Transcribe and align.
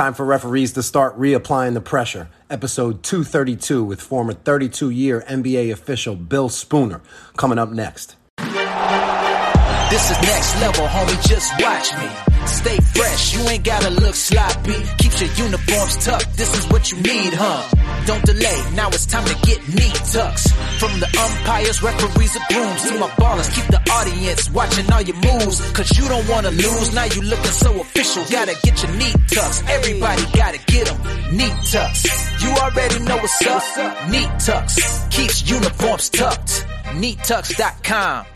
Time 0.00 0.14
for 0.14 0.24
referees 0.24 0.72
to 0.72 0.82
start 0.82 1.18
reapplying 1.18 1.74
the 1.74 1.80
pressure. 1.82 2.30
Episode 2.48 3.02
232 3.02 3.84
with 3.84 4.00
former 4.00 4.32
32 4.32 4.88
year 4.88 5.22
NBA 5.28 5.70
official 5.70 6.16
Bill 6.16 6.48
Spooner 6.48 7.02
coming 7.36 7.58
up 7.58 7.68
next. 7.68 8.16
This 8.38 10.10
is 10.10 10.16
next 10.22 10.58
level, 10.62 10.86
homie, 10.86 11.28
just 11.28 11.52
watch 11.60 11.92
me. 11.98 12.29
Stay 12.50 12.78
fresh, 12.94 13.34
you 13.34 13.48
ain't 13.48 13.64
gotta 13.64 13.90
look 13.90 14.14
sloppy. 14.14 14.74
Keep 14.98 15.20
your 15.20 15.30
uniforms 15.46 15.96
tucked, 16.04 16.36
this 16.36 16.50
is 16.58 16.66
what 16.70 16.90
you 16.90 16.98
need, 16.98 17.32
huh? 17.34 17.62
Don't 18.06 18.24
delay, 18.24 18.58
now 18.74 18.88
it's 18.88 19.06
time 19.06 19.24
to 19.24 19.34
get 19.46 19.60
neat 19.68 19.94
tucks. 20.12 20.46
From 20.80 20.98
the 21.00 21.06
umpires, 21.06 21.82
referees, 21.82 22.36
and 22.36 22.44
brooms 22.50 22.82
to 22.90 22.98
my 22.98 23.08
ballers, 23.20 23.54
keep 23.54 23.66
the 23.66 23.80
audience 23.92 24.50
watching 24.50 24.92
all 24.92 25.02
your 25.02 25.16
moves. 25.16 25.72
Cause 25.72 25.90
you 25.96 26.08
don't 26.08 26.28
wanna 26.28 26.50
lose, 26.50 26.94
now 26.94 27.04
you 27.04 27.22
looking 27.22 27.56
so 27.64 27.80
official. 27.80 28.24
Gotta 28.30 28.56
get 28.62 28.82
your 28.82 28.92
neat 28.96 29.16
tucks, 29.28 29.62
everybody 29.68 30.22
gotta 30.34 30.58
get 30.66 30.86
them. 30.86 31.36
Neat 31.36 31.56
tucks, 31.70 32.02
you 32.42 32.50
already 32.50 32.98
know 33.04 33.16
what's 33.16 33.46
up. 33.46 34.10
Neat 34.10 34.30
tucks, 34.40 35.06
keeps 35.10 35.48
uniforms 35.48 36.10
tucked. 36.10 36.66
NeatTux.com. 37.00 38.26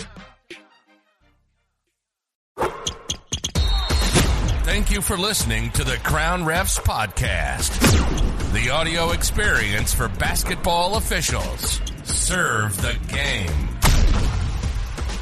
Thank 4.75 4.91
you 4.91 5.03
for 5.03 5.17
listening 5.17 5.71
to 5.71 5.85
the 5.85 5.99
Crown 5.99 6.43
Refs 6.43 6.81
Podcast, 6.81 7.71
the 8.53 8.71
audio 8.71 9.13
experience 9.13 9.95
for 9.95 10.09
basketball 10.09 10.97
officials. 10.97 11.81
Serve 12.03 12.77
the 12.79 12.97
game. 13.07 13.69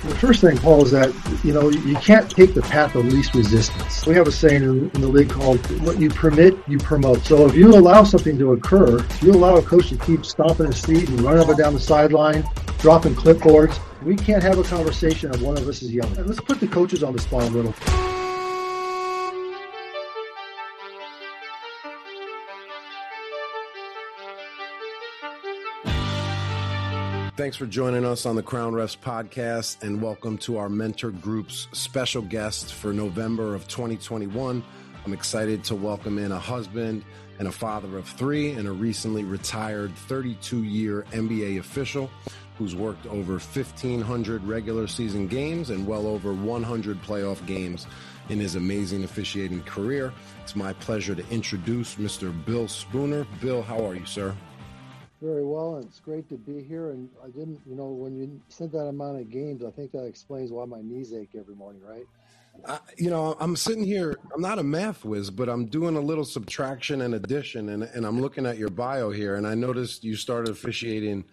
The 0.09 0.17
first 0.19 0.41
thing, 0.41 0.57
Paul, 0.57 0.87
is 0.87 0.93
that 0.93 1.13
you 1.45 1.53
know 1.53 1.69
you 1.69 1.97
can't 1.97 2.31
take 2.31 2.55
the 2.55 2.63
path 2.63 2.95
of 2.95 3.05
least 3.05 3.35
resistance. 3.35 4.07
We 4.07 4.15
have 4.15 4.27
a 4.27 4.33
saying 4.33 4.63
in, 4.63 4.89
the 4.89 5.07
league 5.07 5.29
called 5.29 5.59
"What 5.83 6.01
you 6.01 6.09
permit, 6.09 6.57
you 6.67 6.79
promote." 6.79 7.19
So 7.19 7.47
if 7.47 7.55
you 7.55 7.69
allow 7.75 8.05
something 8.05 8.39
to 8.39 8.53
occur, 8.53 9.01
if 9.01 9.23
you 9.23 9.33
allow 9.33 9.57
a 9.57 9.63
coach 9.63 9.91
to 9.91 9.99
keep 9.99 10.25
stomping 10.25 10.65
his 10.65 10.81
feet 10.83 11.11
and 11.11 11.21
running 11.21 11.43
up 11.43 11.51
and 11.51 11.59
down 11.59 11.75
the 11.75 11.81
sideline, 11.81 12.43
dropping 12.79 13.15
clipboards, 13.17 13.79
we 14.03 14.17
can't 14.17 14.43
have 14.43 14.59
a 14.59 14.65
conversation 14.65 15.31
of 15.31 15.43
one 15.43 15.59
of 15.59 15.69
us 15.69 15.83
is 15.83 15.93
yelling. 15.93 16.27
Let's 16.27 16.41
put 16.41 16.59
the 16.59 16.69
coaches 16.69 17.03
on 17.03 17.13
the 17.13 17.19
spot 17.19 17.43
a 17.43 17.51
little. 17.51 17.75
Thanks 27.35 27.57
for 27.57 27.65
joining 27.65 28.05
us 28.05 28.27
on 28.27 28.37
the 28.37 28.43
Crown 28.43 28.75
Refs 28.75 28.95
podcast 28.95 29.83
and 29.83 30.03
welcome 30.03 30.37
to 30.39 30.59
our 30.59 30.69
mentor 30.69 31.11
group's 31.11 31.67
special 31.73 32.21
guest 32.21 32.75
for 32.75 32.93
November 32.93 33.55
of 33.55 33.67
2021. 33.69 34.63
I'm 35.07 35.13
excited 35.15 35.65
to 35.65 35.75
welcome 35.75 36.19
in 36.19 36.31
a 36.31 36.39
husband 36.39 37.07
and 37.39 37.49
a 37.49 37.51
father 37.51 37.97
of 37.97 38.07
three 38.07 38.51
and 38.51 38.69
a 38.69 38.73
recently 38.73 39.25
retired 39.25 39.97
32 39.97 40.65
year 40.65 41.07
NBA 41.13 41.59
official 41.59 42.11
who's 42.59 42.77
worked 42.77 43.07
over 43.07 43.33
1,500 43.39 44.45
regular 44.45 44.87
season 44.87 45.27
games 45.27 45.71
and 45.71 45.87
well 45.87 46.07
over 46.07 46.35
100 46.35 47.01
playoff 47.01 47.45
games 47.47 47.87
in 48.29 48.39
his 48.39 48.57
amazing 48.57 49.05
officiating 49.05 49.63
career. 49.63 50.13
It's 50.43 50.55
my 50.55 50.75
pleasure 50.75 51.15
to 51.15 51.27
introduce 51.31 51.95
Mr. 51.95 52.31
Bill 52.45 52.69
Spooner. 52.69 53.27
Bill, 53.41 53.63
how 53.63 53.83
are 53.87 53.95
you, 53.95 54.05
sir? 54.05 54.37
Very 55.23 55.45
well, 55.45 55.77
and 55.77 55.85
it's 55.85 56.01
great 56.01 56.29
to 56.31 56.37
be 56.37 56.65
here. 56.65 56.91
And 56.91 57.09
I 57.23 57.29
didn't, 57.29 57.61
you 57.65 57.77
know, 57.77 57.87
when 57.87 58.17
you 58.17 58.41
sent 58.49 58.73
that 58.73 58.89
amount 58.89 59.21
of 59.21 59.31
games, 59.31 59.63
I 59.65 59.71
think 59.71 59.93
that 59.93 60.05
explains 60.05 60.51
why 60.51 60.65
my 60.65 60.81
knees 60.83 61.13
ache 61.13 61.31
every 61.39 61.55
morning, 61.55 61.81
right? 61.87 62.05
You 62.99 63.09
know, 63.09 63.37
I'm 63.39 63.55
sitting 63.55 63.85
here. 63.85 64.19
I'm 64.35 64.41
not 64.41 64.59
a 64.59 64.65
math 64.65 65.05
whiz, 65.05 65.31
but 65.31 65.49
I'm 65.49 65.67
doing 65.67 65.95
a 65.97 66.01
little 66.01 66.25
subtraction 66.25 67.03
and 67.03 67.15
addition, 67.15 67.69
and, 67.69 67.85
and 67.85 68.05
I'm 68.05 68.21
looking 68.21 68.47
at 68.47 68.59
your 68.59 68.69
bio 68.69 69.11
here, 69.11 69.37
and 69.37 69.47
I 69.47 69.55
noticed 69.55 70.03
you 70.03 70.17
started 70.17 70.51
officiating 70.51 71.25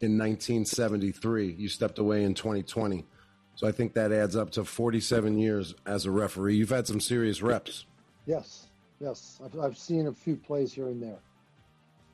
in 0.00 0.18
1973. 0.18 1.54
You 1.56 1.68
stepped 1.68 2.00
away 2.00 2.24
in 2.24 2.34
2020, 2.34 3.06
so 3.54 3.68
I 3.68 3.70
think 3.70 3.94
that 3.94 4.10
adds 4.10 4.34
up 4.34 4.50
to 4.52 4.64
47 4.64 5.38
years 5.38 5.72
as 5.86 6.04
a 6.04 6.10
referee. 6.10 6.56
You've 6.56 6.70
had 6.70 6.88
some 6.88 7.00
serious 7.00 7.42
reps. 7.42 7.86
Yes, 8.26 8.66
yes, 9.00 9.40
I've, 9.44 9.58
I've 9.60 9.78
seen 9.78 10.08
a 10.08 10.12
few 10.12 10.34
plays 10.34 10.72
here 10.72 10.88
and 10.88 11.00
there 11.00 11.20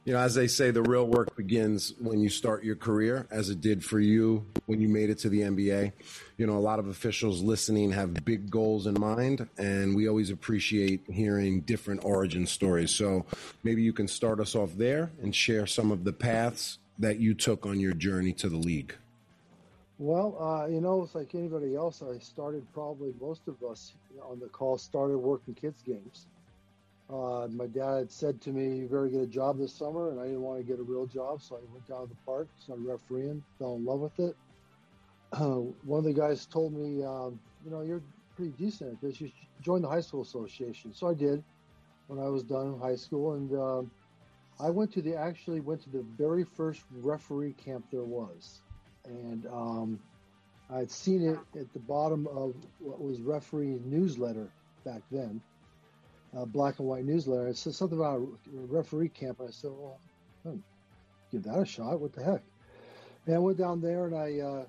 you 0.05 0.13
know, 0.13 0.19
as 0.19 0.35
they 0.35 0.49
say, 0.49 0.73
the 0.73 0.83
real 0.83 1.07
work 1.07 1.37
begins 1.37 1.95
when 2.01 2.19
you 2.19 2.29
start 2.29 2.65
your 2.65 2.75
career, 2.75 3.27
as 3.31 3.51
it 3.51 3.61
did 3.61 3.85
for 3.85 4.01
you 4.01 4.45
when 4.67 4.81
you 4.81 4.89
made 4.89 5.11
it 5.11 5.19
to 5.19 5.29
the 5.29 5.43
NBA. 5.43 5.93
You 6.39 6.47
know, 6.47 6.57
a 6.57 6.59
lot 6.59 6.81
of 6.81 6.89
officials 6.89 7.41
listening 7.41 7.93
have 7.93 8.25
big 8.25 8.51
goals 8.51 8.89
in 8.89 8.99
mind, 8.99 9.49
and 9.59 9.95
we 9.95 10.09
always 10.09 10.31
appreciate 10.31 11.05
hearing 11.09 11.61
different 11.61 12.05
origin 12.05 12.47
stories. 12.47 12.91
So 12.91 13.27
maybe 13.63 13.83
you 13.83 13.93
can 13.93 14.09
start 14.09 14.41
us 14.41 14.57
off 14.57 14.73
there 14.77 15.13
and 15.23 15.35
share 15.35 15.69
some 15.69 15.93
of 15.93 16.03
the 16.03 16.13
paths 16.13 16.79
that 16.99 17.21
you 17.21 17.33
took 17.33 17.65
on 17.65 17.79
your 17.79 17.95
journey 17.95 18.33
to 18.33 18.49
the 18.49 18.57
league. 18.57 18.97
Well, 19.99 20.37
uh, 20.43 20.67
you 20.67 20.81
know, 20.81 21.03
it's 21.03 21.15
like 21.15 21.33
anybody 21.37 21.77
else. 21.77 22.03
I 22.03 22.19
started 22.19 22.67
probably 22.75 23.15
most 23.21 23.43
of 23.47 23.63
us 23.63 23.93
on 24.21 24.41
the 24.41 24.49
call 24.49 24.79
started 24.79 25.19
working 25.19 25.55
kids 25.55 25.81
games 25.83 26.27
uh, 27.13 27.47
my 27.49 27.67
dad 27.67 28.11
said 28.11 28.41
to 28.41 28.51
me, 28.53 28.79
"You 28.79 28.87
better 28.87 29.09
get 29.09 29.21
a 29.21 29.27
job 29.27 29.59
this 29.59 29.75
summer," 29.75 30.11
and 30.11 30.21
I 30.21 30.25
didn't 30.25 30.41
want 30.41 30.59
to 30.59 30.65
get 30.65 30.79
a 30.79 30.83
real 30.83 31.07
job, 31.07 31.43
so 31.43 31.57
I 31.57 31.73
went 31.73 31.87
down 31.87 32.03
to 32.03 32.09
the 32.09 32.21
park, 32.25 32.49
started 32.59 32.87
refereeing, 32.87 33.45
fell 33.59 33.75
in 33.75 33.85
love 33.85 34.01
with 34.01 34.19
it. 34.19 34.37
Uh, 35.33 35.57
one 35.85 35.99
of 35.99 36.05
the 36.05 36.15
guys 36.15 36.47
told 36.47 36.73
me, 36.73 37.05
um, 37.05 37.39
"You 37.65 37.71
know, 37.71 37.83
you're 37.83 38.03
pretty 38.35 38.53
decent 38.53 38.95
at 38.95 39.01
this. 39.03 39.21
You 39.21 39.29
should 39.29 39.63
join 39.63 39.83
the 39.83 39.89
high 39.89 40.01
school 40.01 40.23
association." 40.23 40.95
So 40.95 41.07
I 41.07 41.15
did 41.15 41.45
when 42.07 42.19
I 42.19 42.29
was 42.29 42.45
done 42.45 42.75
in 42.75 42.79
high 42.79 42.97
school, 42.97 43.35
and 43.35 43.53
um, 43.59 43.91
I 44.59 44.71
went 44.71 44.91
to 44.95 45.03
the 45.03 45.15
actually 45.15 45.61
went 45.61 45.83
to 45.83 45.91
the 45.91 46.05
very 46.17 46.45
first 46.45 46.83
referee 46.91 47.53
camp 47.55 47.85
there 47.91 48.05
was, 48.05 48.63
and 49.05 49.47
um, 49.49 50.01
I'd 50.71 50.91
seen 50.91 51.23
it 51.29 51.39
at 51.61 51.71
the 51.75 51.81
bottom 51.81 52.27
of 52.29 52.55
what 52.79 53.03
was 53.03 53.21
referee 53.21 53.79
newsletter 53.85 54.51
back 54.85 55.03
then 55.11 55.43
uh, 56.37 56.45
black 56.45 56.79
and 56.79 56.89
white 56.89 57.05
newsletter. 57.05 57.49
It 57.49 57.57
said 57.57 57.75
something 57.75 57.99
about 57.99 58.21
a 58.21 58.27
referee 58.67 59.11
camp. 59.11 59.41
I 59.41 59.51
said, 59.51 59.71
well, 59.71 59.99
hmm, 60.43 60.57
give 61.31 61.43
that 61.45 61.59
a 61.59 61.67
shot. 61.67 62.01
What 62.01 62.13
the 62.13 62.23
heck? 62.23 62.43
And 63.27 63.37
I 63.37 63.39
went 63.39 63.59
down 63.59 63.81
there 63.81 64.07
and 64.07 64.17
I 64.17 64.41
uh, 64.41 64.65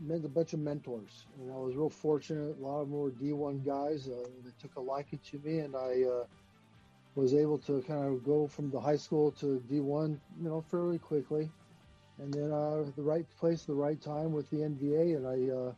met 0.00 0.24
a 0.24 0.28
bunch 0.28 0.52
of 0.52 0.60
mentors. 0.60 1.24
And 1.40 1.52
I 1.52 1.56
was 1.56 1.74
real 1.74 1.90
fortunate. 1.90 2.56
A 2.58 2.62
lot 2.62 2.80
of 2.80 2.88
them 2.88 2.98
were 2.98 3.10
D1 3.10 3.64
guys 3.64 4.08
uh, 4.08 4.26
that 4.44 4.58
took 4.60 4.76
a 4.76 4.80
liking 4.80 5.20
to 5.30 5.40
me. 5.44 5.60
And 5.60 5.76
I 5.76 6.02
uh, 6.02 6.24
was 7.14 7.34
able 7.34 7.58
to 7.58 7.82
kind 7.82 8.04
of 8.04 8.24
go 8.24 8.46
from 8.46 8.70
the 8.70 8.80
high 8.80 8.96
school 8.96 9.30
to 9.32 9.62
D1, 9.70 10.18
you 10.42 10.48
know, 10.48 10.62
fairly 10.70 10.98
quickly. 10.98 11.50
And 12.18 12.32
then 12.32 12.50
uh, 12.50 12.84
the 12.96 13.02
right 13.02 13.26
place, 13.38 13.64
the 13.64 13.74
right 13.74 14.00
time 14.00 14.32
with 14.32 14.48
the 14.50 14.58
NBA. 14.58 15.16
And 15.16 15.26
I 15.26 15.54
uh, 15.54 15.72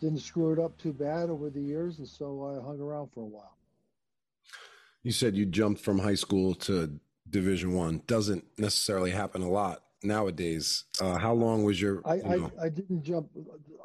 didn't 0.00 0.20
screw 0.20 0.52
it 0.52 0.60
up 0.60 0.78
too 0.78 0.92
bad 0.92 1.28
over 1.30 1.50
the 1.50 1.60
years. 1.60 1.98
And 1.98 2.08
so 2.08 2.44
I 2.46 2.64
hung 2.64 2.80
around 2.80 3.10
for 3.12 3.20
a 3.20 3.24
while. 3.24 3.55
You 5.06 5.12
said 5.12 5.36
you 5.36 5.46
jumped 5.46 5.80
from 5.80 6.00
high 6.00 6.16
school 6.16 6.52
to 6.66 6.98
Division 7.30 7.74
One. 7.74 8.02
Doesn't 8.08 8.44
necessarily 8.58 9.12
happen 9.12 9.40
a 9.40 9.48
lot 9.48 9.84
nowadays. 10.02 10.82
Uh, 11.00 11.16
how 11.16 11.32
long 11.32 11.62
was 11.62 11.80
your? 11.80 12.02
I, 12.04 12.14
you 12.16 12.22
know? 12.24 12.50
I, 12.60 12.64
I 12.64 12.68
didn't 12.70 13.04
jump. 13.04 13.28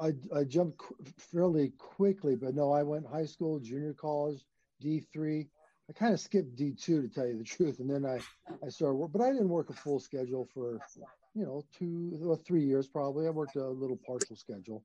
I 0.01 0.13
I 0.35 0.43
jumped 0.45 0.79
qu- 0.79 0.95
fairly 1.19 1.73
quickly, 1.77 2.35
but 2.35 2.55
no, 2.55 2.71
I 2.71 2.81
went 2.81 3.05
high 3.05 3.27
school, 3.27 3.59
junior 3.59 3.93
college, 3.93 4.43
D 4.79 5.03
three. 5.13 5.47
I 5.87 5.93
kind 5.93 6.11
of 6.11 6.19
skipped 6.19 6.55
D 6.55 6.71
two 6.71 7.03
to 7.03 7.07
tell 7.07 7.27
you 7.27 7.37
the 7.37 7.43
truth, 7.55 7.77
and 7.81 7.87
then 7.87 8.03
I 8.03 8.17
I 8.65 8.69
started 8.69 8.95
work, 8.95 9.11
but 9.11 9.21
I 9.21 9.31
didn't 9.31 9.49
work 9.49 9.69
a 9.69 9.73
full 9.73 9.99
schedule 9.99 10.49
for 10.51 10.79
you 11.35 11.45
know 11.45 11.63
two 11.77 12.19
or 12.25 12.35
three 12.35 12.63
years 12.63 12.87
probably. 12.87 13.27
I 13.27 13.29
worked 13.29 13.57
a 13.57 13.67
little 13.67 13.99
partial 14.07 14.35
schedule. 14.35 14.83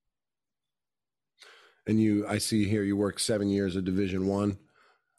And 1.87 1.99
you, 1.99 2.27
I 2.29 2.37
see 2.37 2.69
here, 2.69 2.83
you 2.83 2.95
worked 2.95 3.23
seven 3.23 3.49
years 3.49 3.75
of 3.75 3.85
Division 3.85 4.27
One 4.27 4.59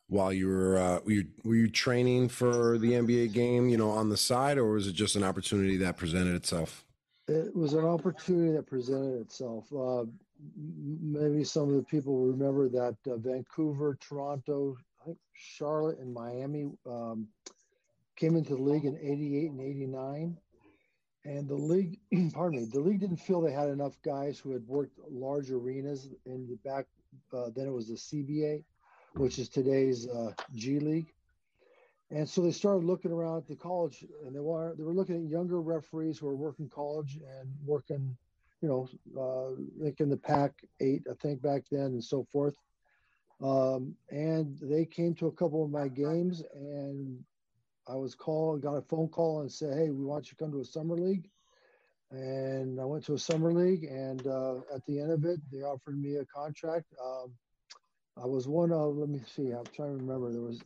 while 0.10 0.32
you 0.32 0.48
were 0.48 0.78
uh, 0.78 1.00
were 1.06 1.12
you, 1.12 1.26
were 1.44 1.56
you 1.56 1.70
training 1.70 2.30
for 2.30 2.78
the 2.78 2.94
NBA 2.94 3.34
game, 3.34 3.70
you 3.70 3.78
know, 3.78 3.90
on 3.90 4.10
the 4.10 4.18
side, 4.18 4.58
or 4.58 4.72
was 4.72 4.88
it 4.88 4.94
just 4.94 5.16
an 5.16 5.24
opportunity 5.24 5.78
that 5.78 5.98
presented 5.98 6.36
itself? 6.36 6.86
It 7.28 7.54
was 7.56 7.74
an 7.74 7.86
opportunity 7.86 8.54
that 8.54 8.68
presented 8.68 9.20
itself. 9.20 9.68
Uh, 9.74 10.06
maybe 10.56 11.44
some 11.44 11.70
of 11.70 11.76
the 11.76 11.84
people 11.84 12.26
remember 12.26 12.70
that 12.70 12.96
uh, 13.06 13.18
Vancouver, 13.18 13.98
Toronto, 14.00 14.78
Charlotte, 15.34 16.00
and 16.00 16.14
Miami 16.14 16.72
um, 16.86 17.28
came 18.16 18.38
into 18.38 18.56
the 18.56 18.62
league 18.62 18.86
in 18.86 18.98
'88 18.98 19.52
and 19.52 19.62
'89. 19.62 20.38
And 21.26 21.50
the 21.50 21.56
league, 21.56 22.00
pardon 22.34 22.62
me, 22.62 22.70
the 22.72 22.80
league 22.80 23.02
didn't 23.02 23.18
feel 23.18 23.42
they 23.42 23.52
had 23.52 23.68
enough 23.68 24.02
guys 24.02 24.40
who 24.40 24.52
had 24.52 24.66
worked 24.66 24.98
large 25.12 25.52
arenas 25.52 26.08
in 26.26 26.48
the 26.48 26.56
back. 26.64 26.86
Uh, 27.34 27.50
then 27.54 27.68
it 27.68 27.74
was 27.74 27.90
the 27.90 27.96
CBA 27.96 28.64
which 29.18 29.40
is 29.40 29.50
today's 29.50 30.08
uh, 30.08 30.32
G 30.54 30.80
League. 30.80 31.14
And 32.10 32.28
so 32.28 32.42
they 32.42 32.52
started 32.52 32.86
looking 32.86 33.12
around 33.12 33.38
at 33.38 33.48
the 33.48 33.56
college, 33.56 34.06
and 34.26 34.34
they 34.34 34.40
were 34.40 34.74
they 34.78 34.84
were 34.84 34.94
looking 34.94 35.16
at 35.16 35.30
younger 35.30 35.62
referees 35.62 36.20
who 36.20 36.28
were 36.28 36.36
working 36.36 36.70
college 36.70 37.18
and 37.18 37.50
working, 37.66 38.16
you 38.62 38.70
know, 38.70 38.90
uh, 39.20 39.62
like 39.78 40.00
in 40.00 40.10
the 40.10 40.18
Pac 40.18 40.54
eight, 40.80 41.04
I 41.10 41.16
think 41.22 41.42
back 41.42 41.64
then, 41.70 41.88
and 41.88 42.04
so 42.04 42.26
forth. 42.32 42.56
Um, 43.42 43.96
and 44.10 44.58
they 44.62 44.86
came 44.86 45.14
to 45.16 45.28
a 45.28 45.32
couple 45.34 45.64
of 45.64 45.70
my 45.70 45.90
games, 45.90 46.44
and 46.54 47.24
I 47.88 47.96
was 47.96 48.16
called, 48.16 48.62
got 48.62 48.76
a 48.76 48.82
phone 48.82 49.10
call, 49.10 49.42
and 49.42 49.52
said, 49.52 49.78
"Hey, 49.78 49.90
we 49.90 50.06
want 50.06 50.28
you 50.28 50.30
to 50.30 50.44
come 50.44 50.52
to 50.54 50.62
a 50.62 50.66
summer 50.66 50.96
league." 50.96 51.30
And 52.10 52.80
I 52.80 52.86
went 52.86 53.04
to 53.06 53.16
a 53.16 53.20
summer 53.20 53.52
league, 53.52 53.84
and 53.84 54.26
uh, 54.26 54.60
at 54.74 54.86
the 54.86 55.02
end 55.02 55.12
of 55.12 55.26
it, 55.26 55.42
they 55.52 55.58
offered 55.58 56.02
me 56.02 56.16
a 56.16 56.26
contract. 56.26 56.86
Um, 57.04 57.34
I 58.22 58.26
was 58.26 58.48
one 58.48 58.72
of, 58.72 58.96
let 58.96 59.10
me 59.10 59.22
see, 59.36 59.52
I'm 59.52 59.66
trying 59.66 59.98
to 59.98 60.04
remember. 60.04 60.32
There 60.32 60.42
was 60.42 60.62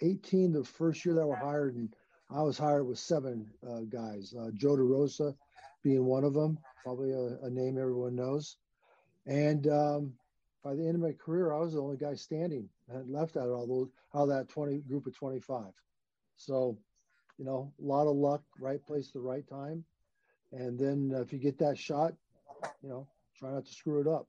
18 0.00 0.52
the 0.52 0.64
first 0.64 1.04
year 1.04 1.14
that 1.14 1.26
were 1.26 1.36
hired, 1.36 1.76
and 1.76 1.94
I 2.30 2.42
was 2.42 2.56
hired 2.56 2.86
with 2.86 2.98
seven 2.98 3.46
uh, 3.68 3.80
guys. 3.88 4.34
Uh, 4.38 4.50
Joe 4.54 4.76
DeRosa 4.76 5.34
being 5.82 6.04
one 6.04 6.24
of 6.24 6.34
them, 6.34 6.58
probably 6.82 7.12
a, 7.12 7.38
a 7.44 7.50
name 7.50 7.78
everyone 7.78 8.16
knows. 8.16 8.56
And 9.26 9.66
um, 9.68 10.12
by 10.64 10.74
the 10.74 10.86
end 10.86 10.94
of 10.94 11.00
my 11.00 11.12
career, 11.12 11.52
I 11.52 11.58
was 11.58 11.74
the 11.74 11.82
only 11.82 11.96
guy 11.96 12.14
standing. 12.14 12.68
Had 12.90 13.08
left 13.08 13.36
out 13.36 13.48
of 13.48 13.52
all 13.52 13.66
those, 13.66 13.88
out 14.14 14.22
of 14.22 14.28
that 14.28 14.48
20 14.48 14.78
group 14.78 15.06
of 15.06 15.14
25. 15.16 15.64
So, 16.36 16.78
you 17.38 17.44
know, 17.44 17.72
a 17.80 17.84
lot 17.84 18.06
of 18.06 18.16
luck, 18.16 18.42
right 18.58 18.84
place, 18.84 19.10
the 19.10 19.20
right 19.20 19.46
time. 19.48 19.84
And 20.52 20.78
then 20.78 21.12
if 21.14 21.32
you 21.32 21.38
get 21.38 21.58
that 21.58 21.76
shot, 21.76 22.14
you 22.82 22.88
know, 22.88 23.06
try 23.38 23.50
not 23.50 23.66
to 23.66 23.72
screw 23.72 24.00
it 24.00 24.06
up. 24.06 24.28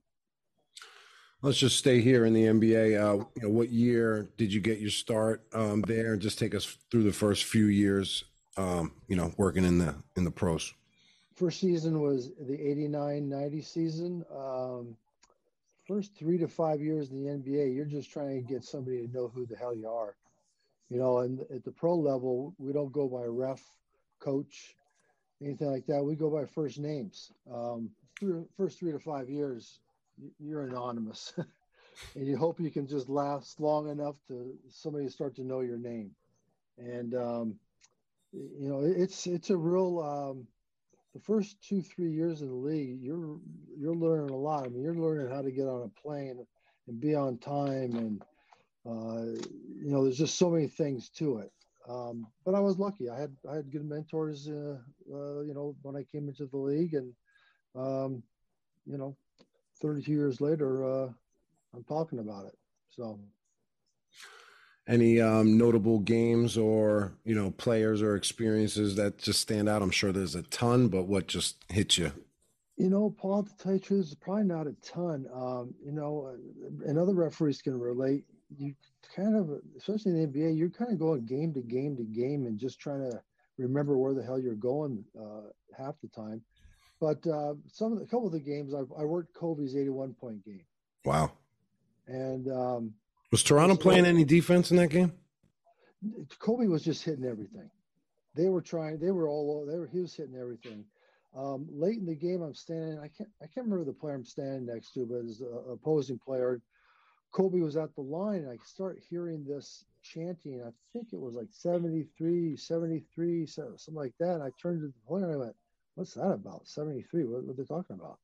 Let's 1.40 1.58
just 1.58 1.76
stay 1.76 2.00
here 2.00 2.24
in 2.24 2.32
the 2.32 2.46
NBA. 2.46 3.00
Uh, 3.00 3.24
you 3.36 3.42
know, 3.42 3.50
what 3.50 3.68
year 3.68 4.28
did 4.36 4.52
you 4.52 4.60
get 4.60 4.80
your 4.80 4.90
start 4.90 5.44
um, 5.52 5.82
there? 5.82 6.12
And 6.12 6.20
just 6.20 6.36
take 6.36 6.52
us 6.52 6.76
through 6.90 7.04
the 7.04 7.12
first 7.12 7.44
few 7.44 7.66
years. 7.66 8.24
Um, 8.56 8.92
you 9.06 9.14
know, 9.14 9.32
working 9.36 9.64
in 9.64 9.78
the 9.78 9.94
in 10.16 10.24
the 10.24 10.32
pros. 10.32 10.74
First 11.36 11.60
season 11.60 12.00
was 12.00 12.32
the 12.40 12.56
89-90 12.56 13.64
season. 13.64 14.24
Um, 14.36 14.96
first 15.86 16.12
three 16.16 16.38
to 16.38 16.48
five 16.48 16.80
years 16.80 17.12
in 17.12 17.22
the 17.22 17.30
NBA, 17.30 17.72
you're 17.72 17.84
just 17.84 18.10
trying 18.10 18.42
to 18.42 18.52
get 18.52 18.64
somebody 18.64 19.06
to 19.06 19.12
know 19.12 19.28
who 19.28 19.46
the 19.46 19.54
hell 19.54 19.72
you 19.72 19.88
are. 19.88 20.16
You 20.90 20.98
know, 20.98 21.18
and 21.18 21.40
at 21.54 21.62
the 21.64 21.70
pro 21.70 21.94
level, 21.94 22.52
we 22.58 22.72
don't 22.72 22.90
go 22.90 23.06
by 23.06 23.22
ref, 23.26 23.62
coach, 24.18 24.74
anything 25.40 25.70
like 25.70 25.86
that. 25.86 26.02
We 26.02 26.16
go 26.16 26.30
by 26.30 26.46
first 26.46 26.80
names. 26.80 27.30
Um, 27.52 27.90
first 28.56 28.80
three 28.80 28.90
to 28.90 28.98
five 28.98 29.30
years, 29.30 29.78
you're 30.38 30.64
anonymous, 30.64 31.32
and 32.14 32.26
you 32.26 32.36
hope 32.36 32.60
you 32.60 32.70
can 32.70 32.86
just 32.86 33.08
last 33.08 33.60
long 33.60 33.88
enough 33.88 34.16
to 34.28 34.54
somebody 34.68 35.08
start 35.08 35.36
to 35.36 35.44
know 35.44 35.60
your 35.60 35.78
name. 35.78 36.10
And 36.78 37.14
um, 37.14 37.54
you 38.32 38.68
know, 38.68 38.82
it's 38.84 39.26
it's 39.26 39.50
a 39.50 39.56
real. 39.56 40.00
Um, 40.00 40.46
the 41.14 41.20
first 41.20 41.56
two 41.62 41.82
three 41.82 42.12
years 42.12 42.42
in 42.42 42.48
the 42.48 42.54
league, 42.54 43.00
you're 43.00 43.38
you're 43.78 43.94
learning 43.94 44.30
a 44.30 44.36
lot. 44.36 44.64
I 44.64 44.68
mean, 44.68 44.82
you're 44.82 44.94
learning 44.94 45.34
how 45.34 45.42
to 45.42 45.50
get 45.50 45.66
on 45.66 45.82
a 45.82 46.00
plane 46.00 46.44
and 46.86 47.00
be 47.00 47.14
on 47.14 47.38
time, 47.38 47.96
and 47.96 48.22
uh, 48.86 49.24
you 49.82 49.90
know, 49.90 50.04
there's 50.04 50.18
just 50.18 50.38
so 50.38 50.50
many 50.50 50.68
things 50.68 51.08
to 51.10 51.38
it. 51.38 51.50
Um, 51.88 52.26
but 52.44 52.54
I 52.54 52.60
was 52.60 52.78
lucky. 52.78 53.08
I 53.08 53.18
had 53.18 53.34
I 53.50 53.56
had 53.56 53.72
good 53.72 53.84
mentors, 53.84 54.48
uh, 54.48 54.76
uh, 55.12 55.40
you 55.40 55.54
know, 55.54 55.74
when 55.82 55.96
I 55.96 56.04
came 56.04 56.28
into 56.28 56.46
the 56.46 56.56
league, 56.58 56.94
and 56.94 57.14
um, 57.74 58.22
you 58.86 58.98
know, 58.98 59.16
32 59.80 60.10
years 60.12 60.40
later, 60.40 60.84
uh, 60.84 61.08
I'm 61.74 61.84
talking 61.84 62.18
about 62.18 62.46
it. 62.46 62.56
So, 62.90 63.20
any 64.86 65.20
um, 65.20 65.58
notable 65.58 65.98
games 65.98 66.56
or 66.56 67.12
you 67.24 67.34
know 67.34 67.50
players 67.52 68.02
or 68.02 68.16
experiences 68.16 68.96
that 68.96 69.18
just 69.18 69.40
stand 69.40 69.68
out? 69.68 69.82
I'm 69.82 69.90
sure 69.90 70.12
there's 70.12 70.34
a 70.34 70.42
ton, 70.42 70.88
but 70.88 71.04
what 71.04 71.26
just 71.26 71.56
hits 71.68 71.98
you? 71.98 72.12
You 72.76 72.88
know, 72.88 73.10
Paul, 73.18 73.42
to 73.42 73.56
tell 73.56 73.72
you 73.72 73.78
the 73.78 73.84
truth, 73.84 74.14
probably 74.20 74.44
not 74.44 74.66
a 74.66 74.74
ton. 74.82 75.26
Um, 75.34 75.74
you 75.84 75.92
know, 75.92 76.34
and 76.86 76.98
other 76.98 77.14
referees 77.14 77.60
can 77.60 77.78
relate 77.78 78.24
you 78.56 78.74
kind 79.14 79.36
of, 79.36 79.50
especially 79.76 80.12
in 80.12 80.32
the 80.32 80.38
NBA, 80.38 80.56
you're 80.56 80.70
kind 80.70 80.92
of 80.92 80.98
going 80.98 81.26
game 81.26 81.52
to 81.54 81.60
game 81.60 81.96
to 81.96 82.04
game 82.04 82.46
and 82.46 82.58
just 82.58 82.80
trying 82.80 83.10
to 83.10 83.20
remember 83.58 83.98
where 83.98 84.14
the 84.14 84.22
hell 84.22 84.38
you're 84.38 84.54
going 84.54 85.04
uh, 85.18 85.48
half 85.76 85.94
the 86.00 86.08
time. 86.08 86.42
But 87.00 87.26
uh, 87.26 87.54
some 87.72 87.92
of 87.92 87.98
the, 87.98 88.04
a 88.04 88.08
couple 88.08 88.26
of 88.26 88.32
the 88.32 88.40
games, 88.40 88.74
I, 88.74 88.80
I 89.00 89.04
worked 89.04 89.34
Kobe's 89.34 89.76
81 89.76 90.14
point 90.14 90.44
game. 90.44 90.64
Wow. 91.04 91.32
And 92.06 92.50
um, 92.50 92.94
was 93.30 93.42
Toronto 93.42 93.76
playing 93.76 94.06
any 94.06 94.24
defense 94.24 94.70
in 94.70 94.76
that 94.78 94.88
game? 94.88 95.12
Kobe 96.38 96.66
was 96.66 96.82
just 96.82 97.04
hitting 97.04 97.24
everything. 97.24 97.70
They 98.34 98.48
were 98.48 98.62
trying. 98.62 98.98
They 98.98 99.10
were 99.10 99.28
all. 99.28 99.66
They 99.66 99.78
were. 99.78 99.86
He 99.86 100.00
was 100.00 100.14
hitting 100.14 100.36
everything. 100.36 100.84
Um, 101.36 101.66
late 101.70 101.98
in 101.98 102.06
the 102.06 102.14
game, 102.14 102.42
I'm 102.42 102.54
standing. 102.54 102.98
I 102.98 103.08
can't. 103.08 103.28
I 103.42 103.46
can't 103.46 103.66
remember 103.66 103.84
the 103.84 103.92
player 103.92 104.14
I'm 104.14 104.24
standing 104.24 104.66
next 104.66 104.92
to, 104.94 105.06
but 105.06 105.24
it's 105.24 105.40
an 105.40 105.48
opposing 105.70 106.18
player. 106.18 106.60
Kobe 107.32 107.60
was 107.60 107.76
at 107.76 107.94
the 107.94 108.00
line, 108.00 108.40
and 108.40 108.50
I 108.50 108.56
start 108.64 109.02
hearing 109.10 109.44
this 109.44 109.84
chanting. 110.02 110.62
I 110.62 110.70
think 110.92 111.08
it 111.12 111.20
was 111.20 111.34
like 111.34 111.48
73, 111.50 112.56
73, 112.56 113.46
something 113.46 113.94
like 113.94 114.14
that. 114.18 114.34
And 114.34 114.42
I 114.42 114.50
turned 114.60 114.80
to 114.80 114.86
the 114.86 115.06
player 115.06 115.24
and 115.24 115.34
I 115.34 115.36
went, 115.36 115.56
What's 115.98 116.14
that 116.14 116.30
about? 116.30 116.68
73? 116.68 117.24
What, 117.24 117.42
what 117.42 117.52
are 117.52 117.56
they 117.56 117.64
talking 117.64 117.96
about? 117.96 118.18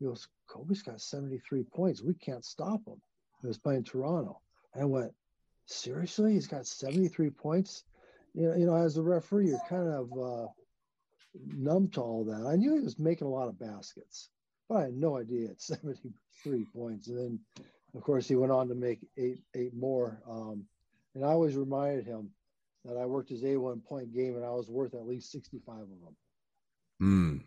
He 0.00 0.06
goes, 0.06 0.26
Kobe's 0.48 0.82
got 0.82 1.00
73 1.00 1.62
points. 1.62 2.02
We 2.02 2.14
can't 2.14 2.44
stop 2.44 2.80
him. 2.86 3.00
He 3.40 3.46
was 3.46 3.58
playing 3.58 3.84
Toronto. 3.84 4.40
And 4.74 4.82
I 4.82 4.86
went, 4.86 5.12
Seriously? 5.66 6.32
He's 6.32 6.48
got 6.48 6.66
73 6.66 7.30
points? 7.30 7.84
You 8.34 8.48
know, 8.48 8.56
you 8.56 8.66
know, 8.66 8.74
as 8.74 8.96
a 8.96 9.02
referee, 9.02 9.48
you're 9.48 9.60
kind 9.68 9.88
of 9.88 10.10
uh, 10.12 10.48
numb 11.46 11.86
to 11.90 12.00
all 12.00 12.24
that. 12.24 12.44
I 12.48 12.56
knew 12.56 12.74
he 12.74 12.80
was 12.80 12.98
making 12.98 13.28
a 13.28 13.30
lot 13.30 13.46
of 13.46 13.60
baskets, 13.60 14.30
but 14.68 14.78
I 14.78 14.82
had 14.86 14.94
no 14.94 15.16
idea 15.16 15.50
at 15.50 15.60
73 15.60 16.64
points. 16.74 17.06
And 17.06 17.18
then 17.18 17.40
of 17.94 18.02
course, 18.02 18.26
he 18.26 18.34
went 18.34 18.52
on 18.52 18.68
to 18.68 18.74
make 18.74 18.98
eight 19.16 19.42
eight 19.54 19.74
more. 19.74 20.20
Um, 20.28 20.64
and 21.14 21.24
I 21.24 21.28
always 21.28 21.54
reminded 21.54 22.04
him 22.04 22.30
that 22.84 22.96
I 22.96 23.06
worked 23.06 23.30
his 23.30 23.44
A1 23.44 23.84
point 23.84 24.12
game 24.12 24.34
and 24.34 24.44
I 24.44 24.50
was 24.50 24.68
worth 24.68 24.94
at 24.94 25.06
least 25.06 25.30
65 25.30 25.74
of 25.74 25.88
them. 25.88 26.16
Hmm. 27.00 27.38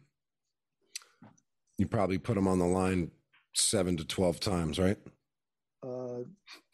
You 1.78 1.88
probably 1.88 2.18
put 2.18 2.38
him 2.38 2.48
on 2.48 2.60
the 2.60 2.66
line 2.66 3.12
seven 3.54 3.98
to 3.98 4.06
12 4.06 4.40
times, 4.40 4.80
right? 4.80 4.98
Uh, 5.84 6.22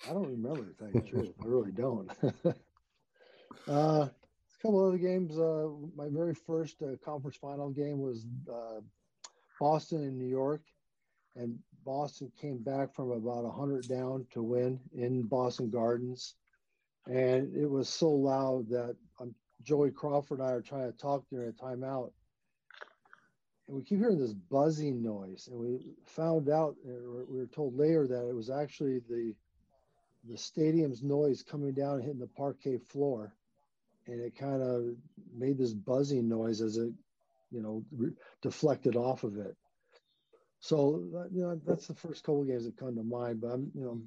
I 0.07 0.13
don't 0.13 0.27
remember, 0.27 0.73
to. 0.79 1.33
I 1.41 1.47
really 1.47 1.71
don't. 1.71 2.11
uh, 3.67 4.07
a 4.07 4.11
couple 4.61 4.87
other 4.87 4.97
games. 4.97 5.37
Uh, 5.37 5.67
my 5.95 6.07
very 6.09 6.33
first 6.33 6.81
uh, 6.81 6.95
conference 7.03 7.37
final 7.37 7.69
game 7.69 7.99
was 7.99 8.25
uh, 8.51 8.81
Boston 9.59 10.03
and 10.03 10.17
New 10.17 10.27
York 10.27 10.61
and 11.35 11.57
Boston 11.85 12.31
came 12.39 12.57
back 12.57 12.93
from 12.93 13.11
about 13.11 13.43
100 13.43 13.87
down 13.87 14.25
to 14.31 14.43
win 14.43 14.79
in 14.93 15.23
Boston 15.23 15.69
Gardens. 15.69 16.35
And 17.07 17.55
it 17.55 17.69
was 17.69 17.89
so 17.89 18.09
loud 18.09 18.69
that 18.69 18.95
um, 19.19 19.33
Joey 19.63 19.91
Crawford 19.91 20.39
and 20.39 20.47
I 20.47 20.51
are 20.51 20.61
trying 20.61 20.91
to 20.91 20.97
talk 20.97 21.23
during 21.31 21.49
a 21.49 21.63
timeout. 21.63 22.11
And 23.69 23.77
we 23.77 23.83
keep 23.83 23.99
hearing 23.99 24.17
this 24.17 24.33
buzzing 24.33 25.03
noise. 25.03 25.47
And 25.47 25.59
we 25.59 25.79
found 26.03 26.49
out, 26.49 26.75
uh, 26.87 27.23
we 27.29 27.37
were 27.37 27.45
told 27.45 27.77
later 27.77 28.07
that 28.07 28.27
it 28.27 28.35
was 28.35 28.49
actually 28.49 28.99
the 29.07 29.35
the 30.27 30.37
stadium's 30.37 31.01
noise 31.01 31.43
coming 31.43 31.73
down 31.73 31.95
and 31.95 32.03
hitting 32.03 32.19
the 32.19 32.27
parquet 32.27 32.77
floor. 32.77 33.33
And 34.07 34.19
it 34.19 34.35
kind 34.35 34.61
of 34.63 34.95
made 35.33 35.59
this 35.59 35.73
buzzing 35.73 36.27
noise 36.27 36.61
as 36.61 36.77
it, 36.77 36.91
you 37.51 37.61
know, 37.61 37.85
re- 37.95 38.15
deflected 38.41 38.95
off 38.95 39.23
of 39.23 39.37
it. 39.37 39.55
So 40.61 41.27
you 41.31 41.43
know 41.43 41.61
that's 41.63 41.87
the 41.87 41.93
first 41.93 42.23
couple 42.23 42.43
games 42.43 42.65
that 42.65 42.75
come 42.75 42.95
to 42.95 43.03
mind. 43.03 43.39
But 43.39 43.51
I'm 43.51 43.71
you 43.75 43.83
know 43.83 44.01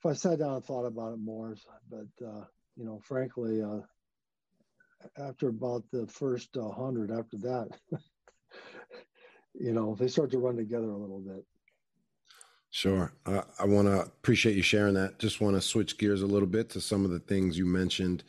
if 0.00 0.06
I 0.06 0.14
sat 0.14 0.40
down 0.40 0.56
and 0.56 0.64
thought 0.64 0.84
about 0.84 1.14
it 1.14 1.20
more, 1.20 1.54
but 1.88 2.26
uh, 2.26 2.44
you 2.76 2.84
know 2.84 3.00
frankly, 3.04 3.62
uh, 3.62 3.80
after 5.16 5.48
about 5.48 5.84
the 5.92 6.08
first 6.08 6.56
uh, 6.56 6.70
hundred, 6.70 7.12
after 7.12 7.38
that, 7.38 7.68
you 9.54 9.72
know 9.72 9.96
they 9.98 10.08
start 10.08 10.30
to 10.32 10.38
run 10.38 10.56
together 10.56 10.90
a 10.90 10.96
little 10.96 11.20
bit. 11.20 11.44
Sure. 12.72 13.12
Uh, 13.26 13.42
I 13.58 13.64
want 13.64 13.88
to 13.88 14.02
appreciate 14.02 14.54
you 14.54 14.62
sharing 14.62 14.94
that. 14.94 15.18
Just 15.18 15.40
want 15.40 15.56
to 15.56 15.60
switch 15.60 15.98
gears 15.98 16.22
a 16.22 16.26
little 16.26 16.46
bit 16.46 16.70
to 16.70 16.80
some 16.80 17.04
of 17.04 17.10
the 17.10 17.18
things 17.18 17.58
you 17.58 17.66
mentioned 17.66 18.22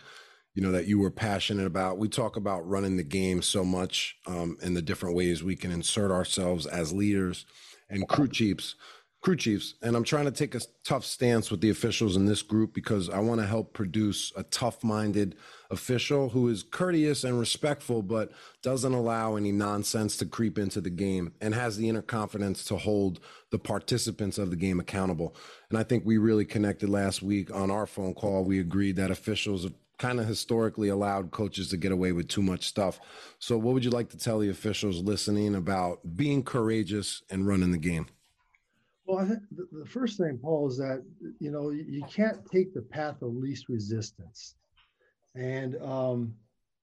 you 0.53 0.61
know 0.61 0.71
that 0.71 0.87
you 0.87 0.99
were 0.99 1.11
passionate 1.11 1.65
about 1.65 1.97
we 1.97 2.09
talk 2.09 2.35
about 2.35 2.67
running 2.67 2.97
the 2.97 3.03
game 3.03 3.41
so 3.41 3.63
much 3.63 4.17
um, 4.27 4.57
in 4.61 4.73
the 4.73 4.81
different 4.81 5.15
ways 5.15 5.43
we 5.43 5.55
can 5.55 5.71
insert 5.71 6.11
ourselves 6.11 6.65
as 6.65 6.93
leaders 6.93 7.45
and 7.89 8.07
crew 8.07 8.27
chiefs 8.27 8.75
crew 9.21 9.35
chiefs 9.35 9.75
and 9.81 9.95
i'm 9.95 10.03
trying 10.03 10.25
to 10.25 10.31
take 10.31 10.55
a 10.55 10.61
tough 10.83 11.05
stance 11.05 11.51
with 11.51 11.61
the 11.61 11.69
officials 11.69 12.15
in 12.15 12.25
this 12.25 12.41
group 12.41 12.73
because 12.73 13.09
i 13.09 13.19
want 13.19 13.39
to 13.39 13.47
help 13.47 13.73
produce 13.73 14.31
a 14.35 14.43
tough-minded 14.43 15.35
official 15.71 16.29
who 16.29 16.49
is 16.49 16.63
courteous 16.63 17.23
and 17.23 17.39
respectful 17.39 18.01
but 18.01 18.31
doesn't 18.61 18.93
allow 18.93 19.35
any 19.35 19.51
nonsense 19.51 20.17
to 20.17 20.25
creep 20.25 20.59
into 20.59 20.81
the 20.81 20.89
game 20.89 21.33
and 21.41 21.55
has 21.55 21.77
the 21.77 21.87
inner 21.87 22.01
confidence 22.01 22.63
to 22.65 22.75
hold 22.75 23.19
the 23.51 23.57
participants 23.57 24.37
of 24.37 24.49
the 24.49 24.55
game 24.55 24.79
accountable 24.79 25.35
and 25.69 25.79
i 25.79 25.83
think 25.83 26.05
we 26.05 26.17
really 26.17 26.45
connected 26.45 26.89
last 26.89 27.23
week 27.23 27.53
on 27.53 27.71
our 27.71 27.87
phone 27.87 28.13
call 28.13 28.43
we 28.43 28.59
agreed 28.59 28.97
that 28.97 29.09
officials 29.09 29.63
have 29.63 29.73
kind 30.01 30.19
of 30.19 30.25
historically 30.25 30.89
allowed 30.89 31.29
coaches 31.29 31.69
to 31.69 31.77
get 31.77 31.91
away 31.91 32.11
with 32.11 32.27
too 32.27 32.41
much 32.41 32.67
stuff. 32.67 32.99
So, 33.37 33.55
what 33.55 33.75
would 33.75 33.85
you 33.85 33.91
like 33.91 34.09
to 34.09 34.17
tell 34.17 34.39
the 34.39 34.49
officials 34.49 34.97
listening 34.97 35.53
about 35.53 35.99
being 36.17 36.41
courageous 36.41 37.21
and 37.29 37.45
running 37.45 37.71
the 37.71 37.77
game? 37.77 38.07
Well, 39.05 39.19
I 39.19 39.27
think 39.27 39.41
the 39.51 39.85
first 39.85 40.17
thing, 40.17 40.39
Paul, 40.41 40.69
is 40.69 40.77
that 40.77 41.03
you 41.39 41.51
know 41.51 41.69
you 41.69 42.03
can't 42.11 42.43
take 42.51 42.73
the 42.73 42.81
path 42.81 43.21
of 43.21 43.35
least 43.35 43.69
resistance, 43.69 44.55
and 45.35 45.75
um, 45.81 46.33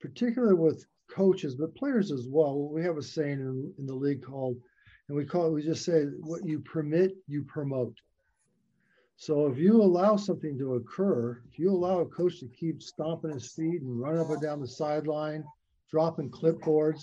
particularly 0.01 0.55
with 0.55 0.87
coaches, 1.11 1.55
but 1.55 1.75
players 1.75 2.11
as 2.13 2.27
well. 2.29 2.69
We 2.73 2.83
have 2.83 2.97
a 2.97 3.03
saying 3.03 3.41
in, 3.41 3.73
in 3.79 3.87
the 3.87 3.95
league 3.95 4.23
called, 4.23 4.57
and 5.09 5.17
we 5.17 5.25
call 5.25 5.47
it. 5.47 5.53
We 5.53 5.63
just 5.63 5.85
say, 5.85 6.05
"What 6.21 6.47
you 6.47 6.61
permit, 6.61 7.17
you 7.27 7.43
promote." 7.43 7.97
So 9.17 9.47
if 9.49 9.59
you 9.59 9.83
allow 9.83 10.17
something 10.17 10.57
to 10.59 10.75
occur, 10.75 11.43
if 11.51 11.59
you 11.59 11.71
allow 11.71 12.01
a 12.01 12.07
coach 12.07 12.39
to 12.41 12.47
keep 12.47 12.83
stomping 12.83 13.33
his 13.33 13.53
feet 13.53 13.83
and 13.83 14.01
running 14.01 14.21
up 14.21 14.31
and 14.31 14.41
down 14.41 14.61
the 14.61 14.69
sideline, 14.69 15.43
dropping 15.91 16.31
clipboards, 16.31 17.03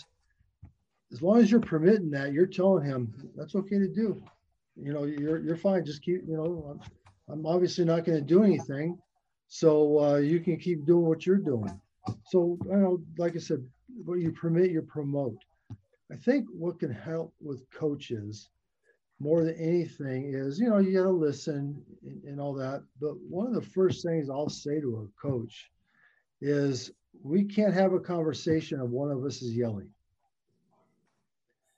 as 1.12 1.22
long 1.22 1.40
as 1.40 1.52
you're 1.52 1.60
permitting 1.60 2.10
that, 2.12 2.32
you're 2.32 2.46
telling 2.46 2.86
him 2.86 3.14
that's 3.36 3.56
okay 3.56 3.80
to 3.80 3.90
do 3.90 4.24
you 4.76 4.94
know, 4.94 5.06
you're 5.06 5.40
you're 5.40 5.58
fine. 5.58 5.86
Just 5.86 6.02
keep, 6.02 6.22
you 6.28 6.38
know, 6.38 6.70
I'm, 6.70 6.80
I'm 7.30 7.46
obviously 7.46 7.86
not 7.86 8.06
going 8.06 8.18
to 8.18 8.24
do 8.24 8.44
anything, 8.44 8.98
so 9.48 10.00
uh, 10.04 10.16
you 10.18 10.40
can 10.40 10.58
keep 10.58 10.86
doing 10.86 11.06
what 11.06 11.26
you're 11.26 11.38
doing. 11.38 11.80
So 12.28 12.58
I 12.72 12.76
know, 12.76 13.02
like 13.18 13.36
I 13.36 13.40
said, 13.40 13.64
what 14.04 14.20
you 14.20 14.32
permit, 14.32 14.72
you 14.72 14.82
promote. 14.82 15.38
I 16.12 16.16
think 16.16 16.48
what 16.52 16.80
can 16.80 16.92
help 16.92 17.34
with 17.42 17.70
coaches 17.72 18.50
more 19.20 19.44
than 19.44 19.56
anything 19.56 20.34
is, 20.34 20.60
you 20.60 20.70
know, 20.70 20.78
you 20.78 20.94
got 20.94 21.04
to 21.04 21.10
listen 21.10 21.82
and, 22.04 22.24
and 22.26 22.40
all 22.40 22.54
that. 22.54 22.84
But 23.02 23.16
one 23.30 23.48
of 23.48 23.54
the 23.54 23.70
first 23.70 24.06
things 24.06 24.30
I'll 24.30 24.50
say 24.50 24.80
to 24.82 25.10
a 25.10 25.22
coach 25.22 25.72
is, 26.42 26.92
we 27.24 27.46
can't 27.46 27.74
have 27.74 27.94
a 27.94 28.00
conversation 28.00 28.82
if 28.82 28.90
one 28.90 29.10
of 29.10 29.24
us 29.24 29.42
is 29.42 29.56
yelling 29.56 29.90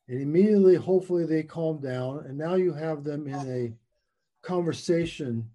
and 0.08 0.22
immediately 0.22 0.76
hopefully 0.76 1.26
they 1.26 1.44
calm 1.44 1.80
down 1.80 2.26
and 2.28 2.38
now 2.38 2.56
you 2.56 2.74
have 2.74 3.04
them 3.04 3.28
in 3.28 3.52
a 3.52 3.74
conversation 4.46 5.50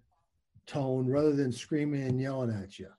tone 0.65 1.07
rather 1.07 1.33
than 1.33 1.51
screaming 1.51 2.03
and 2.03 2.19
yelling 2.19 2.51
at 2.51 2.79
you. 2.79 2.89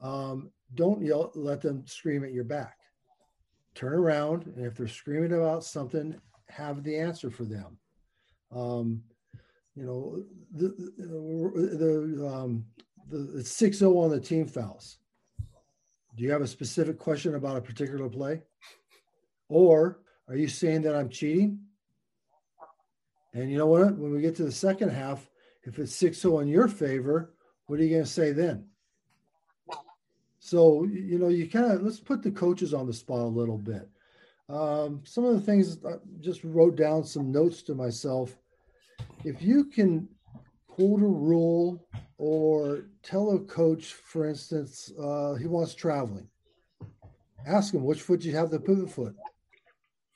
Um, 0.00 0.50
don't 0.74 1.02
yell 1.02 1.30
let 1.34 1.60
them 1.60 1.86
scream 1.86 2.24
at 2.24 2.32
your 2.32 2.44
back. 2.44 2.78
Turn 3.74 3.94
around 3.94 4.46
and 4.46 4.66
if 4.66 4.76
they're 4.76 4.88
screaming 4.88 5.32
about 5.32 5.64
something 5.64 6.18
have 6.48 6.82
the 6.82 6.96
answer 6.96 7.30
for 7.30 7.44
them. 7.44 7.78
Um, 8.54 9.02
you 9.74 9.84
know 9.84 10.22
the 10.54 10.68
the, 10.98 12.16
the 12.18 12.28
um, 12.28 12.66
the 13.08 13.42
6-0 13.42 13.96
on 13.96 14.10
the 14.10 14.20
team 14.20 14.46
fouls. 14.46 14.98
Do 16.16 16.22
you 16.22 16.30
have 16.30 16.42
a 16.42 16.46
specific 16.46 16.98
question 16.98 17.34
about 17.34 17.56
a 17.56 17.60
particular 17.60 18.08
play? 18.08 18.42
Or 19.48 20.00
are 20.28 20.36
you 20.36 20.48
saying 20.48 20.82
that 20.82 20.94
I'm 20.94 21.08
cheating? 21.08 21.60
And 23.34 23.50
you 23.50 23.58
know 23.58 23.66
what? 23.66 23.96
When 23.96 24.12
we 24.12 24.20
get 24.20 24.36
to 24.36 24.44
the 24.44 24.52
second 24.52 24.90
half, 24.90 25.28
if 25.64 25.78
it's 25.78 25.94
6 25.94 26.20
0 26.20 26.40
in 26.40 26.48
your 26.48 26.68
favor, 26.68 27.32
what 27.66 27.78
are 27.78 27.82
you 27.82 27.90
going 27.90 28.04
to 28.04 28.10
say 28.10 28.32
then? 28.32 28.66
So, 30.38 30.84
you 30.84 31.18
know, 31.18 31.28
you 31.28 31.48
kind 31.48 31.70
of 31.70 31.82
let's 31.82 32.00
put 32.00 32.22
the 32.22 32.30
coaches 32.30 32.74
on 32.74 32.86
the 32.86 32.92
spot 32.92 33.20
a 33.20 33.24
little 33.24 33.58
bit. 33.58 33.88
Um, 34.48 35.02
some 35.04 35.24
of 35.24 35.34
the 35.34 35.40
things 35.40 35.78
I 35.86 35.94
just 36.20 36.42
wrote 36.42 36.76
down 36.76 37.04
some 37.04 37.30
notes 37.30 37.62
to 37.62 37.74
myself. 37.74 38.36
If 39.24 39.40
you 39.40 39.64
can 39.64 40.08
quote 40.66 41.00
a 41.00 41.06
rule 41.06 41.86
or 42.18 42.86
tell 43.02 43.30
a 43.30 43.38
coach, 43.40 43.92
for 43.92 44.26
instance, 44.26 44.90
uh, 45.00 45.34
he 45.34 45.46
wants 45.46 45.74
traveling, 45.74 46.28
ask 47.46 47.72
him 47.72 47.84
which 47.84 48.02
foot 48.02 48.24
you 48.24 48.34
have 48.34 48.50
the 48.50 48.58
pivot 48.58 48.90
foot. 48.90 49.14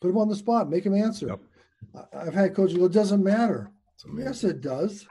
Put 0.00 0.10
him 0.10 0.18
on 0.18 0.28
the 0.28 0.36
spot, 0.36 0.68
make 0.68 0.84
him 0.84 0.94
answer. 0.94 1.28
Yep. 1.28 1.40
I've 2.12 2.34
had 2.34 2.54
coaches 2.54 2.76
go, 2.76 2.86
it 2.86 2.92
doesn't 2.92 3.22
matter. 3.22 3.70
Yes, 4.16 4.44
it 4.44 4.60
does. 4.60 5.06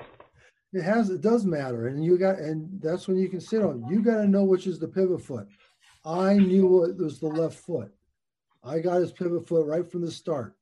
It 0.76 0.84
has, 0.84 1.10
it 1.10 1.22
does 1.22 1.46
matter. 1.46 1.88
And 1.88 2.04
you 2.04 2.18
got, 2.18 2.38
and 2.38 2.70
that's 2.82 3.08
when 3.08 3.18
you 3.18 3.30
can 3.30 3.40
sit 3.40 3.64
on. 3.64 3.88
You 3.90 4.02
got 4.02 4.18
to 4.18 4.28
know 4.28 4.44
which 4.44 4.68
is 4.68 4.78
the 4.78 4.90
pivot 4.90 5.22
foot. 5.22 5.48
I 6.04 6.34
knew 6.34 6.84
it 6.84 6.98
was 6.98 7.18
the 7.18 7.28
left 7.28 7.58
foot. 7.58 7.94
I 8.62 8.80
got 8.80 9.00
his 9.00 9.14
pivot 9.14 9.48
foot 9.48 9.66
right 9.68 9.90
from 9.90 10.02
the 10.02 10.12
start. 10.12 10.54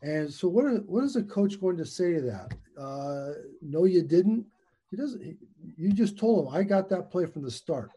And 0.00 0.32
so, 0.32 0.46
what 0.46 0.64
are, 0.66 0.76
what 0.86 1.02
is 1.02 1.16
a 1.16 1.24
coach 1.24 1.60
going 1.60 1.76
to 1.78 1.84
say 1.84 2.12
to 2.12 2.20
that? 2.20 2.54
Uh, 2.80 3.32
no, 3.62 3.84
you 3.84 4.02
didn't. 4.02 4.46
He 4.92 4.96
doesn't. 4.96 5.20
He, 5.20 5.34
you 5.76 5.92
just 5.92 6.16
told 6.16 6.46
him 6.46 6.54
I 6.54 6.62
got 6.62 6.88
that 6.90 7.10
play 7.10 7.26
from 7.26 7.42
the 7.42 7.50
start. 7.50 7.90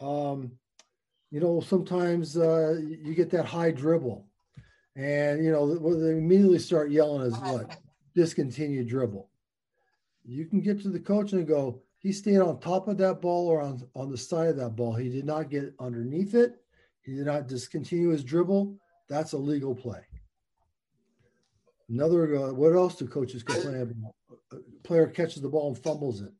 Um, 0.00 0.50
you 1.30 1.38
know, 1.38 1.60
sometimes 1.60 2.36
uh, 2.36 2.80
you 2.80 3.14
get 3.14 3.30
that 3.30 3.44
high 3.44 3.70
dribble, 3.70 4.26
and 4.96 5.44
you 5.44 5.52
know 5.52 5.64
what 5.64 6.00
they 6.00 6.10
immediately 6.10 6.58
start 6.58 6.90
yelling 6.90 7.22
is 7.22 7.38
what 7.38 7.76
discontinued 8.16 8.88
dribble. 8.88 9.27
You 10.28 10.44
can 10.44 10.60
get 10.60 10.82
to 10.82 10.90
the 10.90 11.00
coach 11.00 11.32
and 11.32 11.48
go, 11.48 11.80
he 12.00 12.12
stayed 12.12 12.38
on 12.38 12.60
top 12.60 12.86
of 12.86 12.98
that 12.98 13.22
ball 13.22 13.48
or 13.48 13.62
on 13.62 13.82
on 13.94 14.10
the 14.10 14.18
side 14.18 14.50
of 14.50 14.56
that 14.58 14.76
ball. 14.76 14.94
He 14.94 15.08
did 15.08 15.24
not 15.24 15.48
get 15.48 15.74
underneath 15.80 16.34
it. 16.34 16.60
He 17.00 17.14
did 17.14 17.24
not 17.24 17.48
discontinue 17.48 18.10
his 18.10 18.22
dribble. 18.22 18.78
That's 19.08 19.32
a 19.32 19.38
legal 19.38 19.74
play. 19.74 20.00
Another, 21.88 22.36
uh, 22.36 22.52
what 22.52 22.74
else 22.74 22.96
do 22.96 23.08
coaches 23.08 23.42
complain 23.42 23.80
about? 23.80 24.14
A 24.52 24.56
player 24.86 25.06
catches 25.06 25.40
the 25.40 25.48
ball 25.48 25.68
and 25.68 25.82
fumbles 25.82 26.20
it. 26.20 26.32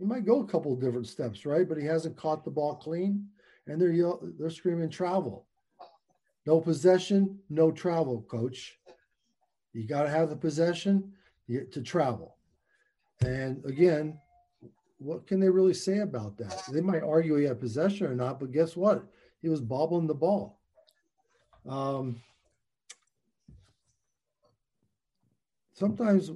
He 0.00 0.04
might 0.04 0.26
go 0.26 0.40
a 0.40 0.46
couple 0.46 0.72
of 0.72 0.80
different 0.80 1.06
steps, 1.06 1.46
right? 1.46 1.68
But 1.68 1.78
he 1.78 1.84
hasn't 1.84 2.16
caught 2.16 2.44
the 2.44 2.50
ball 2.50 2.74
clean 2.74 3.28
and 3.68 3.80
they're 3.80 3.92
yell- 3.92 4.20
they're 4.36 4.50
screaming 4.50 4.90
travel. 4.90 5.46
No 6.46 6.60
possession, 6.60 7.38
no 7.48 7.70
travel, 7.70 8.22
coach. 8.22 8.76
You 9.72 9.86
got 9.86 10.02
to 10.02 10.10
have 10.10 10.30
the 10.30 10.36
possession 10.36 11.12
to 11.48 11.82
travel. 11.82 12.34
And 13.24 13.64
again, 13.64 14.18
what 14.98 15.26
can 15.26 15.40
they 15.40 15.48
really 15.48 15.74
say 15.74 15.98
about 15.98 16.36
that? 16.38 16.62
They 16.72 16.80
might 16.80 17.02
argue 17.02 17.36
he 17.36 17.44
had 17.44 17.60
possession 17.60 18.06
or 18.06 18.14
not, 18.14 18.40
but 18.40 18.52
guess 18.52 18.76
what? 18.76 19.04
He 19.42 19.48
was 19.48 19.60
bobbling 19.60 20.06
the 20.06 20.14
ball. 20.14 20.58
Um, 21.68 22.16
sometimes 25.72 26.30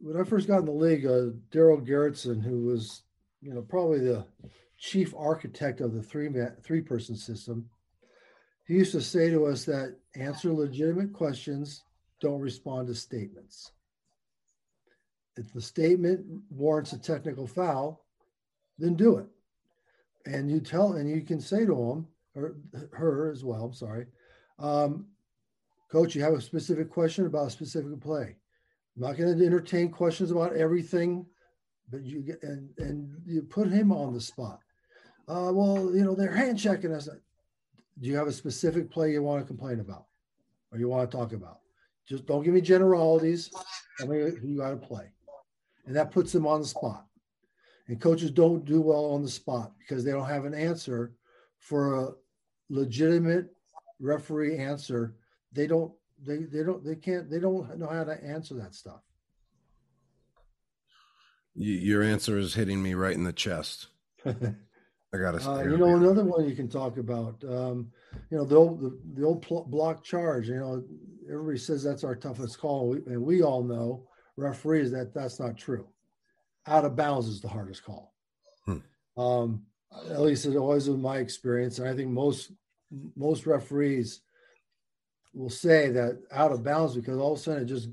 when 0.00 0.20
I 0.20 0.24
first 0.24 0.48
got 0.48 0.60
in 0.60 0.66
the 0.66 0.72
league, 0.72 1.06
uh, 1.06 1.36
Darell 1.50 1.80
Garretson, 1.80 2.42
who 2.42 2.66
was, 2.66 3.02
you 3.40 3.52
know, 3.52 3.62
probably 3.62 4.00
the 4.00 4.24
chief 4.78 5.14
architect 5.16 5.80
of 5.80 5.92
the 5.92 6.02
three 6.02 6.28
man, 6.28 6.56
three 6.62 6.80
person 6.80 7.16
system, 7.16 7.68
he 8.66 8.74
used 8.74 8.92
to 8.92 9.00
say 9.00 9.30
to 9.30 9.46
us 9.46 9.64
that 9.64 9.96
answer 10.14 10.52
legitimate 10.52 11.12
questions, 11.12 11.84
don't 12.20 12.40
respond 12.40 12.88
to 12.88 12.94
statements. 12.94 13.72
If 15.38 15.52
the 15.52 15.60
statement 15.60 16.26
warrants 16.50 16.92
a 16.92 16.98
technical 16.98 17.46
foul, 17.46 18.04
then 18.78 18.94
do 18.94 19.18
it. 19.18 19.26
And 20.26 20.50
you 20.50 20.60
tell, 20.60 20.94
and 20.94 21.08
you 21.08 21.22
can 21.22 21.40
say 21.40 21.64
to 21.64 21.74
him 21.74 22.06
or 22.34 22.56
her 22.92 23.30
as 23.30 23.44
well. 23.44 23.64
I'm 23.64 23.72
sorry, 23.72 24.06
um, 24.58 25.06
coach. 25.90 26.14
You 26.14 26.22
have 26.22 26.34
a 26.34 26.40
specific 26.40 26.90
question 26.90 27.26
about 27.26 27.46
a 27.46 27.50
specific 27.50 27.98
play. 28.00 28.36
I'm 28.96 29.02
not 29.02 29.16
going 29.16 29.38
to 29.38 29.46
entertain 29.46 29.90
questions 29.90 30.30
about 30.30 30.56
everything, 30.56 31.24
but 31.90 32.04
you 32.04 32.20
get 32.20 32.42
and 32.42 32.68
and 32.78 33.16
you 33.24 33.42
put 33.42 33.68
him 33.68 33.92
on 33.92 34.12
the 34.12 34.20
spot 34.20 34.60
uh, 35.28 35.52
well, 35.52 35.94
you 35.94 36.04
know, 36.04 36.14
they're 36.14 36.34
hand 36.34 36.58
checking 36.58 36.92
us. 36.92 37.06
Do 37.06 38.08
you 38.08 38.16
have 38.16 38.28
a 38.28 38.32
specific 38.32 38.90
play 38.90 39.12
you 39.12 39.22
want 39.22 39.42
to 39.42 39.46
complain 39.46 39.80
about 39.80 40.06
or 40.72 40.78
you 40.78 40.88
want 40.88 41.10
to 41.10 41.16
talk 41.16 41.32
about? 41.32 41.58
Just 42.08 42.26
don't 42.26 42.42
give 42.42 42.54
me 42.54 42.62
generalities. 42.62 43.50
Tell 43.98 44.08
me 44.08 44.18
who 44.18 44.48
you 44.48 44.58
got 44.58 44.70
to 44.70 44.76
play. 44.76 45.10
And 45.88 45.96
that 45.96 46.10
puts 46.10 46.32
them 46.32 46.46
on 46.46 46.60
the 46.60 46.66
spot. 46.66 47.06
And 47.88 47.98
coaches 47.98 48.30
don't 48.30 48.66
do 48.66 48.82
well 48.82 49.06
on 49.06 49.22
the 49.22 49.28
spot 49.30 49.72
because 49.78 50.04
they 50.04 50.10
don't 50.12 50.28
have 50.28 50.44
an 50.44 50.52
answer 50.52 51.14
for 51.58 51.94
a 51.94 52.10
legitimate 52.68 53.46
referee 53.98 54.58
answer. 54.58 55.14
They 55.50 55.66
don't, 55.66 55.90
they, 56.26 56.40
they 56.40 56.62
don't, 56.62 56.84
they 56.84 56.94
can't, 56.94 57.30
they 57.30 57.40
don't 57.40 57.78
know 57.78 57.86
how 57.86 58.04
to 58.04 58.22
answer 58.22 58.54
that 58.56 58.74
stuff. 58.74 59.00
Your 61.54 62.02
answer 62.02 62.36
is 62.36 62.52
hitting 62.52 62.82
me 62.82 62.92
right 62.92 63.14
in 63.14 63.24
the 63.24 63.32
chest. 63.32 63.86
I 64.26 65.16
got 65.16 65.40
to. 65.40 65.50
Uh, 65.50 65.62
you 65.62 65.78
know, 65.78 65.96
another 65.96 66.22
one 66.22 66.46
you 66.46 66.54
can 66.54 66.68
talk 66.68 66.98
about. 66.98 67.42
Um, 67.48 67.90
you 68.30 68.36
know, 68.36 68.44
the 68.44 68.56
old 68.56 68.80
the, 68.82 68.98
the 69.14 69.24
old 69.24 69.40
pl- 69.40 69.64
block 69.64 70.04
charge. 70.04 70.48
You 70.48 70.56
know, 70.56 70.84
everybody 71.26 71.56
says 71.56 71.82
that's 71.82 72.04
our 72.04 72.14
toughest 72.14 72.58
call, 72.58 72.92
and 73.06 73.22
we 73.22 73.42
all 73.42 73.64
know 73.64 74.06
referees 74.38 74.90
that 74.92 75.12
that's 75.12 75.40
not 75.40 75.56
true. 75.56 75.86
Out 76.66 76.84
of 76.84 76.96
bounds 76.96 77.26
is 77.26 77.40
the 77.40 77.48
hardest 77.48 77.84
call. 77.84 78.14
Hmm. 78.64 78.78
Um, 79.16 79.62
at 80.10 80.20
least 80.20 80.46
it 80.46 80.56
always 80.56 80.88
was 80.88 80.98
my 80.98 81.18
experience, 81.18 81.78
and 81.78 81.88
I 81.88 81.94
think 81.94 82.10
most 82.10 82.52
most 83.16 83.46
referees 83.46 84.20
will 85.34 85.50
say 85.50 85.90
that 85.90 86.20
out 86.32 86.52
of 86.52 86.64
bounds 86.64 86.94
because 86.94 87.18
all 87.18 87.34
of 87.34 87.38
a 87.38 87.42
sudden 87.42 87.62
it 87.62 87.66
just 87.66 87.88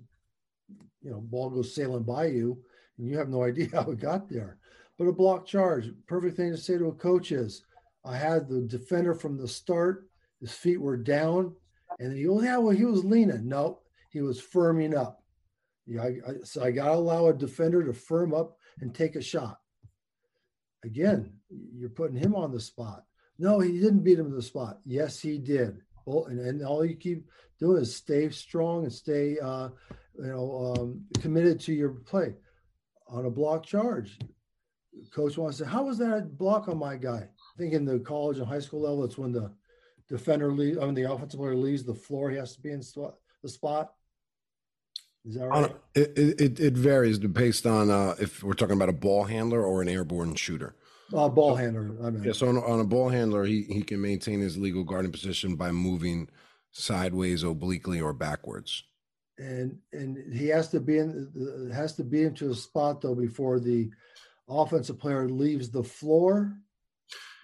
you 1.01 1.11
know 1.11 1.19
ball 1.19 1.49
goes 1.49 1.75
sailing 1.75 2.03
by 2.03 2.27
you 2.27 2.57
and 2.97 3.07
you 3.07 3.17
have 3.17 3.29
no 3.29 3.43
idea 3.49 3.69
how 3.73 3.91
it 3.91 3.99
got 3.99 4.29
there. 4.29 4.57
But 4.97 5.07
a 5.07 5.11
block 5.11 5.45
charge, 5.45 5.91
perfect 6.07 6.37
thing 6.37 6.51
to 6.51 6.57
say 6.57 6.77
to 6.77 6.87
a 6.87 6.93
coach 6.93 7.31
is, 7.33 7.63
I 8.05 8.15
had 8.15 8.47
the 8.47 8.61
defender 8.61 9.13
from 9.13 9.37
the 9.37 9.47
start. 9.47 10.07
His 10.39 10.51
feet 10.51 10.79
were 10.79 10.97
down, 10.97 11.55
and 11.99 12.15
he 12.15 12.23
goes, 12.25 12.43
"Yeah, 12.43 12.57
well, 12.57 12.75
he 12.75 12.85
was 12.85 13.03
leaning." 13.03 13.47
No, 13.47 13.79
he 14.09 14.21
was 14.21 14.39
firming 14.39 14.95
up. 14.95 15.24
Yeah, 15.87 16.03
I, 16.03 16.07
I, 16.07 16.33
so 16.43 16.63
I 16.63 16.71
got 16.71 16.85
to 16.85 16.93
allow 16.93 17.27
a 17.27 17.33
defender 17.33 17.83
to 17.83 17.93
firm 17.93 18.33
up 18.33 18.57
and 18.81 18.93
take 18.93 19.15
a 19.15 19.21
shot. 19.21 19.59
Again, 20.83 21.33
you're 21.49 21.89
putting 21.89 22.17
him 22.17 22.35
on 22.35 22.51
the 22.51 22.59
spot. 22.59 23.03
No, 23.37 23.59
he 23.59 23.79
didn't 23.79 24.03
beat 24.03 24.19
him 24.19 24.29
to 24.29 24.35
the 24.35 24.41
spot. 24.41 24.79
Yes, 24.85 25.19
he 25.19 25.37
did. 25.37 25.81
Well, 26.05 26.25
and, 26.25 26.39
and 26.39 26.63
all 26.63 26.85
you 26.85 26.95
keep 26.95 27.25
doing 27.59 27.81
is 27.81 27.95
stay 27.95 28.29
strong 28.29 28.83
and 28.83 28.93
stay, 28.93 29.37
uh, 29.39 29.69
you 30.17 30.27
know, 30.27 30.75
um, 30.77 31.05
committed 31.19 31.59
to 31.61 31.73
your 31.73 31.89
play. 31.89 32.35
On 33.07 33.25
a 33.25 33.29
block 33.29 33.65
charge, 33.65 34.17
coach 35.13 35.37
wants 35.37 35.57
to 35.57 35.63
say, 35.63 35.69
"How 35.69 35.83
was 35.83 35.97
that 35.99 36.17
a 36.17 36.21
block 36.21 36.67
on 36.67 36.77
my 36.77 36.95
guy?" 36.95 37.27
I 37.29 37.57
think 37.57 37.73
in 37.73 37.85
the 37.85 37.99
college 37.99 38.37
and 38.37 38.47
high 38.47 38.59
school 38.59 38.81
level, 38.81 39.03
it's 39.03 39.17
when 39.17 39.31
the 39.31 39.51
defender 40.07 40.51
leaves, 40.51 40.77
I 40.77 40.85
mean, 40.85 40.95
the 40.95 41.11
offensive 41.11 41.39
player 41.39 41.55
leaves 41.55 41.83
the 41.83 41.93
floor, 41.93 42.29
he 42.29 42.37
has 42.37 42.55
to 42.55 42.61
be 42.61 42.71
in 42.71 42.79
the 42.79 43.49
spot. 43.49 43.93
Is 45.25 45.35
that 45.35 45.47
right? 45.47 45.75
It, 45.95 46.17
it, 46.17 46.59
it 46.59 46.73
varies 46.73 47.17
based 47.17 47.65
on 47.65 47.89
uh, 47.89 48.15
if 48.19 48.43
we're 48.43 48.53
talking 48.53 48.75
about 48.75 48.89
a 48.89 48.93
ball 48.93 49.23
handler 49.23 49.63
or 49.63 49.81
an 49.81 49.89
airborne 49.89 50.35
shooter. 50.35 50.75
Uh, 51.13 51.29
ball 51.29 51.55
handler. 51.55 51.95
I 52.05 52.11
mean. 52.11 52.23
Yeah, 52.23 52.33
so 52.33 52.47
on, 52.47 52.57
on, 52.57 52.79
a 52.79 52.83
ball 52.83 53.09
handler, 53.09 53.45
he, 53.45 53.63
he 53.63 53.81
can 53.81 54.01
maintain 54.01 54.39
his 54.39 54.57
legal 54.57 54.83
guarding 54.83 55.11
position 55.11 55.55
by 55.55 55.71
moving 55.71 56.29
sideways, 56.71 57.43
obliquely, 57.43 58.01
or 58.01 58.13
backwards. 58.13 58.83
And 59.37 59.79
and 59.91 60.33
he 60.33 60.47
has 60.47 60.69
to 60.69 60.79
be 60.79 60.99
in 60.99 61.71
has 61.73 61.93
to 61.95 62.03
be 62.03 62.23
into 62.23 62.51
a 62.51 62.55
spot 62.55 63.01
though 63.01 63.15
before 63.15 63.59
the 63.59 63.89
offensive 64.47 64.97
player 64.97 65.27
leaves 65.27 65.69
the 65.69 65.83
floor. 65.83 66.53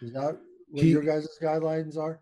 Is 0.01 0.13
that 0.13 0.37
what 0.69 0.83
he, 0.83 0.91
your 0.91 1.03
guys' 1.03 1.27
guidelines 1.41 1.97
are? 1.97 2.21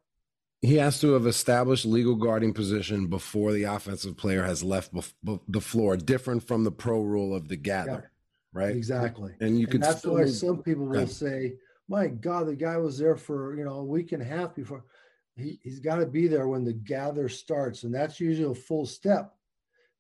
He 0.62 0.76
has 0.76 1.00
to 1.00 1.14
have 1.14 1.26
established 1.26 1.86
legal 1.86 2.16
guarding 2.16 2.54
position 2.54 3.08
before 3.08 3.54
the 3.54 3.64
offensive 3.64 4.18
player 4.18 4.44
has 4.44 4.62
left 4.62 4.94
bef- 4.94 5.40
the 5.48 5.62
floor, 5.62 5.96
different 5.96 6.46
from 6.46 6.64
the 6.64 6.72
pro 6.72 7.02
rule 7.02 7.34
of 7.34 7.48
the 7.48 7.56
gather, 7.56 8.12
yeah, 8.54 8.62
right? 8.62 8.76
Exactly. 8.76 9.36
And 9.40 9.60
you 9.60 9.68
can. 9.68 9.80
That's 9.80 10.06
why 10.06 10.26
some 10.26 10.62
people 10.62 10.86
will 10.86 11.08
say, 11.08 11.56
"My 11.88 12.08
God, 12.08 12.48
the 12.48 12.56
guy 12.56 12.78
was 12.78 12.98
there 12.98 13.16
for 13.16 13.56
you 13.56 13.64
know 13.64 13.76
a 13.76 13.86
week 13.86 14.12
and 14.12 14.22
a 14.22 14.26
half 14.26 14.54
before." 14.54 14.84
He, 15.38 15.58
he's 15.64 15.80
got 15.80 15.98
to 15.98 16.06
be 16.06 16.28
there 16.28 16.50
when 16.50 16.66
the 16.66 16.74
gather 16.74 17.30
starts, 17.30 17.84
and 17.84 17.96
that's 17.96 18.20
usually 18.20 18.52
a 18.52 18.56
full 18.56 18.86
step 18.86 19.34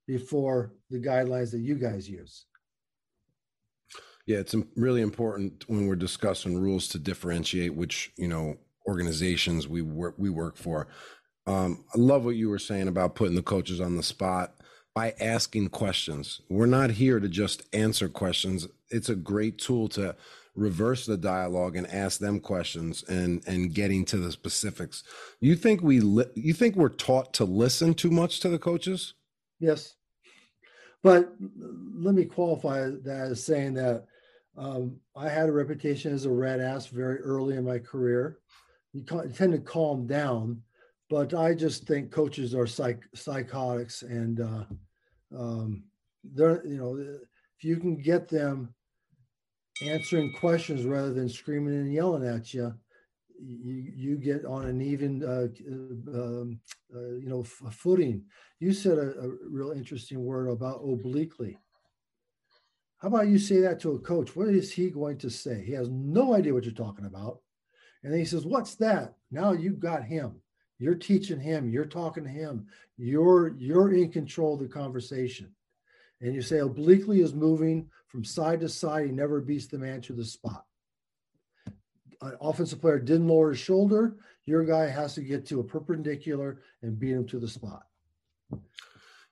before 0.05 0.73
the 0.89 0.99
guidelines 0.99 1.51
that 1.51 1.61
you 1.61 1.75
guys 1.75 2.09
use. 2.09 2.45
Yeah, 4.25 4.39
it's 4.39 4.55
really 4.75 5.01
important 5.01 5.63
when 5.69 5.87
we're 5.87 5.95
discussing 5.95 6.59
rules 6.59 6.89
to 6.89 6.99
differentiate 6.99 7.73
which 7.73 8.11
you 8.17 8.27
know 8.27 8.57
organizations 8.89 9.67
we 9.67 9.81
work 9.81 10.15
we 10.17 10.29
work 10.29 10.57
for. 10.57 10.87
Um, 11.45 11.85
I 11.93 11.97
love 11.97 12.25
what 12.25 12.35
you 12.35 12.49
were 12.49 12.59
saying 12.59 12.87
about 12.87 13.15
putting 13.15 13.35
the 13.35 13.41
coaches 13.41 13.79
on 13.79 13.95
the 13.95 14.03
spot 14.03 14.55
by 14.93 15.13
asking 15.19 15.69
questions. 15.69 16.41
We're 16.49 16.65
not 16.65 16.91
here 16.91 17.19
to 17.19 17.29
just 17.29 17.63
answer 17.73 18.09
questions. 18.09 18.67
It's 18.89 19.09
a 19.09 19.15
great 19.15 19.59
tool 19.59 19.87
to 19.89 20.15
reverse 20.55 21.05
the 21.05 21.17
dialogue 21.17 21.75
and 21.75 21.87
ask 21.87 22.19
them 22.19 22.39
questions 22.39 23.03
and 23.07 23.41
and 23.47 23.73
getting 23.73 24.05
to 24.05 24.17
the 24.17 24.31
specifics. 24.31 25.03
You 25.39 25.55
think 25.55 25.81
we 25.81 25.99
li- 25.99 26.33
you 26.35 26.53
think 26.53 26.75
we're 26.75 26.89
taught 26.89 27.33
to 27.35 27.45
listen 27.45 27.93
too 27.93 28.11
much 28.11 28.39
to 28.41 28.49
the 28.49 28.59
coaches? 28.59 29.13
Yes, 29.59 29.95
but 31.03 31.31
let 31.95 32.15
me 32.15 32.25
qualify 32.25 32.89
that 33.03 33.27
as 33.31 33.43
saying 33.43 33.75
that 33.75 34.05
um, 34.57 34.97
I 35.15 35.29
had 35.29 35.47
a 35.47 35.53
reputation 35.53 36.13
as 36.13 36.25
a 36.25 36.31
red 36.31 36.59
ass 36.59 36.87
very 36.87 37.19
early 37.21 37.55
in 37.55 37.63
my 37.63 37.79
career 37.79 38.39
you 38.93 39.03
tend 39.03 39.53
to 39.53 39.59
calm 39.59 40.07
down. 40.07 40.61
But 41.09 41.33
I 41.33 41.55
just 41.55 41.87
think 41.87 42.11
coaches 42.11 42.53
are 42.53 42.67
psych, 42.67 43.03
psychotics, 43.15 44.03
and 44.03 44.39
uh, 44.39 44.65
um, 45.35 45.83
they're 46.23 46.65
you 46.65 46.77
know 46.77 46.97
if 46.97 47.63
you 47.63 47.77
can 47.77 47.97
get 47.97 48.27
them 48.27 48.73
answering 49.83 50.33
questions 50.33 50.85
rather 50.85 51.13
than 51.13 51.29
screaming 51.29 51.73
and 51.73 51.93
yelling 51.93 52.27
at 52.27 52.53
you, 52.53 52.73
you 53.39 53.91
you 53.95 54.17
get 54.17 54.45
on 54.45 54.65
an 54.65 54.81
even 54.81 55.23
uh, 55.23 55.47
um, 56.13 56.59
uh, 56.95 57.15
you 57.15 57.27
know 57.27 57.43
footing. 57.43 58.23
You 58.59 58.73
said 58.73 58.97
a, 58.97 59.19
a, 59.19 59.29
real 59.49 59.71
interesting 59.71 60.23
word 60.23 60.47
about 60.47 60.81
obliquely. 60.83 61.57
How 62.97 63.07
about 63.07 63.29
you 63.29 63.39
say 63.39 63.61
that 63.61 63.79
to 63.81 63.93
a 63.93 63.99
coach? 63.99 64.35
What 64.35 64.49
is 64.49 64.73
he 64.73 64.89
going 64.89 65.17
to 65.19 65.29
say? 65.29 65.63
He 65.63 65.71
has 65.71 65.89
no 65.89 66.35
idea 66.35 66.53
what 66.53 66.65
you're 66.65 66.73
talking 66.73 67.05
about. 67.05 67.39
And 68.03 68.11
then 68.13 68.19
he 68.19 68.25
says, 68.25 68.45
What's 68.45 68.75
that? 68.75 69.15
Now 69.31 69.51
you've 69.51 69.79
got 69.79 70.03
him. 70.03 70.35
You're 70.79 70.95
teaching 70.95 71.39
him, 71.39 71.69
you're 71.69 71.85
talking 71.85 72.23
to 72.23 72.29
him, 72.29 72.65
you're 72.97 73.49
you're 73.57 73.93
in 73.93 74.11
control 74.11 74.53
of 74.53 74.61
the 74.61 74.67
conversation. 74.67 75.53
And 76.21 76.33
you 76.33 76.41
say 76.41 76.59
obliquely 76.59 77.21
is 77.21 77.33
moving 77.33 77.89
from 78.07 78.23
side 78.23 78.61
to 78.61 78.69
side, 78.69 79.07
he 79.07 79.11
never 79.11 79.41
beats 79.41 79.67
the 79.67 79.77
man 79.77 80.01
to 80.01 80.13
the 80.13 80.23
spot. 80.23 80.65
An 82.21 82.35
offensive 82.41 82.81
player 82.81 82.99
didn't 82.99 83.27
lower 83.27 83.49
his 83.49 83.59
shoulder, 83.59 84.15
your 84.45 84.63
guy 84.63 84.87
has 84.87 85.15
to 85.15 85.21
get 85.21 85.45
to 85.47 85.59
a 85.59 85.63
perpendicular 85.63 86.61
and 86.81 86.97
beat 86.97 87.11
him 87.11 87.27
to 87.27 87.39
the 87.39 87.47
spot. 87.47 87.83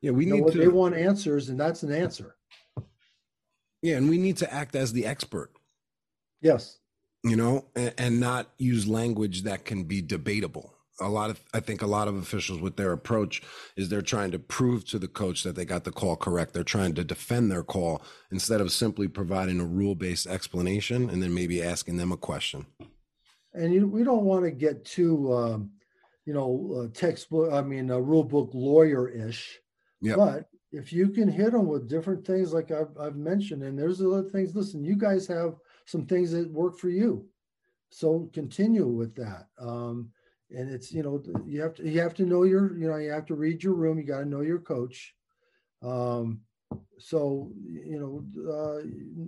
Yeah, 0.02 0.12
we 0.12 0.26
need 0.26 0.52
to. 0.52 0.58
They 0.58 0.68
want 0.68 0.96
answers, 0.96 1.50
and 1.50 1.60
that's 1.60 1.84
an 1.84 1.92
answer. 1.92 2.36
Yeah, 3.82 3.98
and 3.98 4.10
we 4.10 4.18
need 4.18 4.38
to 4.38 4.54
act 4.54 4.76
as 4.76 4.94
the 4.94 5.06
expert. 5.06 5.52
Yes 6.42 6.80
you 7.30 7.36
know, 7.36 7.66
and, 7.76 7.94
and 7.98 8.20
not 8.20 8.52
use 8.58 8.88
language 8.88 9.44
that 9.44 9.66
can 9.66 9.84
be 9.84 10.02
debatable 10.02 10.78
a 11.00 11.10
lot 11.10 11.30
of 11.30 11.40
I 11.54 11.60
think 11.60 11.82
a 11.82 11.88
lot 11.88 12.08
of 12.08 12.16
officials 12.16 12.60
with 12.60 12.76
their 12.76 12.92
approach 12.92 13.42
is 13.76 13.90
they're 13.90 14.02
trying 14.02 14.32
to 14.32 14.40
prove 14.40 14.86
to 14.86 15.00
the 15.00 15.08
coach 15.08 15.44
that 15.44 15.56
they 15.56 15.66
got 15.66 15.84
the 15.84 15.92
call 15.92 16.16
correct. 16.16 16.54
They're 16.54 16.64
trying 16.64 16.96
to 16.96 17.04
defend 17.04 17.52
their 17.52 17.64
call 17.64 18.02
instead 18.32 18.62
of 18.62 18.72
simply 18.72 19.08
providing 19.08 19.60
a 19.60 19.66
rule-based 19.66 20.28
explanation 20.28 21.10
and 21.10 21.22
then 21.22 21.34
maybe 21.34 21.62
asking 21.62 21.98
them 21.98 22.12
a 22.12 22.18
question. 22.18 22.66
And 23.54 23.74
you, 23.74 23.88
we 23.88 24.04
don't 24.04 24.26
want 24.26 24.46
to 24.46 24.52
get 24.52 24.86
too, 24.86 25.34
um, 25.34 25.72
you 26.26 26.34
know, 26.34 26.84
uh, 26.86 26.98
textbook. 26.98 27.54
I 27.54 27.62
mean, 27.62 27.90
a 27.90 28.02
rule 28.02 28.24
book 28.24 28.52
lawyer-ish. 28.54 29.60
Yeah. 30.02 30.16
But 30.16 30.50
if 30.72 30.92
you 30.94 31.10
can 31.10 31.28
hit 31.28 31.54
them 31.54 31.68
with 31.68 31.90
different 31.90 32.26
things, 32.26 32.54
like 32.54 32.72
I've, 32.72 32.96
I've 33.00 33.16
mentioned, 33.16 33.64
and 33.64 33.78
there's 33.78 34.02
other 34.02 34.24
things. 34.24 34.56
Listen, 34.56 34.84
you 34.84 34.96
guys 34.96 35.26
have 35.28 35.56
some 35.88 36.06
things 36.06 36.32
that 36.32 36.52
work 36.52 36.78
for 36.78 36.90
you. 36.90 37.26
So 37.90 38.30
continue 38.34 38.86
with 38.86 39.16
that. 39.16 39.48
Um, 39.58 40.12
and 40.52 40.70
it's 40.70 40.92
you 40.92 41.04
know 41.04 41.22
you 41.46 41.62
have 41.62 41.74
to 41.76 41.90
you 41.90 42.00
have 42.00 42.14
to 42.16 42.26
know 42.26 42.44
your 42.44 42.78
you 42.78 42.88
know 42.88 42.98
you 42.98 43.12
have 43.12 43.26
to 43.28 43.36
read 43.36 43.64
your 43.64 43.74
room. 43.74 43.98
You 43.98 44.04
got 44.04 44.20
to 44.20 44.26
know 44.26 44.42
your 44.42 44.60
coach. 44.60 45.14
Um, 45.82 46.42
so 47.00 47.52
you 47.66 48.00
know 48.00 48.52
uh, 48.52 48.82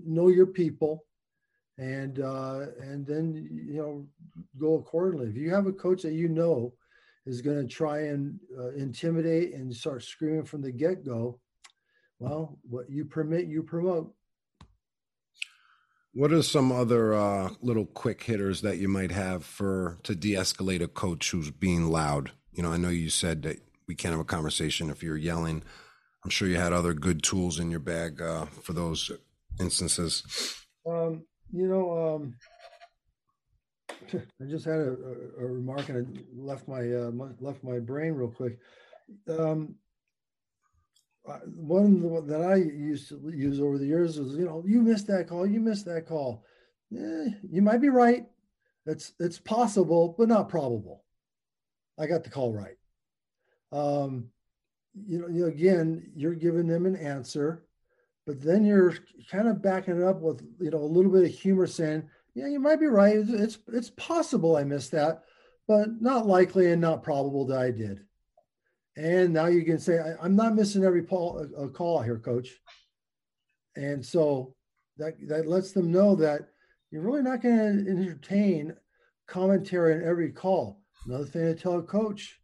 know 0.05 0.27
your 0.27 0.47
people, 0.47 1.05
and 1.77 2.19
uh, 2.19 2.67
and 2.81 3.05
then 3.05 3.49
you 3.51 3.77
know 3.77 4.07
go 4.59 4.75
accordingly. 4.75 5.27
If 5.27 5.35
you 5.35 5.49
have 5.53 5.67
a 5.67 5.73
coach 5.73 6.03
that 6.03 6.13
you 6.13 6.29
know 6.29 6.73
is 7.25 7.41
going 7.41 7.61
to 7.61 7.73
try 7.73 8.03
and 8.03 8.39
uh, 8.57 8.69
intimidate 8.69 9.53
and 9.53 9.73
start 9.73 10.03
screaming 10.03 10.45
from 10.45 10.61
the 10.61 10.71
get 10.71 11.05
go, 11.05 11.39
well, 12.19 12.57
what 12.69 12.89
you 12.89 13.05
permit, 13.05 13.47
you 13.47 13.63
promote. 13.63 14.13
What 16.13 16.33
are 16.33 16.41
some 16.41 16.71
other 16.71 17.13
uh, 17.13 17.49
little 17.61 17.85
quick 17.85 18.23
hitters 18.23 18.61
that 18.61 18.77
you 18.77 18.87
might 18.87 19.11
have 19.11 19.45
for 19.45 19.99
to 20.03 20.15
de-escalate 20.15 20.81
a 20.81 20.87
coach 20.87 21.29
who's 21.31 21.51
being 21.51 21.87
loud? 21.87 22.31
You 22.51 22.63
know, 22.63 22.71
I 22.71 22.77
know 22.77 22.89
you 22.89 23.09
said 23.09 23.43
that 23.43 23.61
we 23.87 23.95
can't 23.95 24.13
have 24.13 24.21
a 24.21 24.25
conversation 24.25 24.89
if 24.89 25.03
you're 25.03 25.17
yelling. 25.17 25.63
I'm 26.23 26.31
sure 26.31 26.47
you 26.47 26.57
had 26.57 26.73
other 26.73 26.93
good 26.93 27.23
tools 27.23 27.59
in 27.59 27.69
your 27.69 27.79
bag 27.79 28.21
uh, 28.21 28.45
for 28.45 28.73
those 28.73 29.11
instances. 29.59 30.23
Um, 30.87 31.25
you 31.51 31.67
know, 31.67 32.15
um, 32.15 32.35
I 34.41 34.45
just 34.45 34.65
had 34.65 34.79
a, 34.79 34.95
a, 35.39 35.45
remark 35.45 35.89
and 35.89 36.17
it 36.17 36.25
left 36.35 36.67
my 36.67 36.81
uh, 36.91 37.11
left 37.39 37.63
my 37.63 37.79
brain 37.79 38.13
real 38.13 38.29
quick. 38.29 38.57
Um, 39.27 39.75
one 41.45 42.27
that 42.27 42.41
I 42.41 42.55
used 42.55 43.09
to 43.09 43.31
use 43.33 43.59
over 43.59 43.77
the 43.77 43.85
years 43.85 44.19
was, 44.19 44.35
you 44.35 44.45
know, 44.45 44.63
you 44.65 44.81
missed 44.81 45.07
that 45.07 45.27
call, 45.27 45.45
you 45.45 45.59
missed 45.59 45.85
that 45.85 46.07
call. 46.07 46.43
Eh, 46.93 47.29
you 47.49 47.61
might 47.61 47.81
be 47.81 47.89
right. 47.89 48.25
It's 48.85 49.13
it's 49.19 49.39
possible, 49.39 50.15
but 50.17 50.27
not 50.27 50.49
probable. 50.49 51.03
I 51.97 52.07
got 52.07 52.23
the 52.23 52.29
call 52.29 52.53
right. 52.53 52.77
Um, 53.71 54.29
you 54.93 55.19
know, 55.19 55.27
you 55.27 55.41
know, 55.41 55.47
again, 55.47 56.11
you're 56.15 56.33
giving 56.33 56.67
them 56.67 56.85
an 56.85 56.95
answer, 56.95 57.65
but 58.25 58.41
then 58.41 58.63
you're 58.63 58.95
kind 59.29 59.47
of 59.47 59.61
backing 59.61 59.97
it 59.97 60.03
up 60.03 60.21
with, 60.21 60.41
you 60.59 60.71
know, 60.71 60.79
a 60.79 60.93
little 60.93 61.11
bit 61.11 61.25
of 61.25 61.29
humor, 61.29 61.67
saying, 61.67 62.09
"Yeah, 62.33 62.47
you 62.47 62.59
might 62.59 62.79
be 62.79 62.87
right. 62.87 63.17
It's 63.17 63.59
it's 63.67 63.91
possible 63.91 64.55
I 64.55 64.63
missed 64.63 64.91
that, 64.91 65.23
but 65.67 66.01
not 66.01 66.25
likely 66.25 66.71
and 66.71 66.81
not 66.81 67.03
probable 67.03 67.45
that 67.47 67.59
I 67.59 67.71
did." 67.71 68.05
And 68.99 69.31
now 69.31 69.45
you 69.45 69.63
can 69.63 69.79
say, 69.79 69.97
I, 69.97 70.25
am 70.25 70.35
not 70.35 70.55
missing 70.55 70.83
every 70.83 71.03
call, 71.03 71.39
a, 71.39 71.63
a 71.63 71.69
call 71.69 72.01
here, 72.01 72.19
coach. 72.19 72.49
And 73.77 74.05
so 74.05 74.55
that, 74.97 75.13
that 75.29 75.47
lets 75.47 75.71
them 75.71 75.89
know 75.89 76.15
that 76.15 76.49
you're 76.91 77.03
really 77.03 77.21
not 77.21 77.41
going 77.41 77.55
to 77.55 77.89
entertain 77.89 78.75
commentary 79.25 79.93
on 79.93 80.03
every 80.03 80.31
call. 80.33 80.81
Another 81.05 81.23
thing 81.23 81.43
to 81.43 81.55
tell 81.55 81.79
a 81.79 81.81
coach 81.81 82.41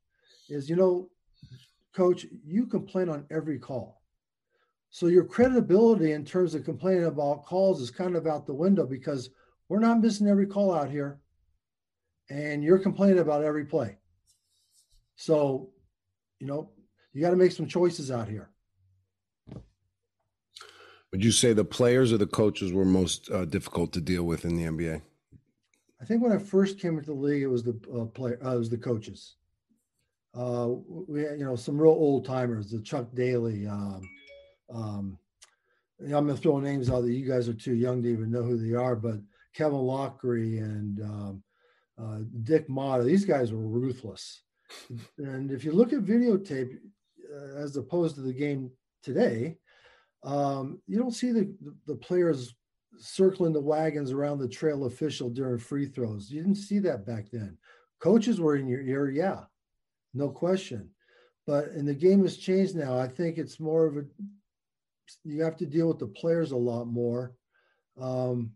is, 0.47 0.69
you 0.69 0.77
know, 0.77 1.09
coach, 1.93 2.25
you 2.45 2.67
complain 2.67 3.09
on 3.09 3.25
every 3.29 3.59
call. 3.59 4.01
So 4.91 5.07
your 5.07 5.25
credibility 5.25 6.13
in 6.13 6.23
terms 6.23 6.55
of 6.55 6.63
complaining 6.63 7.03
about 7.03 7.43
calls 7.43 7.81
is 7.81 7.91
kind 7.91 8.15
of 8.15 8.27
out 8.27 8.47
the 8.47 8.53
window 8.53 8.85
because 8.85 9.29
we're 9.67 9.79
not 9.79 9.99
missing 9.99 10.29
every 10.29 10.47
call 10.47 10.73
out 10.73 10.89
here. 10.89 11.19
And 12.29 12.63
you're 12.63 12.79
complaining 12.79 13.19
about 13.19 13.43
every 13.43 13.65
play. 13.65 13.97
So, 15.17 15.71
you 16.39 16.47
know, 16.47 16.69
you 17.13 17.21
got 17.21 17.31
to 17.31 17.35
make 17.35 17.51
some 17.51 17.67
choices 17.67 18.11
out 18.11 18.27
here. 18.27 18.49
Would 21.11 21.23
you 21.23 21.31
say 21.31 21.53
the 21.53 21.63
players 21.63 22.11
or 22.11 22.17
the 22.17 22.27
coaches 22.27 22.73
were 22.73 22.83
most 22.83 23.31
uh, 23.31 23.45
difficult 23.45 23.93
to 23.93 24.01
deal 24.01 24.23
with 24.23 24.43
in 24.43 24.57
the 24.57 24.63
NBA? 24.63 25.01
I 26.01 26.05
think 26.05 26.21
when 26.21 26.33
I 26.33 26.37
first 26.37 26.79
came 26.79 26.97
into 26.97 27.11
the 27.11 27.13
league, 27.13 27.43
it 27.43 27.47
was 27.47 27.63
the 27.63 27.79
uh, 27.95 28.05
player, 28.05 28.37
uh, 28.43 28.55
it 28.55 28.59
was 28.59 28.69
the 28.69 28.77
coaches. 28.77 29.35
Uh, 30.33 30.67
we 31.07 31.21
had, 31.21 31.39
you 31.39 31.45
know, 31.45 31.55
some 31.55 31.81
real 31.81 31.93
old 31.93 32.25
timers, 32.25 32.69
the 32.69 32.81
Chuck 32.81 33.07
Daly, 33.13 33.65
um, 33.65 34.01
um, 34.73 35.17
I'm 36.01 36.09
going 36.09 36.27
to 36.27 36.35
throw 36.35 36.59
names 36.59 36.89
out 36.89 37.01
that 37.01 37.13
you 37.13 37.27
guys 37.27 37.47
are 37.47 37.53
too 37.53 37.73
young 37.73 38.03
to 38.03 38.11
even 38.11 38.31
know 38.31 38.43
who 38.43 38.57
they 38.57 38.75
are, 38.75 38.95
but 38.95 39.15
Kevin 39.53 39.79
Loughery 39.79 40.59
and 40.59 41.01
um, 41.01 41.43
uh, 41.97 42.19
Dick 42.43 42.67
Motta, 42.67 43.05
these 43.05 43.23
guys 43.23 43.53
were 43.53 43.65
ruthless. 43.65 44.41
And 45.17 45.51
if 45.51 45.63
you 45.63 45.71
look 45.71 45.93
at 45.93 45.99
videotape 45.99 46.77
uh, 47.33 47.57
as 47.57 47.77
opposed 47.77 48.15
to 48.15 48.21
the 48.21 48.33
game 48.33 48.71
today, 49.03 49.57
um, 50.23 50.81
you 50.87 50.97
don't 50.97 51.13
see 51.13 51.31
the, 51.31 51.55
the, 51.85 51.95
players 51.95 52.55
circling 52.97 53.53
the 53.53 53.61
wagons 53.61 54.11
around 54.11 54.39
the 54.39 54.47
trail 54.47 54.85
official 54.85 55.29
during 55.29 55.59
free 55.59 55.85
throws. 55.85 56.31
You 56.31 56.41
didn't 56.41 56.57
see 56.57 56.79
that 56.79 57.05
back 57.05 57.25
then. 57.31 57.57
Coaches 57.99 58.41
were 58.41 58.55
in 58.55 58.67
your 58.67 58.81
ear, 58.81 59.09
yeah, 59.11 59.41
no 60.15 60.29
question. 60.29 60.89
But 61.45 61.69
and 61.69 61.87
the 61.87 61.93
game 61.93 62.23
has 62.23 62.37
changed 62.37 62.75
now. 62.75 62.97
I 62.97 63.07
think 63.07 63.37
it's 63.37 63.59
more 63.59 63.85
of 63.85 63.97
a 63.97 64.05
you 65.23 65.43
have 65.43 65.57
to 65.57 65.65
deal 65.65 65.87
with 65.87 65.99
the 65.99 66.07
players 66.07 66.51
a 66.51 66.57
lot 66.57 66.85
more. 66.85 67.33
Um, 67.99 68.51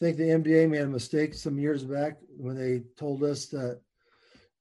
I 0.00 0.04
think 0.04 0.16
the 0.16 0.24
NBA 0.24 0.68
made 0.68 0.80
a 0.80 0.88
mistake 0.88 1.34
some 1.34 1.58
years 1.58 1.84
back 1.84 2.18
when 2.36 2.56
they 2.56 2.82
told 2.98 3.22
us 3.22 3.46
that, 3.46 3.80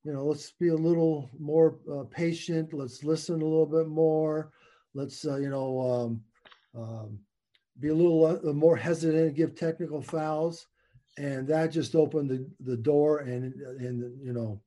you 0.03 0.11
know, 0.11 0.25
let's 0.25 0.51
be 0.51 0.69
a 0.69 0.75
little 0.75 1.29
more 1.39 1.79
uh, 1.91 2.03
patient. 2.03 2.73
Let's 2.73 3.03
listen 3.03 3.41
a 3.41 3.45
little 3.45 3.65
bit 3.65 3.87
more. 3.87 4.51
Let's, 4.93 5.25
uh, 5.25 5.37
you 5.37 5.49
know, 5.49 5.79
um, 5.79 6.81
um, 6.81 7.19
be 7.79 7.89
a 7.89 7.93
little 7.93 8.25
uh, 8.25 8.53
more 8.53 8.75
hesitant 8.75 9.29
to 9.29 9.35
give 9.35 9.55
technical 9.55 10.01
fouls. 10.01 10.67
And 11.17 11.47
that 11.47 11.71
just 11.71 11.95
opened 11.95 12.29
the, 12.29 12.49
the 12.59 12.77
door. 12.77 13.19
And, 13.19 13.53
and 13.53 14.19
you 14.21 14.33
know, 14.33 14.61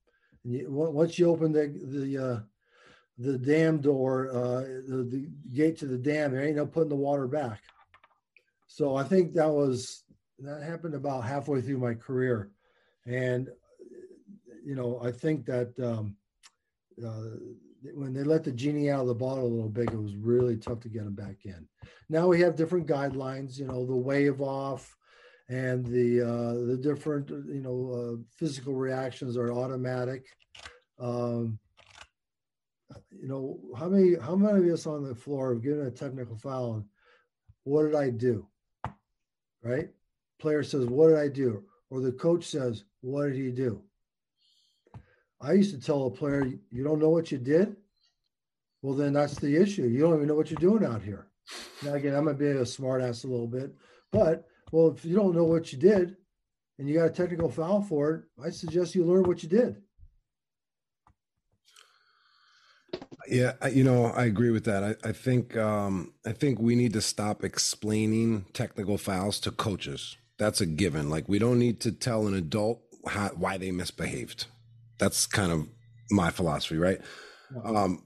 once 0.45 1.19
you 1.19 1.29
open 1.29 1.53
the, 1.53 1.67
the, 1.67 2.25
uh, 2.25 2.41
the 3.19 3.39
dam 3.39 3.81
door, 3.81 4.31
uh, 4.31 4.61
the, 4.89 5.09
the 5.11 5.29
gate 5.55 5.79
to 5.79 5.87
the 5.87 5.99
dam, 5.99 6.33
there 6.33 6.45
ain't 6.45 6.57
no 6.57 6.67
putting 6.67 6.89
the 6.89 6.97
water 6.97 7.27
back. 7.27 7.61
So 8.67 8.97
I 8.97 9.05
think 9.05 9.35
that 9.35 9.51
was 9.51 10.05
that 10.39 10.63
happened 10.63 10.95
about 10.95 11.25
halfway 11.25 11.63
through 11.63 11.79
my 11.79 11.95
career, 11.95 12.51
and 13.07 13.49
you 14.67 14.75
know 14.75 15.01
I 15.03 15.13
think 15.13 15.47
that 15.47 15.73
um, 15.81 16.17
uh, 17.05 17.37
when 17.95 18.13
they 18.13 18.25
let 18.25 18.45
the 18.45 18.53
genie 18.53 18.91
out 18.91 19.03
of 19.03 19.07
the 19.07 19.15
bottle 19.15 19.47
a 19.47 19.55
little 19.55 19.69
bit, 19.69 19.93
it 19.93 20.03
was 20.03 20.17
really 20.17 20.57
tough 20.57 20.81
to 20.81 20.89
get 20.89 21.05
them 21.05 21.15
back 21.15 21.45
in. 21.45 21.67
Now 22.09 22.27
we 22.27 22.41
have 22.41 22.57
different 22.57 22.87
guidelines, 22.87 23.59
you 23.59 23.67
know, 23.67 23.87
the 23.87 23.95
wave 23.95 24.41
off 24.41 24.97
and 25.49 25.87
the 25.87 26.23
uh, 26.23 26.67
the 26.67 26.77
different 26.77 27.31
you 27.31 27.63
know 27.63 27.91
uh, 27.93 28.23
physical 28.37 28.75
reactions 28.75 29.37
are 29.37 29.53
automatic. 29.53 30.27
Um, 30.99 31.59
you 33.11 33.29
know, 33.29 33.59
how 33.79 33.89
many 33.89 34.17
how 34.17 34.35
many 34.35 34.69
of 34.69 34.75
us 34.75 34.87
on 34.87 35.05
the 35.05 35.15
floor 35.15 35.55
have 35.55 35.63
given 35.63 35.87
a 35.87 35.91
technical 35.91 36.37
foul 36.37 36.75
and 36.75 36.85
what 37.67 37.83
did 37.83 37.97
I 37.97 38.11
do? 38.11 38.47
Right? 39.63 39.89
Player 40.39 40.63
says, 40.63 40.87
What 40.87 41.09
did 41.09 41.19
I 41.19 41.29
do? 41.29 41.65
Or 41.91 42.01
the 42.01 42.13
coach 42.13 42.45
says, 42.45 42.85
What 43.01 43.27
did 43.27 43.35
he 43.35 43.51
do? 43.51 43.83
I 45.41 45.53
used 45.53 45.75
to 45.75 45.81
tell 45.81 46.07
a 46.07 46.11
player, 46.11 46.47
You 46.71 46.85
don't 46.85 47.01
know 47.01 47.11
what 47.11 47.31
you 47.31 47.39
did? 47.39 47.77
Well, 48.83 48.95
then 48.95 49.13
that's 49.13 49.35
the 49.35 49.57
issue. 49.57 49.85
You 49.85 50.01
don't 50.01 50.15
even 50.15 50.29
know 50.29 50.35
what 50.35 50.51
you're 50.51 50.61
doing 50.61 50.85
out 50.85 51.03
here. 51.03 51.27
Now, 51.83 51.95
again, 51.95 52.15
I'm 52.15 52.25
going 52.25 52.37
to 52.37 52.43
be 52.43 52.51
a 52.51 52.63
smartass 52.63 53.25
a 53.25 53.29
little 53.29 53.47
bit, 53.47 53.75
but 54.13 54.49
well, 54.73 54.89
if 54.89 55.05
you 55.05 55.15
don't 55.15 55.35
know 55.35 55.45
what 55.45 55.73
you 55.73 55.79
did 55.79 56.17
and 56.79 56.89
you 56.89 56.99
got 56.99 57.07
a 57.07 57.11
technical 57.11 57.51
foul 57.51 57.83
for 57.83 58.15
it, 58.15 58.23
I 58.45 58.51
suggest 58.51 58.95
you 58.95 59.05
learn 59.05 59.25
what 59.25 59.43
you 59.43 59.49
did. 59.49 59.83
Yeah, 63.29 63.53
you 63.69 63.83
know, 63.83 64.07
I 64.07 64.25
agree 64.25 64.51
with 64.51 64.65
that. 64.65 64.85
I, 64.85 65.09
I 65.09 65.13
think 65.13 65.57
um, 65.57 66.13
I 66.25 66.33
think 66.33 66.61
we 66.61 66.77
need 66.77 66.93
to 66.93 67.01
stop 67.01 67.43
explaining 67.43 68.45
technical 68.53 68.99
fouls 68.99 69.41
to 69.41 69.51
coaches. 69.51 70.17
That's 70.39 70.61
a 70.61 70.67
given. 70.67 71.11
Like 71.11 71.29
we 71.29 71.39
don't 71.39 71.59
need 71.59 71.81
to 71.81 71.93
tell 71.93 72.27
an 72.27 72.35
adult 72.35 72.83
how, 73.09 73.29
why 73.31 73.59
they 73.59 73.73
misbehaved. 73.73 74.47
That's 74.99 75.27
kind 75.27 75.53
of 75.53 75.69
my 76.11 76.31
philosophy, 76.31 76.77
right? 76.77 77.01
Um, 77.65 78.05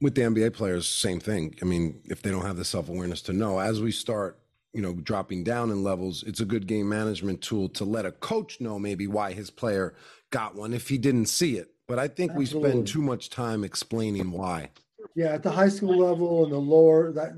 with 0.00 0.14
the 0.14 0.22
NBA 0.22 0.52
players, 0.52 0.86
same 0.86 1.20
thing. 1.20 1.54
I 1.62 1.64
mean, 1.64 2.00
if 2.04 2.22
they 2.22 2.30
don't 2.30 2.44
have 2.44 2.56
the 2.56 2.64
self 2.64 2.88
awareness 2.88 3.22
to 3.22 3.32
know, 3.32 3.58
as 3.58 3.80
we 3.80 3.92
start, 3.92 4.38
you 4.72 4.82
know, 4.82 4.94
dropping 4.94 5.44
down 5.44 5.70
in 5.70 5.82
levels, 5.82 6.22
it's 6.24 6.40
a 6.40 6.44
good 6.44 6.66
game 6.66 6.88
management 6.88 7.42
tool 7.42 7.68
to 7.70 7.84
let 7.84 8.06
a 8.06 8.12
coach 8.12 8.60
know 8.60 8.78
maybe 8.78 9.06
why 9.06 9.32
his 9.32 9.50
player 9.50 9.94
got 10.30 10.54
one 10.54 10.72
if 10.72 10.88
he 10.88 10.98
didn't 10.98 11.26
see 11.26 11.56
it 11.56 11.72
but 11.92 11.98
I 11.98 12.08
think 12.08 12.32
Absolutely. 12.32 12.70
we 12.70 12.72
spend 12.72 12.86
too 12.86 13.02
much 13.02 13.28
time 13.28 13.64
explaining 13.64 14.30
why. 14.30 14.70
Yeah, 15.14 15.34
at 15.34 15.42
the 15.42 15.50
high 15.50 15.68
school 15.68 15.98
level 15.98 16.44
and 16.44 16.50
the 16.50 16.56
lower, 16.56 17.12
that 17.12 17.32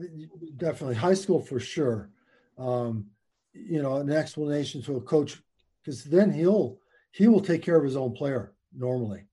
definitely 0.58 0.94
high 0.94 1.14
school 1.14 1.40
for 1.40 1.58
sure. 1.58 2.10
Um, 2.56 3.06
you 3.52 3.82
know, 3.82 3.96
an 3.96 4.12
explanation 4.12 4.80
to 4.82 4.96
a 4.96 5.00
coach 5.00 5.42
because 5.82 6.04
then 6.04 6.30
he'll 6.30 6.78
he 7.10 7.26
will 7.26 7.40
take 7.40 7.62
care 7.62 7.76
of 7.76 7.82
his 7.82 7.96
own 7.96 8.12
player 8.12 8.53
normally, 8.76 9.24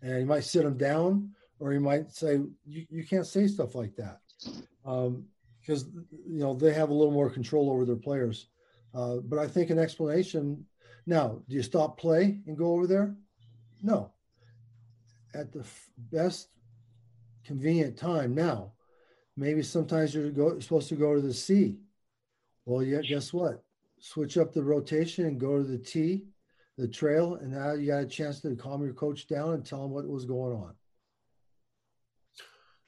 and 0.00 0.20
you 0.20 0.26
might 0.26 0.44
sit 0.44 0.64
him 0.64 0.76
down 0.76 1.32
or 1.58 1.72
you 1.72 1.80
might 1.80 2.10
say 2.10 2.40
you, 2.66 2.86
you 2.90 3.04
can't 3.04 3.26
say 3.26 3.46
stuff 3.46 3.74
like 3.74 3.94
that 3.96 4.20
because 4.44 5.84
um, 5.84 6.06
you 6.26 6.40
know 6.40 6.54
they 6.54 6.72
have 6.72 6.90
a 6.90 6.94
little 6.94 7.12
more 7.12 7.30
control 7.30 7.70
over 7.70 7.84
their 7.84 7.96
players. 7.96 8.48
Uh, 8.94 9.16
but 9.24 9.38
I 9.38 9.46
think 9.46 9.70
an 9.70 9.78
explanation. 9.78 10.66
Now, 11.06 11.40
do 11.48 11.56
you 11.56 11.62
stop 11.62 11.98
play 11.98 12.40
and 12.46 12.56
go 12.56 12.72
over 12.72 12.86
there? 12.86 13.16
No, 13.82 14.12
at 15.34 15.52
the 15.52 15.64
best 15.96 16.48
convenient 17.44 17.96
time. 17.96 18.34
Now, 18.34 18.72
maybe 19.36 19.62
sometimes 19.62 20.14
you're 20.14 20.30
go, 20.30 20.58
supposed 20.60 20.88
to 20.90 20.94
go 20.94 21.14
to 21.14 21.20
the 21.20 21.34
C. 21.34 21.78
Well, 22.64 22.82
yeah, 22.82 23.00
guess 23.00 23.32
what? 23.32 23.64
Switch 23.98 24.36
up 24.36 24.52
the 24.52 24.62
rotation 24.62 25.26
and 25.26 25.40
go 25.40 25.58
to 25.58 25.64
the 25.64 25.78
T, 25.78 26.26
the 26.82 26.88
trail, 26.88 27.36
and 27.36 27.52
now 27.52 27.72
you 27.72 27.86
got 27.86 28.02
a 28.02 28.06
chance 28.06 28.40
to 28.40 28.54
calm 28.56 28.82
your 28.84 28.92
coach 28.92 29.26
down 29.26 29.54
and 29.54 29.64
tell 29.64 29.84
him 29.84 29.90
what 29.90 30.06
was 30.06 30.24
going 30.24 30.54
on. 30.54 30.74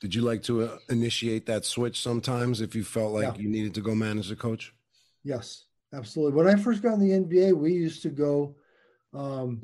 Did 0.01 0.15
you 0.15 0.23
like 0.23 0.43
to 0.45 0.65
uh, 0.65 0.79
initiate 0.91 1.47
that 1.47 1.65
switch 1.65 2.01
sometimes 2.01 2.61
if 2.61 2.75
you 2.75 2.85
felt 2.85 3.13
like 3.13 3.37
yeah. 3.37 3.43
you 3.43 3.49
needed 3.49 3.75
to 3.75 3.81
go 3.81 3.95
manage 3.95 4.29
the 4.29 4.37
coach? 4.37 4.75
Yes, 5.23 5.65
absolutely. 5.95 6.37
When 6.37 6.49
I 6.49 6.61
first 6.61 6.83
got 6.83 6.95
in 6.95 7.01
the 7.01 7.13
NBA, 7.13 7.55
we 7.55 7.73
used 7.73 8.03
to 8.03 8.11
go 8.11 8.57
um, 9.15 9.63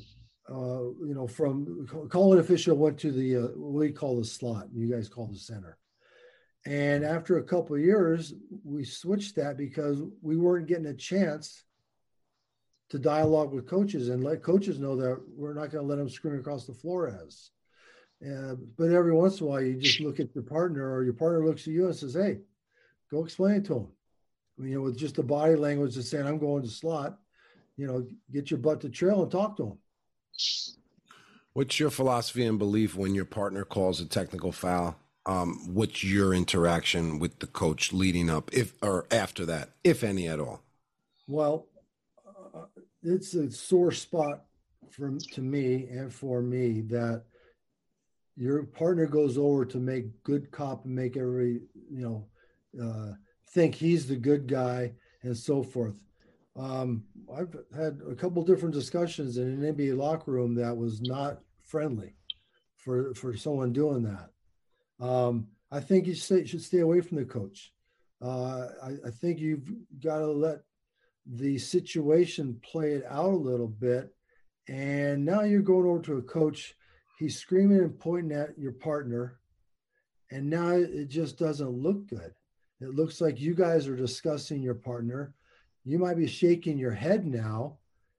uh, 0.51 0.83
you 0.83 1.15
know, 1.15 1.27
from 1.27 1.87
calling 2.11 2.41
official 2.41 2.77
went 2.77 2.99
to 2.99 3.13
the 3.13 3.37
uh, 3.37 3.41
what 3.57 3.81
we 3.81 3.93
call 3.93 4.19
the 4.19 4.25
slot. 4.25 4.67
You 4.75 4.91
guys 4.91 5.09
call 5.09 5.27
the 5.27 5.39
center. 5.39 5.79
And 6.67 7.05
after 7.05 7.39
a 7.39 7.43
couple 7.43 7.77
of 7.77 7.83
years, 7.83 8.35
we 8.65 8.85
switched 8.85 9.37
that 9.37 9.57
because 9.57 10.03
we 10.21 10.37
weren't 10.37 10.67
getting 10.67 10.87
a 10.87 10.95
chance 10.95 11.65
to 12.91 12.99
dialogue 12.99 13.53
with 13.53 13.69
coaches 13.69 14.09
and 14.09 14.23
let 14.23 14.43
coaches 14.43 14.79
know 14.79 14.97
that 14.97 15.21
we're 15.37 15.55
not 15.55 15.71
going 15.71 15.83
to 15.85 15.89
let 15.89 15.99
them 15.99 16.11
scream 16.11 16.39
across 16.39 16.67
the 16.67 16.75
floor 16.75 17.09
as. 17.09 17.51
Uh, 18.25 18.55
but 18.77 18.91
every 18.91 19.13
once 19.13 19.41
in 19.41 19.47
a 19.47 19.49
while, 19.49 19.63
you 19.63 19.77
just 19.77 20.01
look 20.01 20.21
at 20.21 20.35
your 20.35 20.45
partner, 20.45 20.93
or 20.93 21.05
your 21.05 21.15
partner 21.15 21.47
looks 21.47 21.63
at 21.63 21.73
you 21.73 21.87
and 21.87 21.97
says, 21.97 22.13
"Hey, 22.13 22.41
go 23.11 23.25
explain 23.25 23.57
it 23.57 23.65
to 23.67 23.77
him." 23.77 23.89
You 24.59 24.75
know, 24.75 24.83
with 24.83 24.99
just 24.99 25.15
the 25.15 25.23
body 25.23 25.55
language 25.55 25.97
of 25.97 26.05
saying, 26.05 26.27
"I'm 26.27 26.39
going 26.39 26.63
to 26.63 26.69
slot," 26.69 27.19
you 27.79 27.87
know, 27.87 28.07
get 28.31 28.51
your 28.51 28.59
butt 28.59 28.83
to 28.83 28.91
trail 28.91 29.23
and 29.23 29.33
talk 29.33 29.57
to 29.57 29.69
him. 29.69 29.79
What's 31.55 31.81
your 31.81 31.91
philosophy 31.91 32.45
and 32.45 32.59
belief 32.59 32.95
when 32.95 33.15
your 33.15 33.25
partner 33.25 33.65
calls 33.65 34.01
a 34.01 34.07
technical 34.07 34.53
foul? 34.53 34.97
Um, 35.25 35.75
what's 35.75 36.05
your 36.05 36.35
interaction 36.35 37.19
with 37.19 37.39
the 37.39 37.47
coach 37.47 37.93
leading 37.93 38.29
up, 38.29 38.53
if 38.53 38.75
or 38.83 39.07
after 39.11 39.47
that, 39.47 39.71
if 39.83 40.05
any 40.05 40.29
at 40.29 40.41
all? 40.41 40.63
Well, 41.27 41.69
it's 43.03 43.35
a 43.35 43.51
sore 43.51 43.93
spot 43.93 44.45
for 44.91 45.17
to 45.33 45.41
me 45.41 45.87
and 45.91 46.13
for 46.13 46.43
me 46.43 46.81
that 46.83 47.25
your 48.37 48.65
partner 48.65 49.07
goes 49.07 49.37
over 49.39 49.65
to 49.65 49.79
make 49.79 50.23
good 50.23 50.51
cop 50.51 50.85
and 50.85 50.95
make 50.95 51.17
every 51.17 51.61
you 51.91 52.01
know 52.01 52.27
uh, 52.83 53.13
think 53.51 53.75
he's 53.75 54.07
the 54.07 54.17
good 54.17 54.47
guy 54.47 54.93
and 55.23 55.37
so 55.37 55.63
forth. 55.63 55.95
Um, 56.57 57.05
I've 57.33 57.55
had 57.77 58.01
a 58.11 58.15
couple 58.15 58.43
different 58.43 58.75
discussions 58.75 59.37
in 59.37 59.49
an 59.49 59.75
NBA 59.75 59.97
locker 59.97 60.33
room 60.33 60.55
that 60.57 60.77
was 60.77 61.01
not 61.01 61.41
friendly 61.63 62.15
for 62.77 63.15
for 63.15 63.37
someone 63.37 63.73
doing 63.73 64.03
that. 64.03 64.31
Um, 65.05 65.49
I 65.71 65.81
think 65.81 66.07
you 66.07 66.15
should 66.15 66.63
stay 66.63 66.81
away 66.81 67.01
from 67.01 67.19
the 67.19 67.25
coach. 67.25 67.73
Uh, 68.23 68.69
I, 68.83 68.89
I, 69.07 69.11
think 69.11 69.39
you've 69.39 69.73
got 70.03 70.19
to 70.19 70.27
let 70.27 70.59
the 71.33 71.59
situation 71.59 72.61
play 72.63 72.93
it 72.93 73.05
out 73.09 73.33
a 73.33 73.37
little 73.37 73.69
bit. 73.69 74.15
And 74.69 75.25
now 75.25 75.43
you're 75.43 75.63
going 75.63 75.87
over 75.87 76.03
to 76.03 76.19
a 76.19 76.23
coach. 76.23 76.75
He's 77.19 77.39
screaming 77.39 77.81
and 77.81 77.99
pointing 77.99 78.37
at 78.37 78.59
your 78.59 78.73
partner. 78.73 79.39
And 80.31 80.49
now 80.49 80.71
it 80.71 81.09
just 81.09 81.39
doesn't 81.39 81.71
look 81.71 82.09
good. 82.09 82.33
It 82.81 82.95
looks 82.95 83.21
like 83.21 83.41
you 83.41 83.55
guys 83.55 83.87
are 83.89 83.97
discussing 83.97 84.63
your 84.63 84.75
partner. 84.75 85.35
You 85.85 85.99
might 85.99 86.17
be 86.17 86.27
shaking 86.27 86.79
your 86.79 86.93
head 86.93 87.27
now. 87.27 87.79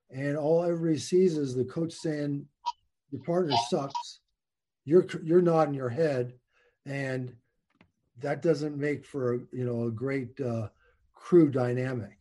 And 0.10 0.38
all 0.38 0.64
everybody 0.64 1.00
sees 1.00 1.38
is 1.38 1.56
the 1.56 1.64
coach 1.66 1.94
saying, 1.94 2.46
Your 3.12 3.24
partner 3.24 3.56
sucks. 3.70 4.20
You're, 4.84 5.06
you're 5.24 5.42
nodding 5.42 5.74
your 5.74 5.90
head. 5.90 6.34
And 6.86 7.34
that 8.22 8.42
doesn't 8.42 8.78
make 8.78 9.06
for 9.06 9.42
you 9.52 9.66
know 9.66 9.88
a 9.88 9.92
great 9.92 10.40
uh, 10.40 10.68
crew 11.14 11.50
dynamic. 11.50 12.18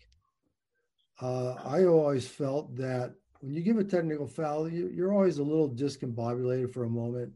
Uh, 1.20 1.54
I 1.64 1.84
always 1.84 2.26
felt 2.26 2.74
that 2.76 3.14
when 3.40 3.54
you 3.54 3.62
give 3.62 3.78
a 3.78 3.84
technical 3.84 4.26
foul, 4.26 4.68
you, 4.68 5.04
are 5.04 5.12
always 5.12 5.38
a 5.38 5.42
little 5.42 5.68
discombobulated 5.68 6.72
for 6.72 6.84
a 6.84 6.90
moment. 6.90 7.32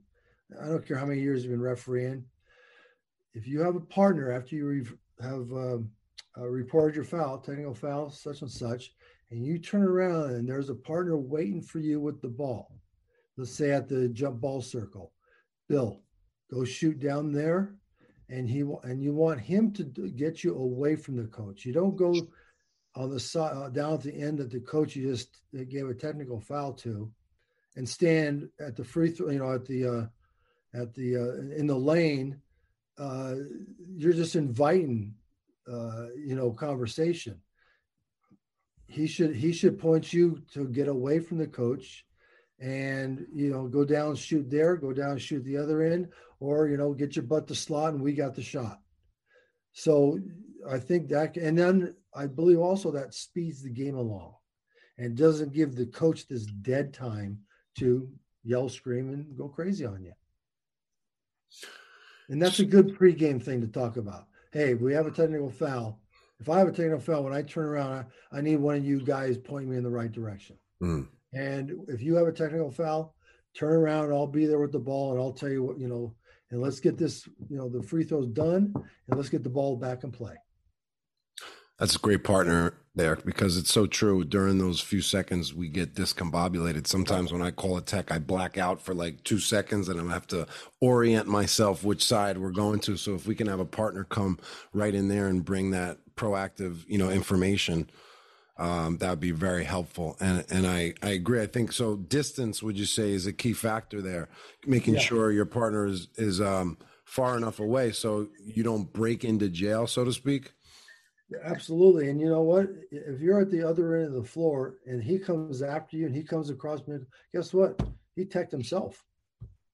I 0.62 0.68
don't 0.68 0.86
care 0.86 0.96
how 0.96 1.06
many 1.06 1.20
years 1.20 1.42
you've 1.42 1.52
been 1.52 1.60
refereeing. 1.60 2.24
If 3.34 3.46
you 3.46 3.60
have 3.60 3.76
a 3.76 3.80
partner 3.80 4.30
after 4.30 4.54
you 4.56 4.86
have 5.20 5.52
um, 5.52 5.90
uh, 6.38 6.46
reported 6.46 6.94
your 6.94 7.04
foul, 7.04 7.38
technical 7.38 7.74
foul, 7.74 8.10
such 8.10 8.42
and 8.42 8.50
such, 8.50 8.92
and 9.30 9.44
you 9.44 9.58
turn 9.58 9.82
around 9.82 10.30
and 10.30 10.48
there's 10.48 10.70
a 10.70 10.74
partner 10.74 11.16
waiting 11.16 11.60
for 11.60 11.78
you 11.78 12.00
with 12.00 12.20
the 12.22 12.28
ball, 12.28 12.78
let's 13.36 13.50
say 13.50 13.72
at 13.72 13.88
the 13.88 14.08
jump 14.08 14.40
ball 14.40 14.62
circle, 14.62 15.12
Bill, 15.68 16.00
go 16.50 16.64
shoot 16.64 17.00
down 17.00 17.32
there 17.32 17.74
and 18.28 18.48
he 18.48 18.60
and 18.84 19.02
you 19.02 19.12
want 19.12 19.40
him 19.40 19.72
to 19.72 19.84
get 19.84 20.44
you 20.44 20.56
away 20.56 20.96
from 20.96 21.16
the 21.16 21.24
coach. 21.24 21.64
You 21.64 21.72
don't 21.72 21.96
go 21.96 22.14
on 22.96 23.11
the 23.11 23.20
side 23.20 23.57
uh, 23.57 23.68
down 23.68 23.94
at 23.94 24.02
the 24.02 24.14
end 24.14 24.38
that 24.38 24.50
the 24.50 24.61
coach 24.61 24.94
just 24.94 25.40
gave 25.68 25.88
a 25.88 25.94
technical 25.94 26.40
foul 26.40 26.72
to, 26.72 27.11
and 27.76 27.88
stand 27.88 28.48
at 28.61 28.76
the 28.76 28.85
free 28.85 29.11
throw. 29.11 29.30
You 29.30 29.38
know, 29.38 29.52
at 29.52 29.64
the 29.64 29.87
uh, 29.87 30.80
at 30.80 30.94
the 30.94 31.16
uh, 31.16 31.57
in 31.57 31.66
the 31.66 31.76
lane. 31.76 32.40
Uh, 32.96 33.35
you're 33.96 34.12
just 34.12 34.37
inviting, 34.37 35.12
uh, 35.68 36.07
you 36.16 36.37
know, 36.37 36.52
conversation. 36.52 37.40
He 38.87 39.09
should 39.09 39.35
he 39.35 39.52
should 39.52 39.80
point 39.80 40.12
you 40.12 40.40
to 40.52 40.68
get 40.68 40.87
away 40.87 41.18
from 41.18 41.38
the 41.38 41.48
coach 41.48 42.04
and 42.61 43.26
you 43.35 43.50
know 43.50 43.66
go 43.66 43.85
down 43.85 44.14
shoot 44.14 44.48
there 44.48 44.76
go 44.76 44.92
down 44.92 45.18
shoot 45.18 45.44
the 45.44 45.57
other 45.57 45.83
end 45.83 46.09
or 46.40 46.68
you 46.68 46.76
know 46.76 46.92
get 46.92 47.16
your 47.16 47.24
butt 47.24 47.48
to 47.48 47.54
slot 47.54 47.92
and 47.92 48.02
we 48.02 48.12
got 48.12 48.35
the 48.35 48.42
shot 48.42 48.80
so 49.74 50.18
i 50.68 50.78
think 50.78 51.08
that 51.08 51.37
and 51.37 51.58
then 51.58 51.94
i 52.14 52.26
believe 52.26 52.58
also 52.58 52.90
that 52.90 53.12
speeds 53.12 53.62
the 53.62 53.68
game 53.68 53.96
along 53.96 54.34
and 54.96 55.16
doesn't 55.16 55.52
give 55.52 55.74
the 55.74 55.87
coach 55.87 56.26
this 56.26 56.46
dead 56.46 56.94
time 56.94 57.38
to 57.78 58.08
yell 58.44 58.68
scream 58.68 59.10
and 59.10 59.37
go 59.37 59.48
crazy 59.48 59.84
on 59.84 60.02
you 60.02 60.12
and 62.30 62.40
that's 62.40 62.60
a 62.60 62.64
good 62.64 62.96
pregame 62.98 63.42
thing 63.42 63.60
to 63.60 63.68
talk 63.68 63.98
about 63.98 64.26
hey 64.52 64.74
we 64.74 64.94
have 64.94 65.06
a 65.06 65.10
technical 65.10 65.50
foul 65.50 66.00
if 66.40 66.48
i 66.48 66.58
have 66.58 66.68
a 66.68 66.72
technical 66.72 67.00
foul 67.00 67.22
when 67.22 67.34
i 67.34 67.42
turn 67.42 67.66
around 67.66 68.06
i, 68.32 68.38
I 68.38 68.40
need 68.40 68.56
one 68.56 68.76
of 68.76 68.84
you 68.84 69.00
guys 69.02 69.37
point 69.37 69.68
me 69.68 69.76
in 69.76 69.82
the 69.82 69.90
right 69.90 70.10
direction 70.10 70.56
mm. 70.82 71.06
And 71.34 71.72
if 71.88 72.00
you 72.00 72.14
have 72.14 72.28
a 72.28 72.32
technical 72.32 72.70
foul, 72.70 73.14
turn 73.54 73.74
around. 73.74 74.12
I'll 74.12 74.26
be 74.26 74.46
there 74.46 74.60
with 74.60 74.72
the 74.72 74.78
ball, 74.78 75.12
and 75.12 75.20
I'll 75.20 75.32
tell 75.32 75.50
you 75.50 75.62
what 75.62 75.78
you 75.78 75.88
know. 75.88 76.14
And 76.54 76.62
let's 76.62 76.78
get 76.78 76.96
this, 76.96 77.28
you 77.50 77.56
know, 77.56 77.68
the 77.68 77.82
free 77.82 78.04
throws 78.04 78.28
done, 78.28 78.72
and 79.08 79.16
let's 79.16 79.28
get 79.28 79.42
the 79.42 79.50
ball 79.50 79.76
back 79.76 80.04
in 80.04 80.12
play. 80.12 80.36
That's 81.80 81.96
a 81.96 81.98
great 81.98 82.22
partner 82.22 82.74
there 82.94 83.16
because 83.16 83.56
it's 83.56 83.72
so 83.72 83.88
true. 83.88 84.22
During 84.22 84.58
those 84.58 84.80
few 84.80 85.00
seconds, 85.00 85.52
we 85.52 85.66
get 85.66 85.96
discombobulated. 85.96 86.86
Sometimes 86.86 87.32
when 87.32 87.42
I 87.42 87.50
call 87.50 87.76
a 87.76 87.82
tech, 87.82 88.12
I 88.12 88.20
black 88.20 88.56
out 88.56 88.80
for 88.80 88.94
like 88.94 89.24
two 89.24 89.40
seconds 89.40 89.88
and 89.88 90.00
I 90.00 90.12
have 90.12 90.28
to 90.28 90.46
orient 90.80 91.26
myself 91.26 91.82
which 91.82 92.04
side 92.04 92.38
we're 92.38 92.52
going 92.52 92.78
to. 92.80 92.96
So 92.96 93.16
if 93.16 93.26
we 93.26 93.34
can 93.34 93.48
have 93.48 93.58
a 93.58 93.64
partner 93.64 94.04
come 94.04 94.38
right 94.72 94.94
in 94.94 95.08
there 95.08 95.26
and 95.26 95.44
bring 95.44 95.72
that 95.72 95.98
proactive, 96.14 96.84
you 96.86 96.98
know, 96.98 97.10
information, 97.10 97.90
um, 98.56 98.98
that 98.98 99.10
would 99.10 99.20
be 99.20 99.32
very 99.32 99.64
helpful. 99.64 100.16
And 100.20 100.44
and 100.50 100.66
I, 100.66 100.94
I 101.02 101.10
agree. 101.10 101.42
I 101.42 101.46
think 101.46 101.72
so. 101.72 101.96
Distance, 101.96 102.62
would 102.62 102.78
you 102.78 102.86
say, 102.86 103.12
is 103.12 103.26
a 103.26 103.32
key 103.32 103.52
factor 103.52 104.00
there, 104.00 104.28
making 104.66 104.94
yeah. 104.94 105.00
sure 105.00 105.32
your 105.32 105.46
partner 105.46 105.86
is 105.86 106.08
is 106.16 106.40
um, 106.40 106.78
far 107.04 107.36
enough 107.36 107.60
away 107.60 107.92
so 107.92 108.28
you 108.44 108.62
don't 108.62 108.92
break 108.92 109.24
into 109.24 109.48
jail, 109.48 109.86
so 109.86 110.04
to 110.04 110.12
speak. 110.12 110.52
Absolutely. 111.42 112.10
And 112.10 112.20
you 112.20 112.28
know 112.28 112.42
what? 112.42 112.68
If 112.90 113.20
you're 113.20 113.40
at 113.40 113.50
the 113.50 113.66
other 113.66 113.96
end 113.96 114.08
of 114.08 114.12
the 114.14 114.28
floor 114.28 114.76
and 114.86 115.02
he 115.02 115.18
comes 115.18 115.62
after 115.62 115.96
you 115.96 116.06
and 116.06 116.14
he 116.14 116.22
comes 116.22 116.50
across 116.50 116.86
me, 116.86 116.98
guess 117.32 117.52
what? 117.52 117.80
He 118.14 118.24
teched 118.24 118.52
himself. 118.52 119.02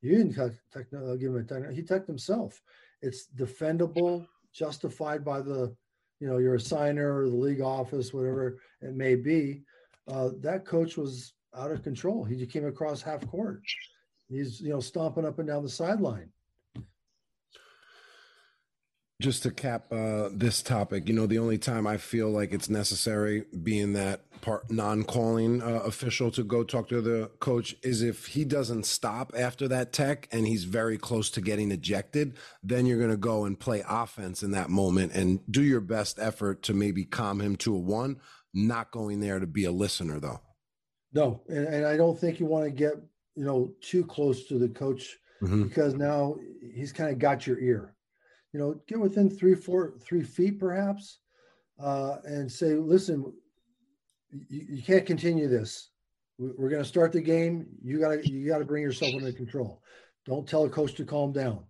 You 0.00 0.16
didn't 0.16 0.34
tech, 0.34 0.52
tech, 0.72 0.86
uh, 0.94 1.16
give 1.16 1.34
him 1.34 1.36
a 1.36 1.42
tech. 1.42 1.70
He 1.72 1.82
teched 1.82 2.06
himself. 2.06 2.62
It's 3.02 3.28
defendable, 3.36 4.26
justified 4.52 5.24
by 5.24 5.40
the 5.40 5.74
you 6.20 6.28
know 6.28 6.38
your 6.38 6.58
assigner 6.58 7.22
or 7.22 7.28
the 7.28 7.36
league 7.36 7.60
office, 7.60 8.12
whatever 8.14 8.58
it 8.80 8.94
may 8.94 9.14
be. 9.14 9.62
Uh, 10.06 10.30
that 10.40 10.64
coach 10.64 10.96
was 10.96 11.32
out 11.56 11.70
of 11.70 11.82
control. 11.82 12.24
He 12.24 12.46
came 12.46 12.66
across 12.66 13.02
half 13.02 13.26
court. 13.28 13.62
He's 14.28 14.60
you 14.60 14.70
know 14.70 14.80
stomping 14.80 15.24
up 15.24 15.38
and 15.38 15.48
down 15.48 15.62
the 15.62 15.68
sideline 15.68 16.30
just 19.20 19.42
to 19.42 19.50
cap 19.50 19.92
uh, 19.92 20.30
this 20.32 20.62
topic, 20.62 21.06
you 21.06 21.14
know, 21.14 21.26
the 21.26 21.38
only 21.38 21.58
time 21.58 21.86
I 21.86 21.98
feel 21.98 22.30
like 22.30 22.52
it's 22.52 22.70
necessary, 22.70 23.44
being 23.62 23.92
that 23.92 24.22
part 24.40 24.70
non-calling 24.70 25.62
uh, 25.62 25.82
official 25.84 26.30
to 26.30 26.42
go 26.42 26.64
talk 26.64 26.88
to 26.88 27.02
the 27.02 27.30
coach, 27.38 27.76
is 27.82 28.02
if 28.02 28.26
he 28.28 28.44
doesn't 28.44 28.86
stop 28.86 29.32
after 29.36 29.68
that 29.68 29.92
tech 29.92 30.26
and 30.32 30.46
he's 30.46 30.64
very 30.64 30.96
close 30.96 31.30
to 31.32 31.42
getting 31.42 31.70
ejected. 31.70 32.38
Then 32.62 32.86
you're 32.86 32.98
going 32.98 33.10
to 33.10 33.18
go 33.18 33.44
and 33.44 33.60
play 33.60 33.84
offense 33.86 34.42
in 34.42 34.52
that 34.52 34.70
moment 34.70 35.12
and 35.12 35.40
do 35.50 35.62
your 35.62 35.82
best 35.82 36.18
effort 36.18 36.62
to 36.64 36.74
maybe 36.74 37.04
calm 37.04 37.40
him 37.40 37.56
to 37.56 37.74
a 37.74 37.78
one. 37.78 38.16
Not 38.54 38.90
going 38.90 39.20
there 39.20 39.38
to 39.38 39.46
be 39.46 39.64
a 39.64 39.70
listener, 39.70 40.18
though. 40.18 40.40
No, 41.12 41.42
and, 41.48 41.66
and 41.66 41.86
I 41.86 41.96
don't 41.96 42.18
think 42.18 42.40
you 42.40 42.46
want 42.46 42.64
to 42.64 42.70
get 42.70 42.94
you 43.36 43.44
know 43.44 43.72
too 43.82 44.04
close 44.04 44.46
to 44.48 44.58
the 44.58 44.68
coach 44.68 45.18
mm-hmm. 45.42 45.64
because 45.64 45.94
now 45.94 46.36
he's 46.74 46.92
kind 46.92 47.10
of 47.10 47.18
got 47.18 47.46
your 47.46 47.58
ear 47.58 47.94
you 48.52 48.60
know, 48.60 48.80
get 48.86 48.98
within 48.98 49.30
three, 49.30 49.54
four, 49.54 49.94
three 50.00 50.22
feet 50.22 50.58
perhaps, 50.58 51.18
uh, 51.78 52.16
and 52.24 52.50
say, 52.50 52.74
listen, 52.74 53.32
you, 54.48 54.66
you 54.68 54.82
can't 54.82 55.06
continue 55.06 55.48
this. 55.48 55.90
We're 56.38 56.70
going 56.70 56.82
to 56.82 56.88
start 56.88 57.12
the 57.12 57.20
game. 57.20 57.66
You 57.82 58.00
got 58.00 58.22
to 58.22 58.30
you 58.30 58.48
got 58.48 58.58
to 58.58 58.64
bring 58.64 58.82
yourself 58.82 59.14
under 59.14 59.30
control. 59.32 59.82
Don't 60.24 60.48
tell 60.48 60.64
a 60.64 60.70
coach 60.70 60.94
to 60.94 61.04
calm 61.04 61.32
down. 61.32 61.64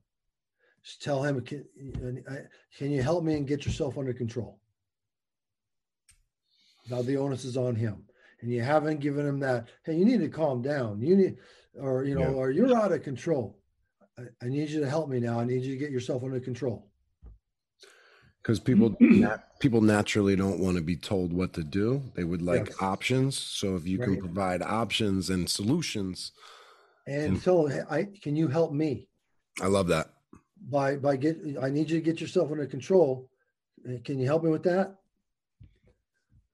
Just 0.85 1.03
tell 1.03 1.23
him, 1.23 1.41
can, 1.41 1.65
can 2.79 2.91
you 2.91 3.03
help 3.03 3.25
me 3.25 3.35
and 3.35 3.49
get 3.49 3.67
yourself 3.67 3.99
under 3.99 4.13
control? 4.13 4.61
Now 6.89 7.03
the 7.03 7.17
onus 7.17 7.45
is 7.45 7.57
on 7.57 7.75
him, 7.75 8.05
and 8.41 8.51
you 8.51 8.63
haven't 8.63 9.01
given 9.01 9.27
him 9.27 9.41
that. 9.41 9.69
Hey, 9.85 9.97
you 9.97 10.05
need 10.05 10.21
to 10.21 10.29
calm 10.29 10.63
down. 10.63 11.01
You 11.01 11.17
need, 11.17 11.37
or 11.79 12.05
you 12.05 12.15
know, 12.15 12.31
yeah. 12.31 12.37
or 12.37 12.51
you're 12.51 12.77
out 12.77 12.93
of 12.93 13.03
control. 13.03 13.60
I, 14.43 14.49
need 14.49 14.71
you 14.71 14.81
to 14.81 14.89
help 14.89 15.09
me 15.09 15.21
now. 15.21 15.41
I 15.41 15.45
need 15.45 15.63
you 15.63 15.73
to 15.73 15.79
get 15.79 15.91
yourself 15.91 16.23
under 16.25 16.41
control. 16.41 16.89
Because 18.43 18.59
people 18.59 18.97
people 19.61 19.81
naturally 19.81 20.37
don't 20.37 20.61
want 20.61 20.77
to 20.77 20.83
be 20.83 20.97
told 20.97 21.33
what 21.33 21.53
to 21.55 21.63
do. 21.63 22.03
They 22.15 22.25
would 22.25 22.43
like 22.43 22.69
yes. 22.69 22.77
options. 22.81 23.39
So 23.39 23.77
if 23.77 23.87
you 23.87 23.99
right. 23.99 24.09
can 24.09 24.19
provide 24.19 24.63
options 24.63 25.31
and 25.31 25.49
solutions, 25.49 26.33
and, 27.07 27.25
and 27.25 27.43
so 27.43 27.69
I 27.91 28.09
can 28.23 28.37
you 28.37 28.49
help 28.49 28.73
me? 28.73 29.09
I 29.61 29.67
love 29.67 29.89
that. 29.89 30.11
By 30.71 30.97
by 30.97 31.17
get 31.17 31.39
I 31.61 31.69
need 31.69 31.91
you 31.91 31.99
to 31.99 32.05
get 32.05 32.21
yourself 32.21 32.51
under 32.51 32.67
control. 32.67 33.29
Uh, 33.87 33.99
can 34.05 34.19
you 34.19 34.27
help 34.27 34.43
me 34.43 34.51
with 34.51 34.63
that? 34.65 34.97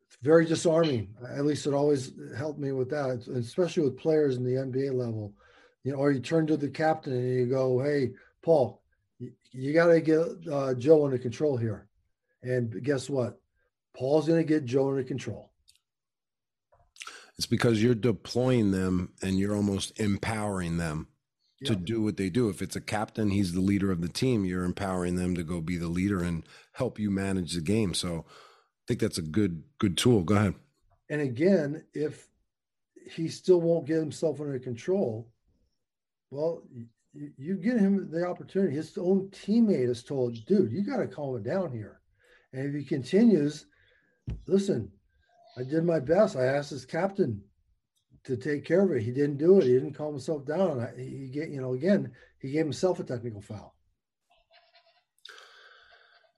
It's 0.09 0.17
very 0.23 0.45
disarming. 0.45 1.15
At 1.29 1.45
least 1.45 1.67
it 1.67 1.75
always 1.75 2.13
helped 2.37 2.59
me 2.59 2.73
with 2.73 2.91
that, 2.91 3.27
especially 3.35 3.85
with 3.85 3.99
players 3.99 4.37
in 4.37 4.45
the 4.45 4.53
NBA 4.53 4.93
level 4.93 5.35
you 5.87 5.92
know, 5.92 5.99
or 5.99 6.11
you 6.11 6.18
turn 6.18 6.49
to 6.49 6.57
the 6.57 6.68
captain 6.68 7.12
and 7.12 7.33
you 7.33 7.46
go, 7.46 7.79
"Hey, 7.79 8.11
Paul, 8.42 8.83
you, 9.20 9.31
you 9.53 9.72
got 9.72 9.87
to 9.87 10.01
get 10.01 10.18
uh, 10.53 10.75
Joe 10.75 11.05
under 11.05 11.16
control 11.16 11.57
here." 11.57 11.87
And 12.42 12.83
guess 12.83 13.09
what? 13.09 13.40
Paul's 13.96 14.27
going 14.27 14.40
to 14.40 14.44
get 14.44 14.64
Joe 14.64 14.88
under 14.88 15.05
control. 15.05 15.53
It's 17.38 17.46
because 17.46 17.81
you're 17.81 17.94
deploying 17.94 18.72
them 18.72 19.12
and 19.22 19.38
you're 19.38 19.55
almost 19.55 19.99
empowering 20.01 20.79
them 20.79 21.07
yeah. 21.61 21.68
to 21.68 21.77
do 21.77 22.03
what 22.03 22.16
they 22.16 22.31
do. 22.31 22.49
If 22.49 22.62
it's 22.62 22.75
a 22.75 22.81
captain, 22.81 23.31
he's 23.31 23.53
the 23.53 23.61
leader 23.61 23.92
of 23.92 24.01
the 24.01 24.09
team. 24.09 24.44
You're 24.44 24.64
empowering 24.64 25.14
them 25.14 25.37
to 25.37 25.44
go 25.44 25.61
be 25.61 25.77
the 25.77 25.87
leader 25.87 26.20
and 26.20 26.42
help 26.72 26.99
you 26.99 27.12
manage 27.12 27.53
the 27.53 27.61
game. 27.61 27.94
So 27.94 28.25
I 28.27 28.83
think 28.88 28.99
that's 28.99 29.18
a 29.18 29.22
good 29.22 29.62
good 29.79 29.96
tool. 29.96 30.25
Go 30.25 30.35
ahead. 30.35 30.55
And 31.09 31.20
again, 31.20 31.85
if 31.94 32.27
he 33.09 33.29
still 33.29 33.61
won't 33.61 33.87
get 33.87 34.01
himself 34.01 34.40
under 34.40 34.59
control, 34.59 35.29
well, 36.31 36.62
you 37.12 37.57
give 37.57 37.79
him 37.79 38.11
the 38.11 38.27
opportunity. 38.27 38.75
His 38.75 38.97
own 38.99 39.29
teammate 39.31 39.89
is 39.89 40.03
told, 40.03 40.45
dude, 40.47 40.73
you 40.73 40.83
got 40.83 40.99
to 40.99 41.07
calm 41.07 41.37
it 41.37 41.45
down 41.45 41.73
here. 41.73 42.01
And 42.53 42.67
if 42.67 42.75
he 42.75 42.85
continues, 42.85 43.67
listen, 44.47 44.91
I 45.57 45.62
did 45.62 45.85
my 45.85 46.01
best. 46.01 46.37
I 46.37 46.45
asked 46.45 46.71
his 46.71 46.85
captain 46.85 47.43
to 48.25 48.37
take 48.37 48.65
care 48.65 48.83
of 48.83 48.91
it. 48.93 49.03
He 49.03 49.12
didn't 49.12 49.39
do 49.39 49.59
it. 49.59 49.65
He 49.65 49.73
didn't 49.73 49.95
calm 49.95 50.12
himself 50.12 50.45
down. 50.45 50.87
He 50.99 51.29
get, 51.29 51.49
you 51.51 51.61
know, 51.61 51.75
again, 51.75 52.12
he 52.41 52.51
gave 52.51 52.65
himself 52.65 53.01
a 53.01 53.05
technical 53.05 53.41
foul. 53.41 53.76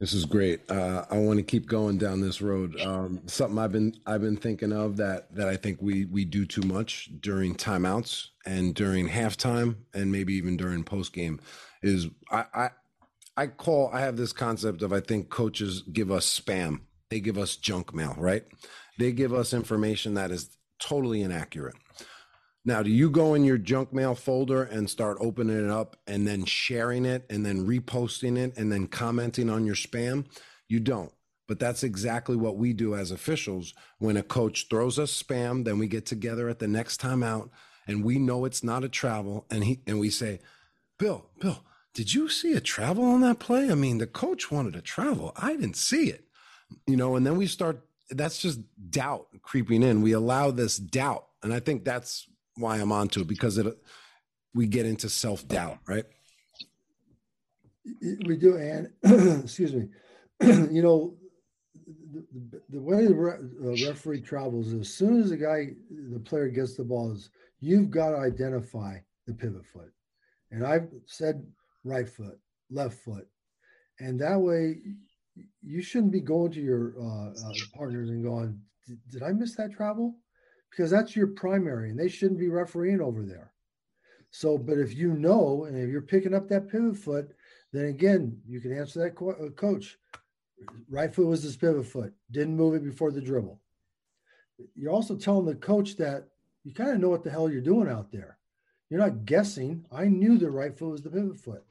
This 0.00 0.12
is 0.12 0.26
great. 0.26 0.70
Uh, 0.70 1.04
I 1.10 1.18
want 1.18 1.38
to 1.38 1.42
keep 1.42 1.66
going 1.66 1.98
down 1.98 2.20
this 2.20 2.40
road. 2.40 2.80
Um, 2.80 3.20
something 3.26 3.58
I've 3.58 3.72
been 3.72 3.94
I've 4.06 4.20
been 4.20 4.36
thinking 4.36 4.72
of 4.72 4.96
that 4.98 5.34
that 5.34 5.48
I 5.48 5.56
think 5.56 5.78
we 5.82 6.04
we 6.04 6.24
do 6.24 6.46
too 6.46 6.62
much 6.62 7.10
during 7.20 7.56
timeouts 7.56 8.28
and 8.46 8.74
during 8.74 9.08
halftime 9.08 9.74
and 9.92 10.12
maybe 10.12 10.34
even 10.34 10.56
during 10.56 10.84
post 10.84 11.12
game 11.12 11.40
is 11.82 12.06
I, 12.30 12.44
I 12.54 12.70
I 13.36 13.46
call 13.48 13.90
I 13.92 14.00
have 14.00 14.16
this 14.16 14.32
concept 14.32 14.82
of 14.82 14.92
I 14.92 15.00
think 15.00 15.30
coaches 15.30 15.82
give 15.92 16.12
us 16.12 16.40
spam. 16.40 16.82
They 17.10 17.18
give 17.18 17.38
us 17.38 17.56
junk 17.56 17.92
mail, 17.92 18.14
right? 18.18 18.44
They 19.00 19.10
give 19.10 19.32
us 19.34 19.52
information 19.52 20.14
that 20.14 20.30
is 20.30 20.56
totally 20.78 21.22
inaccurate. 21.22 21.76
Now, 22.68 22.82
do 22.82 22.90
you 22.90 23.08
go 23.08 23.32
in 23.32 23.44
your 23.44 23.56
junk 23.56 23.94
mail 23.94 24.14
folder 24.14 24.62
and 24.62 24.90
start 24.90 25.16
opening 25.22 25.64
it 25.64 25.70
up 25.70 25.96
and 26.06 26.28
then 26.28 26.44
sharing 26.44 27.06
it 27.06 27.24
and 27.30 27.46
then 27.46 27.66
reposting 27.66 28.36
it 28.36 28.58
and 28.58 28.70
then 28.70 28.88
commenting 28.88 29.48
on 29.48 29.64
your 29.64 29.74
spam? 29.74 30.26
You 30.68 30.78
don't. 30.78 31.10
But 31.46 31.58
that's 31.58 31.82
exactly 31.82 32.36
what 32.36 32.58
we 32.58 32.74
do 32.74 32.94
as 32.94 33.10
officials. 33.10 33.72
When 34.00 34.18
a 34.18 34.22
coach 34.22 34.66
throws 34.68 34.98
us 34.98 35.22
spam, 35.22 35.64
then 35.64 35.78
we 35.78 35.88
get 35.88 36.04
together 36.04 36.50
at 36.50 36.58
the 36.58 36.68
next 36.68 36.98
time 36.98 37.22
out 37.22 37.48
and 37.86 38.04
we 38.04 38.18
know 38.18 38.44
it's 38.44 38.62
not 38.62 38.84
a 38.84 38.88
travel 38.90 39.46
and 39.50 39.64
he 39.64 39.80
and 39.86 39.98
we 39.98 40.10
say, 40.10 40.38
"Bill, 40.98 41.30
Bill, 41.40 41.64
did 41.94 42.12
you 42.12 42.28
see 42.28 42.52
a 42.52 42.60
travel 42.60 43.02
on 43.06 43.22
that 43.22 43.38
play? 43.38 43.70
I 43.70 43.76
mean, 43.76 43.96
the 43.96 44.06
coach 44.06 44.50
wanted 44.50 44.76
a 44.76 44.82
travel. 44.82 45.32
I 45.36 45.56
didn't 45.56 45.78
see 45.78 46.10
it." 46.10 46.26
You 46.86 46.98
know, 46.98 47.16
and 47.16 47.26
then 47.26 47.38
we 47.38 47.46
start 47.46 47.80
that's 48.10 48.36
just 48.36 48.60
doubt 48.90 49.28
creeping 49.40 49.82
in. 49.82 50.02
We 50.02 50.12
allow 50.12 50.50
this 50.50 50.76
doubt. 50.76 51.24
And 51.42 51.54
I 51.54 51.60
think 51.60 51.84
that's 51.84 52.28
why 52.58 52.76
I'm 52.76 52.92
onto 52.92 53.20
it 53.20 53.28
because 53.28 53.58
it 53.58 53.66
we 54.54 54.66
get 54.66 54.86
into 54.86 55.08
self 55.08 55.46
doubt, 55.46 55.78
right? 55.86 56.04
We 58.26 58.36
do, 58.36 58.56
and 58.56 58.90
excuse 59.44 59.74
me. 59.74 59.88
you 60.40 60.82
know, 60.82 61.16
the, 62.12 62.60
the, 62.70 62.80
way 62.80 63.06
the 63.06 63.14
re, 63.14 63.84
referee 63.86 64.20
travels 64.20 64.72
as 64.72 64.88
soon 64.88 65.20
as 65.20 65.30
the 65.30 65.36
guy, 65.36 65.70
the 66.12 66.20
player 66.20 66.48
gets 66.48 66.76
the 66.76 66.84
ball, 66.84 67.12
is 67.12 67.30
you've 67.60 67.90
got 67.90 68.10
to 68.10 68.18
identify 68.18 68.98
the 69.26 69.34
pivot 69.34 69.66
foot. 69.66 69.92
And 70.50 70.66
I've 70.66 70.88
said 71.06 71.44
right 71.84 72.08
foot, 72.08 72.38
left 72.70 72.98
foot, 72.98 73.26
and 74.00 74.20
that 74.20 74.38
way 74.38 74.76
you 75.62 75.82
shouldn't 75.82 76.12
be 76.12 76.20
going 76.20 76.52
to 76.52 76.60
your 76.60 76.94
uh, 77.00 77.30
uh, 77.30 77.52
partners 77.74 78.08
and 78.08 78.24
going, 78.24 78.60
"Did 79.10 79.22
I 79.22 79.32
miss 79.32 79.54
that 79.56 79.72
travel?" 79.72 80.16
Because 80.70 80.90
that's 80.90 81.16
your 81.16 81.28
primary 81.28 81.90
and 81.90 81.98
they 81.98 82.08
shouldn't 82.08 82.40
be 82.40 82.48
refereeing 82.48 83.00
over 83.00 83.22
there. 83.24 83.52
So, 84.30 84.58
but 84.58 84.78
if 84.78 84.94
you 84.94 85.14
know, 85.14 85.64
and 85.64 85.76
if 85.76 85.88
you're 85.88 86.02
picking 86.02 86.34
up 86.34 86.48
that 86.48 86.68
pivot 86.68 86.96
foot, 86.96 87.30
then 87.72 87.86
again, 87.86 88.40
you 88.46 88.60
can 88.60 88.76
answer 88.76 89.00
that 89.00 89.14
co- 89.14 89.30
uh, 89.30 89.50
coach. 89.50 89.98
Right 90.88 91.14
foot 91.14 91.26
was 91.26 91.42
his 91.42 91.56
pivot 91.56 91.86
foot, 91.86 92.12
didn't 92.30 92.56
move 92.56 92.74
it 92.74 92.84
before 92.84 93.10
the 93.10 93.20
dribble. 93.20 93.60
You're 94.74 94.92
also 94.92 95.16
telling 95.16 95.46
the 95.46 95.54
coach 95.54 95.96
that 95.96 96.28
you 96.64 96.74
kind 96.74 96.90
of 96.90 97.00
know 97.00 97.08
what 97.08 97.22
the 97.22 97.30
hell 97.30 97.50
you're 97.50 97.60
doing 97.60 97.88
out 97.88 98.10
there. 98.10 98.38
You're 98.90 99.00
not 99.00 99.24
guessing. 99.24 99.86
I 99.92 100.06
knew 100.06 100.36
the 100.36 100.50
right 100.50 100.76
foot 100.76 100.90
was 100.90 101.02
the 101.02 101.10
pivot 101.10 101.38
foot. 101.38 101.64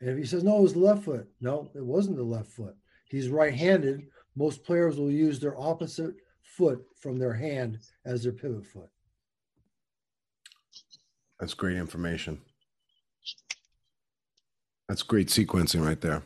And 0.00 0.10
if 0.10 0.18
he 0.18 0.24
says, 0.24 0.44
no, 0.44 0.58
it 0.58 0.62
was 0.62 0.74
the 0.74 0.80
left 0.80 1.04
foot, 1.04 1.28
no, 1.40 1.70
it 1.74 1.84
wasn't 1.84 2.16
the 2.16 2.22
left 2.22 2.50
foot. 2.50 2.76
He's 3.06 3.28
right 3.28 3.54
handed. 3.54 4.08
Most 4.34 4.64
players 4.64 4.98
will 4.98 5.10
use 5.10 5.40
their 5.40 5.58
opposite 5.58 6.16
foot 6.56 6.84
from 7.00 7.18
their 7.18 7.34
hand 7.34 7.78
as 8.04 8.22
their 8.22 8.32
pivot 8.32 8.66
foot. 8.66 8.88
That's 11.38 11.54
great 11.54 11.76
information. 11.76 12.40
That's 14.88 15.02
great 15.02 15.28
sequencing 15.28 15.84
right 15.84 16.00
there. 16.00 16.22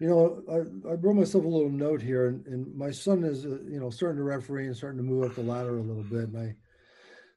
You 0.00 0.08
know, 0.08 0.42
I, 0.50 0.90
I 0.90 0.94
wrote 0.94 1.14
myself 1.14 1.44
a 1.44 1.48
little 1.48 1.70
note 1.70 2.02
here, 2.02 2.26
and, 2.26 2.46
and 2.46 2.76
my 2.76 2.90
son 2.90 3.24
is, 3.24 3.46
uh, 3.46 3.60
you 3.66 3.80
know, 3.80 3.88
starting 3.88 4.18
to 4.18 4.24
referee 4.24 4.66
and 4.66 4.76
starting 4.76 4.98
to 4.98 5.04
move 5.04 5.24
up 5.24 5.34
the 5.34 5.42
ladder 5.42 5.78
a 5.78 5.82
little 5.82 6.02
bit. 6.02 6.28
And 6.28 6.36
I 6.36 6.54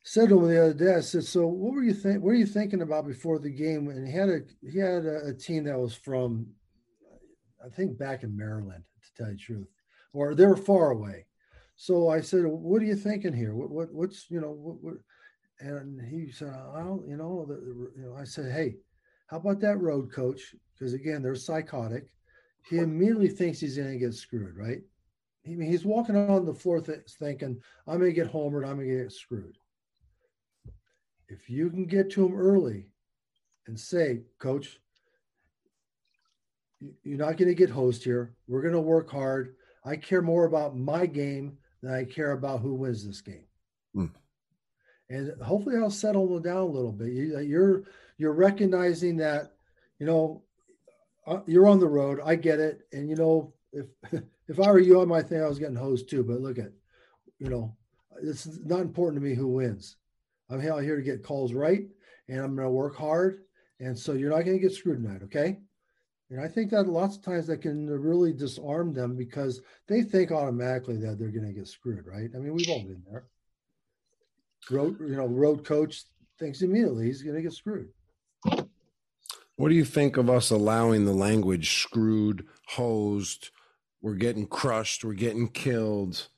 said 0.03 0.29
to 0.29 0.39
him 0.39 0.49
the 0.49 0.62
other 0.62 0.73
day, 0.73 0.95
I 0.95 0.99
said, 0.99 1.23
"So, 1.23 1.47
what 1.47 1.73
were 1.73 1.84
you 1.84 1.93
think? 1.93 2.21
What 2.21 2.32
are 2.32 2.36
you 2.36 2.45
thinking 2.45 2.82
about 2.82 3.08
before 3.08 3.39
the 3.39 3.49
game?" 3.49 3.88
And 3.88 4.05
he 4.05 4.13
had 4.13 4.27
a 4.27 4.41
he 4.62 4.77
had 4.77 5.05
a, 5.05 5.27
a 5.27 5.34
team 5.34 5.63
that 5.65 5.79
was 5.79 5.95
from, 5.95 6.47
I 7.65 7.69
think, 7.69 7.97
back 7.97 8.23
in 8.23 8.36
Maryland, 8.36 8.84
to 9.03 9.23
tell 9.23 9.32
you 9.32 9.38
the 9.38 9.41
truth, 9.41 9.67
or 10.12 10.36
they 10.36 10.45
were 10.45 10.58
far 10.58 10.91
away. 10.91 11.27
So 11.81 12.09
I 12.09 12.19
said, 12.19 12.45
"What 12.45 12.81
are 12.81 12.85
you 12.85 12.97
thinking 12.97 13.31
here? 13.31 13.55
What, 13.55 13.69
what 13.69 13.93
what's 13.93 14.29
you 14.29 14.41
know 14.41 14.51
what, 14.51 14.83
what?" 14.83 14.95
And 15.61 16.01
he 16.01 16.29
said, 16.29 16.49
"I 16.49 16.79
don't, 16.79 17.07
you 17.07 17.15
know, 17.15 17.45
the, 17.47 17.53
you 17.95 18.05
know." 18.05 18.17
I 18.17 18.25
said, 18.25 18.51
"Hey, 18.51 18.75
how 19.27 19.37
about 19.37 19.61
that 19.61 19.79
road 19.79 20.11
coach? 20.11 20.53
Because 20.73 20.91
again, 20.91 21.23
they're 21.23 21.35
psychotic. 21.35 22.11
He 22.69 22.79
immediately 22.79 23.29
thinks 23.29 23.61
he's 23.61 23.77
going 23.77 23.93
to 23.93 23.97
get 23.97 24.13
screwed, 24.13 24.57
right? 24.57 24.81
I 25.47 25.49
mean, 25.51 25.71
he's 25.71 25.85
walking 25.85 26.17
on 26.17 26.45
the 26.45 26.53
floor 26.53 26.81
th- 26.81 26.99
thinking, 27.17 27.61
"I'm 27.87 27.99
going 27.99 28.13
to 28.13 28.21
get 28.23 28.31
homered. 28.31 28.67
I'm 28.67 28.75
going 28.75 28.89
to 28.89 29.03
get 29.03 29.13
screwed." 29.13 29.57
If 31.29 31.49
you 31.49 31.69
can 31.69 31.85
get 31.85 32.11
to 32.11 32.25
him 32.25 32.35
early 32.35 32.89
and 33.67 33.79
say, 33.79 34.23
"Coach, 34.37 34.81
you're 36.81 37.17
not 37.17 37.37
going 37.37 37.47
to 37.47 37.55
get 37.55 37.69
host 37.69 38.03
here. 38.03 38.35
We're 38.49 38.63
going 38.63 38.73
to 38.73 38.81
work 38.81 39.09
hard. 39.09 39.55
I 39.85 39.95
care 39.95 40.21
more 40.21 40.43
about 40.43 40.75
my 40.75 41.05
game 41.05 41.57
than 41.81 41.93
I 41.93 42.03
care 42.03 42.31
about 42.31 42.61
who 42.61 42.73
wins 42.73 43.05
this 43.05 43.21
game. 43.21 43.45
Mm. 43.95 44.11
And 45.09 45.41
hopefully, 45.41 45.77
I'll 45.77 45.89
settle 45.89 46.27
them 46.27 46.43
down 46.43 46.57
a 46.57 46.65
little 46.65 46.91
bit. 46.91 47.09
You're 47.09 47.83
you're 48.17 48.33
recognizing 48.33 49.17
that, 49.17 49.53
you 49.97 50.05
know, 50.05 50.43
uh, 51.25 51.39
you're 51.47 51.67
on 51.67 51.79
the 51.79 51.87
road. 51.87 52.19
I 52.23 52.35
get 52.35 52.59
it. 52.59 52.81
And 52.91 53.09
you 53.09 53.15
know, 53.15 53.53
if 53.71 53.87
if 54.47 54.59
I 54.59 54.71
were 54.71 54.79
you, 54.79 55.01
I 55.01 55.05
might 55.05 55.27
think 55.27 55.41
I 55.41 55.47
was 55.47 55.59
getting 55.59 55.75
hosed 55.75 56.09
too. 56.09 56.23
But 56.23 56.41
look 56.41 56.59
at, 56.59 56.71
you 57.39 57.49
know, 57.49 57.75
it's 58.21 58.47
not 58.65 58.81
important 58.81 59.21
to 59.21 59.27
me 59.27 59.35
who 59.35 59.47
wins. 59.47 59.95
I'm 60.49 60.65
out 60.67 60.83
here 60.83 60.95
to 60.95 61.01
get 61.01 61.23
calls 61.23 61.53
right, 61.53 61.87
and 62.27 62.39
I'm 62.39 62.55
going 62.55 62.67
to 62.67 62.71
work 62.71 62.95
hard. 62.95 63.43
And 63.79 63.97
so 63.97 64.13
you're 64.13 64.31
not 64.31 64.43
going 64.43 64.57
to 64.57 64.61
get 64.61 64.73
screwed 64.73 65.01
tonight, 65.01 65.23
okay? 65.23 65.59
And 66.31 66.39
I 66.39 66.47
think 66.47 66.69
that 66.71 66.87
lots 66.87 67.15
of 67.15 67.23
times 67.23 67.47
that 67.47 67.61
can 67.61 67.89
really 67.89 68.33
disarm 68.33 68.93
them 68.93 69.15
because 69.15 69.61
they 69.87 70.03
think 70.03 70.31
automatically 70.31 70.97
that 70.97 71.17
they're 71.17 71.29
going 71.31 71.47
to 71.47 71.53
get 71.53 71.67
screwed, 71.67 72.05
right? 72.05 72.29
I 72.35 72.37
mean, 72.37 72.53
we've 72.53 72.69
all 72.69 72.83
been 72.83 73.03
there. 73.09 73.25
Road, 74.69 74.97
you 74.99 75.15
know, 75.15 75.25
road 75.25 75.65
coach 75.65 76.03
thinks 76.37 76.61
immediately 76.61 77.05
he's 77.05 77.23
going 77.23 77.35
to 77.35 77.41
get 77.41 77.53
screwed. 77.53 77.89
What 79.55 79.69
do 79.69 79.75
you 79.75 79.83
think 79.83 80.17
of 80.17 80.29
us 80.29 80.51
allowing 80.51 81.05
the 81.05 81.13
language 81.13 81.81
screwed, 81.81 82.45
hosed, 82.67 83.49
we're 84.01 84.13
getting 84.13 84.47
crushed, 84.47 85.03
we're 85.03 85.13
getting 85.13 85.49
killed? 85.49 86.29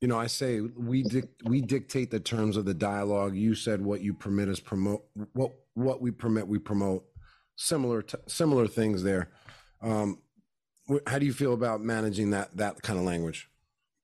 You 0.00 0.08
know, 0.08 0.18
I 0.18 0.26
say 0.26 0.60
we 0.60 1.02
dic- 1.04 1.40
we 1.44 1.62
dictate 1.62 2.10
the 2.10 2.20
terms 2.20 2.56
of 2.56 2.66
the 2.66 2.74
dialogue. 2.74 3.34
You 3.34 3.54
said 3.54 3.80
what 3.80 4.02
you 4.02 4.12
permit 4.12 4.48
us 4.48 4.60
promote 4.60 5.04
what 5.32 5.52
what 5.72 6.02
we 6.02 6.10
permit 6.10 6.46
we 6.46 6.58
promote 6.58 7.04
similar 7.56 8.02
t- 8.02 8.18
similar 8.26 8.68
things 8.68 9.02
there. 9.02 9.30
Um, 9.82 10.18
wh- 10.88 11.06
how 11.06 11.18
do 11.18 11.26
you 11.26 11.32
feel 11.32 11.54
about 11.54 11.80
managing 11.80 12.30
that 12.30 12.56
that 12.56 12.80
kind 12.82 12.98
of 12.98 13.04
language? 13.04 13.48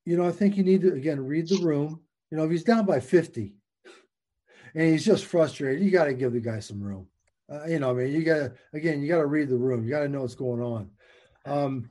You 0.04 0.16
know, 0.16 0.26
I 0.26 0.32
think 0.32 0.56
you 0.56 0.64
need 0.64 0.80
to 0.82 0.92
again 0.92 1.24
read 1.24 1.48
the 1.48 1.62
room. 1.62 2.00
You 2.30 2.38
know, 2.38 2.44
if 2.44 2.50
he's 2.50 2.64
down 2.64 2.86
by 2.86 3.00
fifty, 3.00 3.54
and 4.74 4.90
he's 4.90 5.04
just 5.04 5.26
frustrated, 5.26 5.84
you 5.84 5.90
got 5.90 6.06
to 6.06 6.14
give 6.14 6.32
the 6.32 6.40
guy 6.40 6.58
some 6.58 6.82
room. 6.82 7.06
Uh, 7.48 7.66
you 7.66 7.78
know, 7.78 7.90
I 7.90 7.92
mean, 7.92 8.12
you 8.12 8.24
got 8.24 8.38
to 8.38 8.52
again, 8.72 9.02
you 9.02 9.08
got 9.08 9.18
to 9.18 9.26
read 9.26 9.48
the 9.48 9.56
room. 9.56 9.84
You 9.84 9.90
got 9.90 10.00
to 10.00 10.08
know 10.08 10.22
what's 10.22 10.34
going 10.34 10.62
on. 10.62 10.90
Um, 11.44 11.90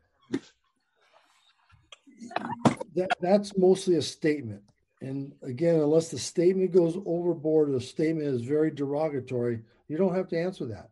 that 2.95 3.09
that's 3.19 3.57
mostly 3.57 3.95
a 3.95 4.01
statement. 4.01 4.63
And 5.01 5.33
again, 5.41 5.75
unless 5.75 6.09
the 6.09 6.19
statement 6.19 6.71
goes 6.71 6.97
overboard, 7.05 7.71
the 7.71 7.81
statement 7.81 8.27
is 8.27 8.41
very 8.41 8.69
derogatory, 8.69 9.61
you 9.87 9.97
don't 9.97 10.15
have 10.15 10.27
to 10.29 10.39
answer 10.39 10.65
that. 10.67 10.89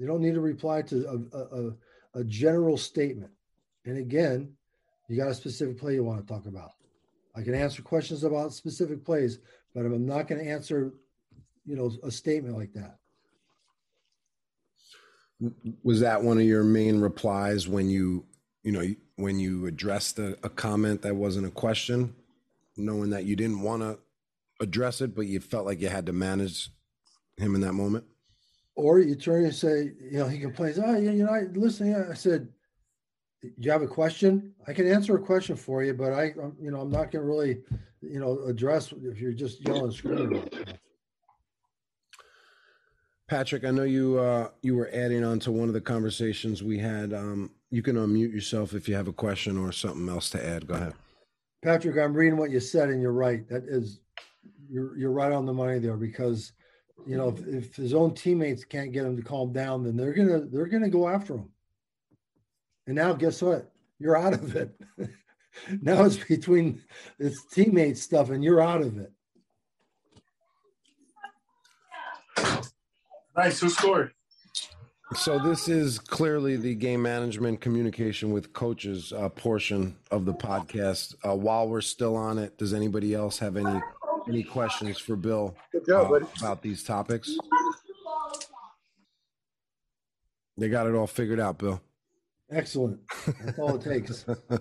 You 0.00 0.06
don't 0.06 0.22
need 0.22 0.32
to 0.32 0.40
reply 0.40 0.80
to 0.80 1.06
a, 1.06 1.36
a, 1.36 2.20
a 2.20 2.24
general 2.24 2.78
statement. 2.78 3.30
And 3.84 3.98
again, 3.98 4.54
you 5.10 5.16
got 5.18 5.28
a 5.28 5.34
specific 5.34 5.78
play 5.78 5.92
you 5.92 6.02
want 6.02 6.26
to 6.26 6.32
talk 6.32 6.46
about. 6.46 6.70
I 7.36 7.42
can 7.42 7.54
answer 7.54 7.82
questions 7.82 8.24
about 8.24 8.54
specific 8.54 9.04
plays, 9.04 9.40
but 9.74 9.84
I'm 9.84 10.06
not 10.06 10.26
going 10.26 10.42
to 10.42 10.50
answer, 10.50 10.94
you 11.66 11.76
know, 11.76 11.92
a 12.02 12.10
statement 12.10 12.56
like 12.56 12.72
that. 12.72 12.96
Was 15.82 16.00
that 16.00 16.22
one 16.22 16.38
of 16.38 16.44
your 16.44 16.64
main 16.64 17.00
replies 17.00 17.68
when 17.68 17.90
you, 17.90 18.24
you 18.62 18.72
know, 18.72 18.94
when 19.16 19.38
you 19.38 19.66
addressed 19.66 20.18
a, 20.18 20.38
a 20.42 20.48
comment 20.48 21.02
that 21.02 21.14
wasn't 21.14 21.46
a 21.46 21.50
question, 21.50 22.14
knowing 22.74 23.10
that 23.10 23.26
you 23.26 23.36
didn't 23.36 23.60
want 23.60 23.82
to 23.82 23.98
address 24.60 25.02
it, 25.02 25.14
but 25.14 25.26
you 25.26 25.40
felt 25.40 25.66
like 25.66 25.82
you 25.82 25.88
had 25.90 26.06
to 26.06 26.12
manage 26.14 26.70
him 27.36 27.54
in 27.54 27.60
that 27.60 27.74
moment? 27.74 28.06
Or 28.76 29.00
you 29.00 29.14
turn 29.14 29.44
and 29.44 29.54
say, 29.54 29.92
you 30.00 30.18
know, 30.18 30.28
he 30.28 30.38
complains, 30.38 30.78
oh, 30.78 30.96
you 30.96 31.24
know, 31.24 31.32
I 31.32 31.42
listen. 31.52 31.94
I 32.10 32.14
said, 32.14 32.48
do 33.42 33.50
you 33.58 33.70
have 33.70 33.82
a 33.82 33.86
question? 33.86 34.52
I 34.66 34.72
can 34.72 34.86
answer 34.86 35.16
a 35.16 35.20
question 35.20 35.56
for 35.56 35.82
you, 35.82 35.94
but 35.94 36.12
I, 36.12 36.32
you 36.60 36.70
know, 36.70 36.80
I'm 36.80 36.90
not 36.90 37.10
going 37.10 37.22
to 37.24 37.28
really, 37.28 37.58
you 38.00 38.20
know, 38.20 38.38
address 38.46 38.92
if 39.02 39.20
you're 39.20 39.32
just 39.32 39.66
yelling 39.66 39.90
screaming. 39.90 40.48
Patrick, 43.28 43.64
I 43.64 43.70
know 43.70 43.84
you 43.84 44.18
uh, 44.18 44.48
you 44.62 44.74
were 44.74 44.90
adding 44.92 45.22
on 45.22 45.38
to 45.40 45.52
one 45.52 45.68
of 45.68 45.74
the 45.74 45.80
conversations 45.80 46.62
we 46.62 46.78
had. 46.78 47.12
Um, 47.12 47.52
you 47.70 47.80
can 47.80 47.96
unmute 47.96 48.32
yourself 48.32 48.74
if 48.74 48.88
you 48.88 48.96
have 48.96 49.06
a 49.06 49.12
question 49.12 49.56
or 49.56 49.70
something 49.70 50.08
else 50.08 50.30
to 50.30 50.44
add. 50.44 50.66
Go 50.66 50.74
ahead. 50.74 50.94
Patrick, 51.62 51.96
I'm 51.96 52.12
reading 52.12 52.38
what 52.38 52.50
you 52.50 52.58
said, 52.58 52.88
and 52.88 53.00
you're 53.00 53.12
right. 53.12 53.48
That 53.48 53.64
is, 53.68 54.00
you're 54.68 54.98
you're 54.98 55.12
right 55.12 55.30
on 55.30 55.46
the 55.46 55.52
money 55.52 55.78
there 55.78 55.96
because, 55.96 56.52
you 57.06 57.16
know, 57.16 57.28
if, 57.28 57.46
if 57.46 57.76
his 57.76 57.94
own 57.94 58.14
teammates 58.14 58.64
can't 58.64 58.92
get 58.92 59.04
him 59.04 59.16
to 59.16 59.22
calm 59.22 59.52
down, 59.52 59.84
then 59.84 59.96
they're 59.96 60.12
gonna 60.12 60.40
they're 60.40 60.66
gonna 60.66 60.88
go 60.88 61.08
after 61.08 61.34
him. 61.34 61.50
And 62.86 62.96
now, 62.96 63.12
guess 63.12 63.42
what? 63.42 63.70
You're 63.98 64.16
out 64.16 64.34
of 64.34 64.56
it. 64.56 64.74
now 65.82 66.04
it's 66.04 66.16
between 66.16 66.82
it's 67.18 67.44
teammate 67.46 67.96
stuff, 67.96 68.30
and 68.30 68.42
you're 68.42 68.62
out 68.62 68.82
of 68.82 68.98
it. 68.98 69.12
Nice. 73.36 73.60
Who 73.60 73.68
scored? 73.68 74.12
So 75.14 75.40
this 75.40 75.68
is 75.68 75.98
clearly 75.98 76.56
the 76.56 76.76
game 76.76 77.02
management 77.02 77.60
communication 77.60 78.30
with 78.30 78.52
coaches 78.52 79.12
uh, 79.12 79.28
portion 79.30 79.96
of 80.12 80.24
the 80.24 80.32
podcast. 80.32 81.16
Uh, 81.24 81.34
while 81.34 81.68
we're 81.68 81.80
still 81.80 82.16
on 82.16 82.38
it, 82.38 82.56
does 82.58 82.72
anybody 82.72 83.12
else 83.12 83.38
have 83.40 83.56
any 83.56 83.80
any 84.30 84.42
questions 84.42 84.98
for 84.98 85.16
Bill 85.16 85.56
job, 85.86 86.12
uh, 86.12 86.20
about 86.38 86.62
these 86.62 86.82
topics? 86.82 87.36
They 90.56 90.68
got 90.68 90.86
it 90.86 90.94
all 90.94 91.06
figured 91.06 91.40
out, 91.40 91.58
Bill. 91.58 91.80
Excellent. 92.50 93.00
That's 93.44 93.58
all 93.58 93.76
it 93.76 93.82
takes. 93.82 94.24
all 94.50 94.60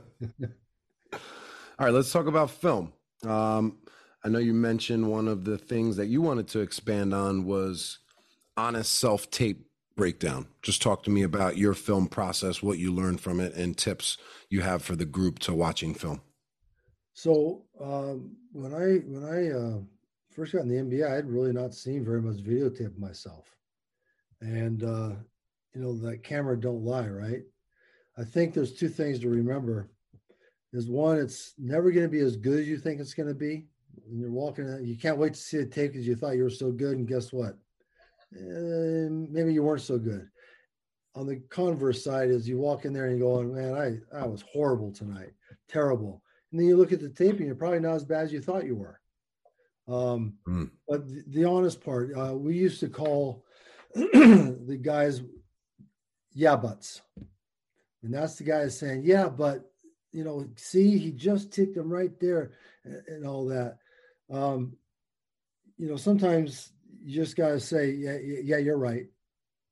right, 1.80 1.94
let's 1.94 2.12
talk 2.12 2.28
about 2.28 2.52
film. 2.52 2.94
Um, 3.26 3.78
I 4.24 4.30
know 4.30 4.40
you 4.40 4.54
mentioned 4.54 5.10
one 5.10 5.28
of 5.28 5.46
the 5.46 5.58
things 5.58 5.98
that 5.98 6.08
you 6.08 6.22
wanted 6.22 6.48
to 6.50 6.60
expand 6.60 7.14
on 7.14 7.46
was 7.46 8.00
honest 8.58 8.92
self 8.94 9.30
tape 9.30 9.68
breakdown. 9.96 10.48
Just 10.62 10.82
talk 10.82 11.04
to 11.04 11.10
me 11.10 11.24
about 11.24 11.58
your 11.58 11.74
film 11.74 12.08
process, 12.08 12.64
what 12.64 12.78
you 12.78 12.94
learned 12.94 13.22
from 13.22 13.40
it, 13.40 13.54
and 13.56 13.78
tips 13.78 14.18
you 14.50 14.62
have 14.62 14.82
for 14.82 14.96
the 14.96 15.06
group 15.06 15.40
to 15.40 15.54
watching 15.54 15.94
film. 15.94 16.22
So 17.20 17.64
um, 17.82 18.32
when 18.54 18.74
I 18.74 19.00
when 19.06 19.26
I 19.26 19.50
uh, 19.52 19.80
first 20.32 20.54
got 20.54 20.62
in 20.62 20.70
the 20.70 20.76
NBA, 20.76 21.06
I 21.06 21.16
had 21.16 21.30
really 21.30 21.52
not 21.52 21.74
seen 21.74 22.06
very 22.06 22.22
much 22.22 22.38
videotape 22.38 22.98
myself, 22.98 23.58
and 24.40 24.82
uh, 24.86 25.16
you 25.76 25.82
know 25.82 25.98
that 25.98 26.24
camera 26.24 26.58
don't 26.58 26.86
lie, 26.86 27.10
right? 27.10 27.42
I 28.18 28.24
think 28.24 28.54
there's 28.54 28.74
two 28.74 28.88
things 28.88 29.20
to 29.20 29.30
remember. 29.30 29.90
Is 30.72 30.88
one, 30.88 31.18
it's 31.18 31.56
never 31.58 31.92
going 31.92 32.06
to 32.06 32.10
be 32.10 32.22
as 32.22 32.38
good 32.38 32.62
as 32.62 32.70
you 32.70 32.78
think 32.78 33.02
it's 33.02 33.14
going 33.14 33.28
to 33.28 33.36
be. 33.36 33.66
When 34.06 34.22
you're 34.22 34.32
walking, 34.32 34.80
you 34.82 34.96
can't 34.96 35.18
wait 35.18 35.34
to 35.34 35.40
see 35.42 35.58
the 35.58 35.66
tape 35.66 35.92
because 35.92 36.08
you 36.08 36.16
thought 36.16 36.38
you 36.38 36.44
were 36.44 36.50
so 36.50 36.72
good, 36.72 36.98
and 37.00 37.08
guess 37.08 37.34
what? 37.34 37.58
uh, 38.34 39.10
maybe 39.12 39.52
you 39.54 39.64
weren't 39.64 39.82
so 39.82 39.98
good. 39.98 40.30
On 41.16 41.28
the 41.28 41.42
converse 41.50 42.02
side, 42.02 42.30
is 42.30 42.48
you 42.48 42.60
walk 42.60 42.86
in 42.86 42.94
there 42.94 43.08
and 43.08 43.18
you 43.18 43.26
go, 43.26 43.44
man, 43.44 43.74
I, 43.74 44.18
I 44.18 44.26
was 44.26 44.46
horrible 44.54 44.94
tonight, 44.94 45.32
terrible. 45.68 46.24
And 46.52 46.60
then 46.60 46.68
you 46.68 46.78
look 46.78 46.92
at 46.92 47.00
the 47.00 47.10
tape 47.10 47.38
and 47.38 47.46
you're 47.46 47.56
probably 47.56 47.80
not 47.80 47.96
as 47.96 48.06
bad 48.06 48.26
as 48.26 48.34
you 48.34 48.42
thought 48.42 48.66
you 48.66 48.76
were. 48.76 49.00
Um, 49.88 50.34
mm. 50.48 50.70
But 50.88 51.08
the, 51.08 51.24
the, 51.28 51.46
honest 51.46 51.84
part, 51.84 52.12
uh, 52.16 52.36
we 52.36 52.56
used 52.56 52.80
to 52.82 52.90
call 52.90 53.44
the 53.94 54.80
guys 54.82 55.22
yeah 56.34 56.56
buts. 56.56 57.02
And 58.04 58.14
that's 58.14 58.36
the 58.36 58.44
guy 58.44 58.68
saying, 58.68 59.02
yeah, 59.04 59.28
but 59.28 59.70
you 60.12 60.24
know, 60.24 60.48
see, 60.56 60.98
he 60.98 61.12
just 61.12 61.52
ticked 61.52 61.78
him 61.78 61.92
right 61.92 62.18
there 62.20 62.54
and, 62.84 63.02
and 63.08 63.28
all 63.28 63.46
that. 63.48 63.78
Um, 64.32 64.78
you 65.78 65.88
know, 65.88 65.98
sometimes 65.98 66.72
you 67.04 67.16
just 67.16 67.36
got 67.36 67.50
to 67.50 67.60
say, 67.60 67.92
yeah, 67.92 68.18
yeah, 68.22 68.58
you're 68.58 68.78
right. 68.78 69.06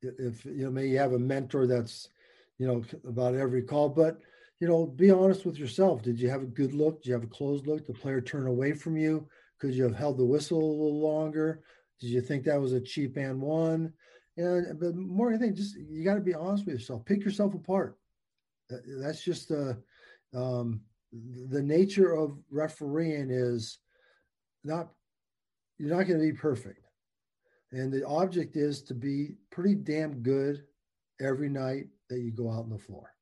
If 0.01 0.45
you 0.45 0.65
know, 0.65 0.71
maybe 0.71 0.89
you 0.89 0.97
have 0.99 1.13
a 1.13 1.19
mentor 1.19 1.67
that's, 1.67 2.09
you 2.57 2.67
know, 2.67 2.83
about 3.07 3.35
every 3.35 3.61
call, 3.61 3.89
but 3.89 4.19
you 4.59 4.67
know, 4.67 4.85
be 4.85 5.11
honest 5.11 5.45
with 5.45 5.57
yourself. 5.57 6.01
Did 6.01 6.19
you 6.19 6.29
have 6.29 6.41
a 6.41 6.47
good 6.47 6.73
look? 6.73 7.01
Did 7.01 7.07
you 7.07 7.13
have 7.13 7.23
a 7.23 7.27
closed 7.27 7.67
look? 7.67 7.85
Did 7.85 7.95
The 7.95 7.99
player 7.99 8.21
turn 8.21 8.47
away 8.47 8.73
from 8.73 8.97
you? 8.97 9.27
Could 9.59 9.73
you 9.73 9.83
have 9.83 9.95
held 9.95 10.17
the 10.17 10.25
whistle 10.25 10.59
a 10.59 10.71
little 10.71 11.01
longer? 11.01 11.61
Did 11.99 12.07
you 12.07 12.21
think 12.21 12.43
that 12.43 12.61
was 12.61 12.73
a 12.73 12.81
cheap 12.81 13.17
and 13.17 13.41
one? 13.41 13.93
And 14.37 14.79
but 14.79 14.95
more 14.95 15.33
I 15.33 15.37
think, 15.37 15.55
just 15.55 15.75
you 15.75 16.03
got 16.03 16.15
to 16.15 16.21
be 16.21 16.35
honest 16.35 16.65
with 16.65 16.75
yourself. 16.75 17.05
Pick 17.05 17.23
yourself 17.23 17.55
apart. 17.55 17.97
That's 18.69 19.23
just 19.23 19.49
the 19.49 19.81
um, 20.35 20.81
the 21.11 21.61
nature 21.63 22.13
of 22.13 22.37
refereeing 22.51 23.31
is 23.31 23.79
not 24.63 24.89
you're 25.79 25.95
not 25.95 26.07
going 26.07 26.19
to 26.19 26.31
be 26.31 26.37
perfect 26.37 26.87
and 27.71 27.91
the 27.91 28.05
object 28.05 28.55
is 28.55 28.81
to 28.83 28.93
be 28.93 29.31
pretty 29.49 29.75
damn 29.75 30.21
good 30.21 30.63
every 31.19 31.49
night 31.49 31.85
that 32.09 32.19
you 32.19 32.31
go 32.31 32.49
out 32.49 32.63
on 32.63 32.69
the 32.69 32.77
floor. 32.77 33.13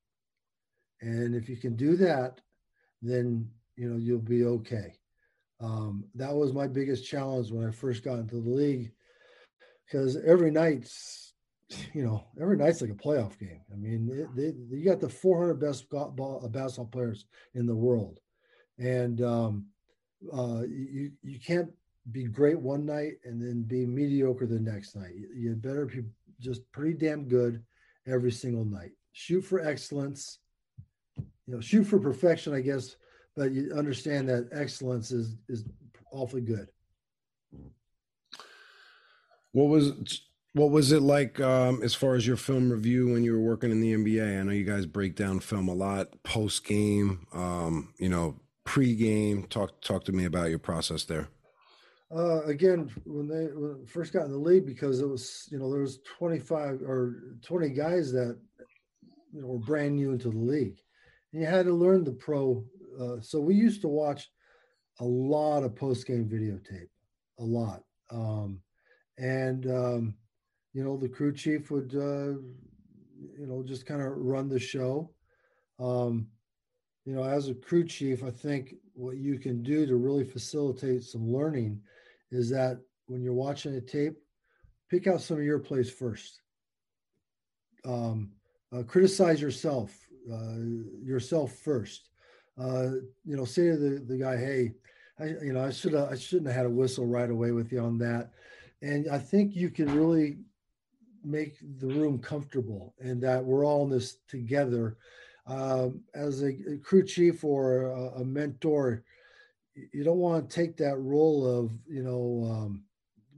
And 1.06 1.36
if 1.36 1.48
you 1.48 1.56
can 1.56 1.76
do 1.76 1.96
that, 1.98 2.42
then 3.04 3.48
you 3.76 3.88
know 3.88 3.98
you'll 3.98 4.18
be 4.18 4.44
okay. 4.44 4.96
Um, 5.62 6.04
that 6.16 6.34
was 6.34 6.52
my 6.52 6.68
biggest 6.68 7.08
challenge 7.08 7.52
when 7.52 7.66
I 7.66 7.72
first 7.72 8.04
got 8.04 8.18
into 8.18 8.42
the 8.42 8.50
league, 8.50 8.92
because 9.86 10.18
every 10.26 10.50
night's, 10.50 11.34
you 11.94 12.04
know, 12.04 12.26
every 12.42 12.58
night's 12.58 12.82
like 12.82 12.90
a 12.90 12.96
playoff 12.96 13.38
game. 13.38 13.62
I 13.72 13.76
mean, 13.76 14.28
they, 14.36 14.50
they, 14.50 14.58
you 14.76 14.84
got 14.84 15.00
the 15.00 15.08
400 15.08 15.54
best 15.54 15.88
ball, 15.90 16.50
basketball 16.52 16.88
players 16.88 17.26
in 17.54 17.68
the 17.68 17.76
world, 17.76 18.20
and 18.80 19.22
um, 19.22 19.68
uh, 20.34 20.64
you 20.68 21.12
you 21.22 21.40
can't 21.40 21.70
be 22.12 22.24
great 22.24 22.60
one 22.60 22.84
night 22.84 23.14
and 23.24 23.40
then 23.40 23.62
be 23.62 23.86
mediocre 23.86 24.48
the 24.48 24.60
next 24.60 24.96
night. 24.96 25.14
You 25.36 25.54
better 25.54 25.86
be 25.86 26.02
just 26.40 26.70
pretty 26.72 26.96
damn 26.96 27.28
good 27.28 27.64
every 28.08 28.32
single 28.32 28.66
night. 28.66 28.92
Shoot 29.14 29.42
for 29.42 29.60
excellence. 29.60 30.40
You 31.48 31.56
know, 31.56 31.62
shoot 31.62 31.84
for 31.84 32.00
perfection, 32.00 32.54
I 32.54 32.62
guess, 32.62 32.96
but 33.36 33.52
you 33.52 33.72
understand 33.76 34.30
that 34.30 34.50
excellence 34.52 35.12
is 35.12 35.36
is 35.48 35.66
awfully 36.12 36.42
good. 36.42 36.68
What 39.52 39.70
was 39.70 40.22
what 40.54 40.72
was 40.72 40.92
it 40.92 41.02
like 41.02 41.40
um, 41.42 41.82
as 41.84 41.94
far 41.94 42.16
as 42.16 42.26
your 42.26 42.38
film 42.38 42.72
review 42.72 43.12
when 43.12 43.24
you 43.24 43.34
were 43.34 43.40
working 43.40 43.72
in 43.72 43.82
the 43.82 43.94
NBA? 43.94 44.40
I 44.40 44.44
know 44.44 44.52
you 44.52 44.64
guys 44.64 44.86
break 44.86 45.16
down 45.16 45.40
film 45.40 45.68
a 45.68 45.74
lot, 45.74 46.08
post 46.24 46.66
game, 46.66 47.28
um, 47.34 47.94
you 48.00 48.10
know, 48.10 48.40
pre 48.64 48.96
game. 48.96 49.44
Talk 49.44 49.82
talk 49.82 50.06
to 50.06 50.12
me 50.12 50.26
about 50.26 50.50
your 50.50 50.60
process 50.60 51.04
there. 51.04 51.28
Uh, 52.16 52.44
again, 52.44 52.90
when 53.06 53.28
they 53.28 53.46
when 53.54 53.86
first 53.86 54.14
got 54.14 54.26
in 54.26 54.32
the 54.32 54.38
league, 54.38 54.66
because 54.66 55.02
it 55.02 55.10
was 55.10 55.48
you 55.52 55.60
know 55.60 55.70
there 55.70 55.82
was 55.82 56.00
25 56.18 56.82
or 56.84 57.38
20 57.42 57.70
guys 57.70 58.12
that 58.12 58.38
you 59.34 59.42
know, 59.42 59.48
were 59.48 59.60
brand 59.60 59.96
new 59.96 60.12
into 60.12 60.30
the 60.30 60.38
league, 60.38 60.78
you 61.36 61.46
had 61.46 61.66
to 61.66 61.74
learn 61.74 62.04
the 62.04 62.12
pro. 62.12 62.64
Uh, 63.00 63.20
so 63.20 63.40
we 63.40 63.56
used 63.56 63.82
to 63.82 63.88
watch 63.88 64.30
a 65.00 65.06
lot 65.06 65.64
of 65.64 65.76
post 65.76 66.08
game 66.08 66.26
videotape, 66.26 66.88
a 67.40 67.44
lot, 67.44 67.84
um, 68.10 68.62
and 69.18 69.70
um, 69.70 70.16
you 70.74 70.84
know 70.84 70.98
the 70.98 71.10
crew 71.10 71.34
chief 71.34 71.72
would 71.72 71.94
uh, 71.94 72.40
you 73.38 73.48
know 73.48 73.64
just 73.64 73.86
kind 73.86 74.02
of 74.02 74.14
run 74.16 74.48
the 74.48 74.60
show. 74.60 75.12
Um, 75.80 76.28
you 77.06 77.14
know, 77.14 77.24
as 77.24 77.50
a 77.50 77.54
crew 77.54 77.84
chief, 77.84 78.24
I 78.24 78.32
think 78.32 78.76
what 78.94 79.18
you 79.18 79.38
can 79.38 79.62
do 79.62 79.86
to 79.86 79.96
really 79.98 80.24
facilitate 80.24 81.04
some 81.04 81.32
learning 81.32 81.82
is 82.32 82.50
that 82.50 82.80
when 83.08 83.22
you're 83.22 83.34
watching 83.34 83.76
a 83.76 83.82
tape, 83.82 84.16
pick 84.90 85.06
out 85.06 85.22
some 85.22 85.38
of 85.38 85.44
your 85.44 85.60
plays 85.60 85.92
first. 85.92 86.42
Um, 87.84 88.32
uh, 88.76 88.82
criticize 88.84 89.40
yourself, 89.40 90.05
yourself 91.04 91.54
first. 91.54 92.10
Uh, 92.58 92.92
you 93.26 93.36
know, 93.36 93.46
say 93.46 93.68
to 93.68 93.78
the, 93.78 94.00
the 94.00 94.18
guy, 94.18 94.38
"Hey, 94.38 94.74
I, 95.20 95.26
you 95.44 95.54
know, 95.54 95.64
I 95.64 95.72
should 95.72 95.96
I 95.96 96.16
shouldn't 96.16 96.48
have 96.48 96.56
had 96.56 96.66
a 96.66 96.70
whistle 96.70 97.06
right 97.06 97.30
away 97.30 97.52
with 97.52 97.72
you 97.72 97.80
on 97.80 97.98
that." 98.00 98.32
And 98.82 99.08
I 99.10 99.18
think 99.18 99.56
you 99.56 99.70
can 99.70 99.94
really 99.94 100.38
make 101.24 101.58
the 101.80 101.88
room 101.88 102.20
comfortable, 102.20 102.94
and 103.00 103.22
that 103.24 103.44
we're 103.44 103.66
all 103.66 103.84
in 103.84 103.90
this 103.90 104.18
together. 104.28 104.98
Um, 105.48 106.02
as 106.16 106.42
a, 106.42 106.48
a, 106.48 106.78
crew 106.84 107.06
chief 107.06 107.44
or 107.44 107.84
a, 107.84 108.22
a 108.22 108.26
mentor, 108.26 109.04
you 109.76 110.04
don't 110.04 110.18
want 110.18 110.50
to 110.50 110.56
take 110.56 110.78
that 110.78 110.98
role 110.98 111.46
of 111.46 111.72
you 111.88 112.04
know 112.04 112.50
um, 112.52 112.84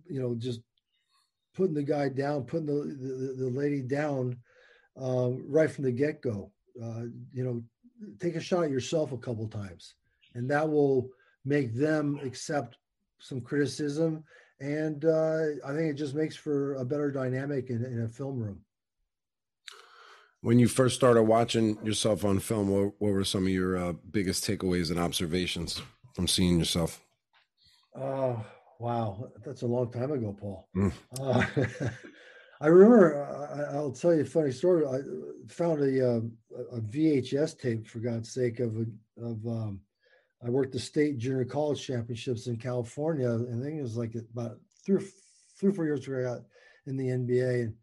you 0.10 0.22
know 0.22 0.36
just 0.36 0.62
putting 1.56 1.74
the 1.74 1.84
guy 1.84 2.10
down 2.10 2.44
putting 2.44 2.68
the 2.68 2.74
the, 2.74 3.36
the 3.44 3.50
lady 3.50 3.82
down 3.82 4.38
uh, 5.02 5.32
right 5.48 5.72
from 5.72 5.84
the 5.84 5.92
get-go 5.92 6.52
uh, 6.84 7.04
you 7.34 7.44
know 7.44 7.64
take 8.20 8.36
a 8.36 8.40
shot 8.40 8.64
at 8.64 8.72
yourself 8.72 9.12
a 9.12 9.18
couple 9.18 9.48
times 9.48 9.96
and 10.36 10.50
that 10.50 10.70
will 10.70 11.10
make 11.46 11.74
them 11.74 12.20
accept 12.24 12.78
some 13.20 13.42
criticism 13.42 14.24
and 14.60 15.06
uh, 15.06 15.44
I 15.66 15.74
think 15.74 15.92
it 15.92 15.96
just 15.96 16.16
makes 16.16 16.36
for 16.36 16.76
a 16.76 16.86
better 16.86 17.12
dynamic 17.12 17.70
in, 17.70 17.86
in 17.86 18.02
a 18.04 18.08
film 18.08 18.40
room. 18.40 18.62
When 20.42 20.60
you 20.60 20.68
first 20.68 20.96
started 20.96 21.24
watching 21.24 21.78
yourself 21.84 22.24
on 22.24 22.40
film, 22.40 22.70
what, 22.70 22.94
what 23.00 23.12
were 23.12 23.24
some 23.24 23.44
of 23.44 23.50
your 23.50 23.78
uh, 23.78 23.94
biggest 24.12 24.46
takeaways 24.46 24.90
and 24.92 25.00
observations 25.00 25.82
from 26.16 26.28
seeing 26.28 26.60
yourself? 26.60 27.02
Oh, 27.96 28.44
wow. 28.80 29.30
That's 29.46 29.64
a 29.64 29.68
long 29.68 29.92
time 29.92 30.12
ago, 30.12 30.36
Paul. 30.40 30.68
Mm. 30.76 30.94
Uh, 32.60 32.64
I 32.64 32.68
remember, 32.68 33.70
I, 33.72 33.80
will 33.80 33.92
tell 33.92 34.14
you 34.14 34.22
a 34.22 34.26
funny 34.26 34.52
story. 34.52 34.86
I 34.86 35.00
found 35.48 35.82
a, 35.82 36.06
a, 36.06 36.18
a 36.76 36.82
VHS 36.82 37.60
tape, 37.60 37.88
for 37.88 38.00
God's 38.00 38.34
sake, 38.34 38.60
of, 38.60 38.76
a, 38.78 38.86
of 39.26 39.46
um, 39.48 39.82
I 40.46 40.50
worked 40.50 40.74
the 40.74 40.80
state 40.80 41.18
junior 41.18 41.46
college 41.46 41.86
championships 41.86 42.48
in 42.48 42.58
California. 42.58 43.30
And 43.30 43.62
I 43.62 43.66
think 43.66 43.80
it 43.80 43.84
was 43.84 43.98
like 43.98 44.16
about 44.16 44.58
three, 44.86 45.04
three 45.60 45.70
or 45.70 45.74
four 45.74 45.86
years 45.86 46.08
ago 46.08 46.20
I 46.20 46.24
got 46.24 46.42
in 46.86 46.98
the 46.98 47.08
NBA. 47.08 47.64
And 47.64 47.74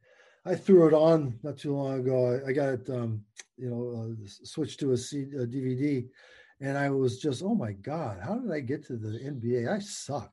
I 0.46 0.54
threw 0.54 0.86
it 0.86 0.94
on 0.94 1.38
not 1.42 1.58
too 1.58 1.74
long 1.74 2.00
ago. 2.00 2.40
I, 2.44 2.50
I 2.50 2.52
got 2.52 2.68
it, 2.68 2.90
um, 2.90 3.22
you 3.56 3.70
know, 3.70 4.12
uh, 4.12 4.28
switched 4.44 4.80
to 4.80 4.92
a, 4.92 4.96
C, 4.96 5.22
a 5.22 5.46
DVD. 5.46 6.06
And 6.60 6.78
I 6.78 6.90
was 6.90 7.18
just, 7.18 7.42
oh 7.42 7.54
my 7.54 7.72
God, 7.72 8.18
how 8.22 8.38
did 8.38 8.52
I 8.52 8.60
get 8.60 8.86
to 8.86 8.96
the 8.96 9.18
NBA? 9.18 9.68
I 9.68 9.80
suck. 9.80 10.30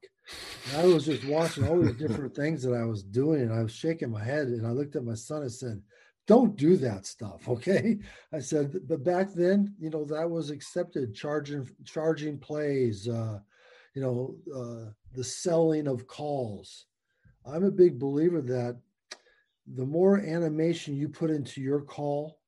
And 0.71 0.81
I 0.81 0.85
was 0.85 1.05
just 1.05 1.25
watching 1.25 1.67
all 1.67 1.79
these 1.79 1.95
different 1.95 2.35
things 2.35 2.63
that 2.63 2.73
I 2.73 2.85
was 2.85 3.03
doing. 3.03 3.41
And 3.41 3.53
I 3.53 3.63
was 3.63 3.71
shaking 3.71 4.11
my 4.11 4.23
head. 4.23 4.47
And 4.47 4.65
I 4.65 4.71
looked 4.71 4.95
at 4.95 5.03
my 5.03 5.15
son 5.15 5.41
and 5.41 5.51
said, 5.51 5.81
don't 6.27 6.55
do 6.55 6.77
that 6.77 7.05
stuff 7.05 7.47
okay 7.49 7.97
i 8.33 8.39
said 8.39 8.79
but 8.87 9.03
back 9.03 9.33
then 9.33 9.73
you 9.79 9.89
know 9.89 10.05
that 10.05 10.29
was 10.29 10.49
accepted 10.49 11.13
charging 11.13 11.67
charging 11.85 12.37
plays 12.37 13.07
uh 13.07 13.39
you 13.95 14.01
know 14.01 14.35
uh 14.55 14.91
the 15.13 15.23
selling 15.23 15.87
of 15.87 16.07
calls 16.07 16.85
i'm 17.45 17.65
a 17.65 17.71
big 17.71 17.99
believer 17.99 18.41
that 18.41 18.79
the 19.75 19.85
more 19.85 20.19
animation 20.19 20.95
you 20.95 21.09
put 21.09 21.29
into 21.29 21.61
your 21.61 21.81
call 21.81 22.39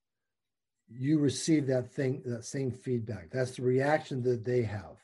you 0.90 1.20
receive 1.20 1.68
that 1.68 1.92
thing 1.92 2.22
that 2.26 2.46
same 2.46 2.72
feedback 2.72 3.30
that's 3.32 3.58
the 3.58 3.62
reaction 3.62 4.22
that 4.22 4.46
they 4.46 4.62
have 4.62 5.03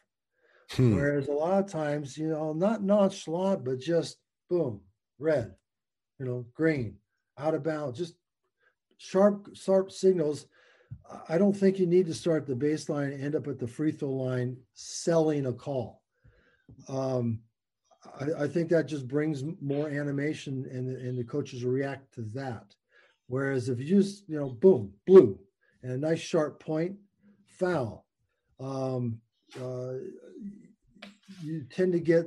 hmm. 0.71 0.95
whereas 0.95 1.27
a 1.27 1.31
lot 1.31 1.63
of 1.63 1.71
times 1.71 2.17
you 2.17 2.27
know 2.27 2.53
not 2.53 2.83
nonchalant 2.83 3.63
but 3.63 3.79
just 3.79 4.17
boom 4.49 4.81
red 5.17 5.53
you 6.19 6.25
know 6.25 6.45
green 6.53 6.95
out 7.37 7.53
of 7.53 7.63
bounds 7.63 7.97
just 7.97 8.15
sharp, 8.99 9.49
sharp 9.55 9.91
signals. 9.91 10.45
I 11.27 11.37
don't 11.37 11.55
think 11.55 11.79
you 11.79 11.87
need 11.87 12.05
to 12.07 12.13
start 12.13 12.45
the 12.45 12.53
baseline 12.53 13.13
and 13.13 13.23
end 13.23 13.35
up 13.35 13.47
at 13.47 13.57
the 13.57 13.67
free 13.67 13.91
throw 13.91 14.11
line 14.11 14.57
selling 14.73 15.47
a 15.47 15.53
call. 15.53 16.03
Um, 16.87 17.39
I, 18.19 18.43
I, 18.43 18.47
think 18.47 18.69
that 18.69 18.85
just 18.85 19.07
brings 19.07 19.43
more 19.59 19.89
animation 19.89 20.67
and, 20.71 20.95
and 20.95 21.17
the 21.17 21.23
coaches 21.23 21.63
react 21.63 22.13
to 22.15 22.21
that. 22.33 22.75
Whereas 23.27 23.69
if 23.69 23.79
you 23.79 23.85
just, 23.85 24.27
you 24.27 24.37
know, 24.37 24.49
boom, 24.49 24.93
blue, 25.05 25.39
and 25.83 25.91
a 25.91 25.97
nice 25.97 26.19
sharp 26.19 26.59
point, 26.59 26.95
foul, 27.45 28.05
um, 28.59 29.19
uh, 29.59 29.93
you 31.41 31.65
tend 31.69 31.93
to 31.93 31.99
get, 31.99 32.25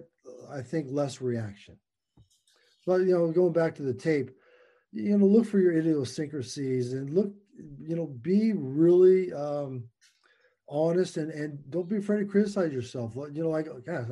I 0.51 0.61
think, 0.61 0.89
less 0.91 1.21
reaction. 1.21 1.77
But, 2.87 3.03
you 3.03 3.17
know, 3.17 3.31
going 3.31 3.53
back 3.53 3.75
to 3.77 3.83
the 3.83 3.95
tape, 3.95 4.31
you 4.93 5.17
know 5.17 5.27
look 5.27 5.47
for 5.47 5.59
your 5.59 5.73
idiosyncrasies 5.73 6.93
and 6.93 7.11
look 7.11 7.33
you 7.79 7.97
know 7.97 8.07
be 8.07 8.53
really 8.53 9.33
um 9.33 9.85
honest 10.69 11.17
and 11.17 11.31
and 11.33 11.59
don't 11.71 11.89
be 11.89 11.97
afraid 11.97 12.21
to 12.21 12.27
criticize 12.27 12.73
yourself. 12.73 13.15
You 13.33 13.45
know 13.45 13.51
like 13.51 13.67
gosh 13.85 14.07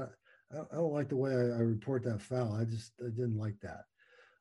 I, 0.52 0.58
I 0.58 0.76
don't 0.76 0.92
like 0.92 1.08
the 1.08 1.16
way 1.16 1.32
I, 1.32 1.58
I, 1.58 1.60
report 1.60 2.02
that 2.04 2.20
foul. 2.20 2.54
I 2.54 2.64
just 2.64 2.92
i 3.00 3.08
didn't 3.08 3.38
like 3.38 3.60
that. 3.60 3.84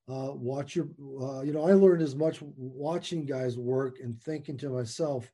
Uh 0.10 0.34
watch 0.34 0.76
your 0.76 0.88
uh, 1.22 1.42
you 1.42 1.54
know 1.54 1.68
i 1.68 1.74
learned 1.74 2.02
as 2.02 2.16
much 2.16 2.40
watching 2.42 3.26
guys 3.26 3.58
work 3.58 3.98
and 4.02 4.20
thinking 4.22 4.58
to 4.58 4.70
myself 4.70 5.32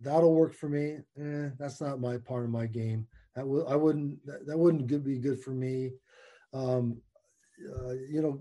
that'll 0.00 0.34
work 0.34 0.54
for 0.54 0.68
me. 0.68 0.98
Eh, 1.20 1.50
that's 1.58 1.80
not 1.80 2.00
my 2.00 2.16
part 2.16 2.44
of 2.44 2.50
my 2.50 2.66
game 2.66 3.06
that 3.34 3.46
will 3.46 3.66
i 3.68 3.76
wouldn't 3.76 4.24
that, 4.26 4.46
that 4.46 4.58
wouldn't 4.58 4.86
be 5.04 5.18
good 5.18 5.40
for 5.40 5.50
me 5.50 5.90
um 6.52 7.00
uh, 7.60 7.92
you 8.10 8.20
know 8.22 8.40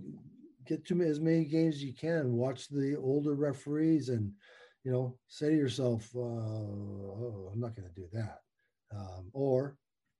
get 0.71 0.85
to 0.85 1.01
as 1.01 1.19
many 1.19 1.45
games 1.45 1.75
as 1.75 1.83
you 1.83 1.93
can. 1.93 2.33
Watch 2.33 2.69
the 2.69 2.95
older 2.95 3.35
referees, 3.35 4.09
and 4.09 4.31
you 4.83 4.91
know, 4.91 5.17
say 5.27 5.49
to 5.49 5.55
yourself, 5.55 6.09
uh, 6.15 6.19
"Oh, 6.19 7.51
I'm 7.53 7.59
not 7.59 7.75
going 7.75 7.89
to 7.89 8.01
do 8.01 8.07
that," 8.13 8.41
um, 8.95 9.29
or, 9.33 9.77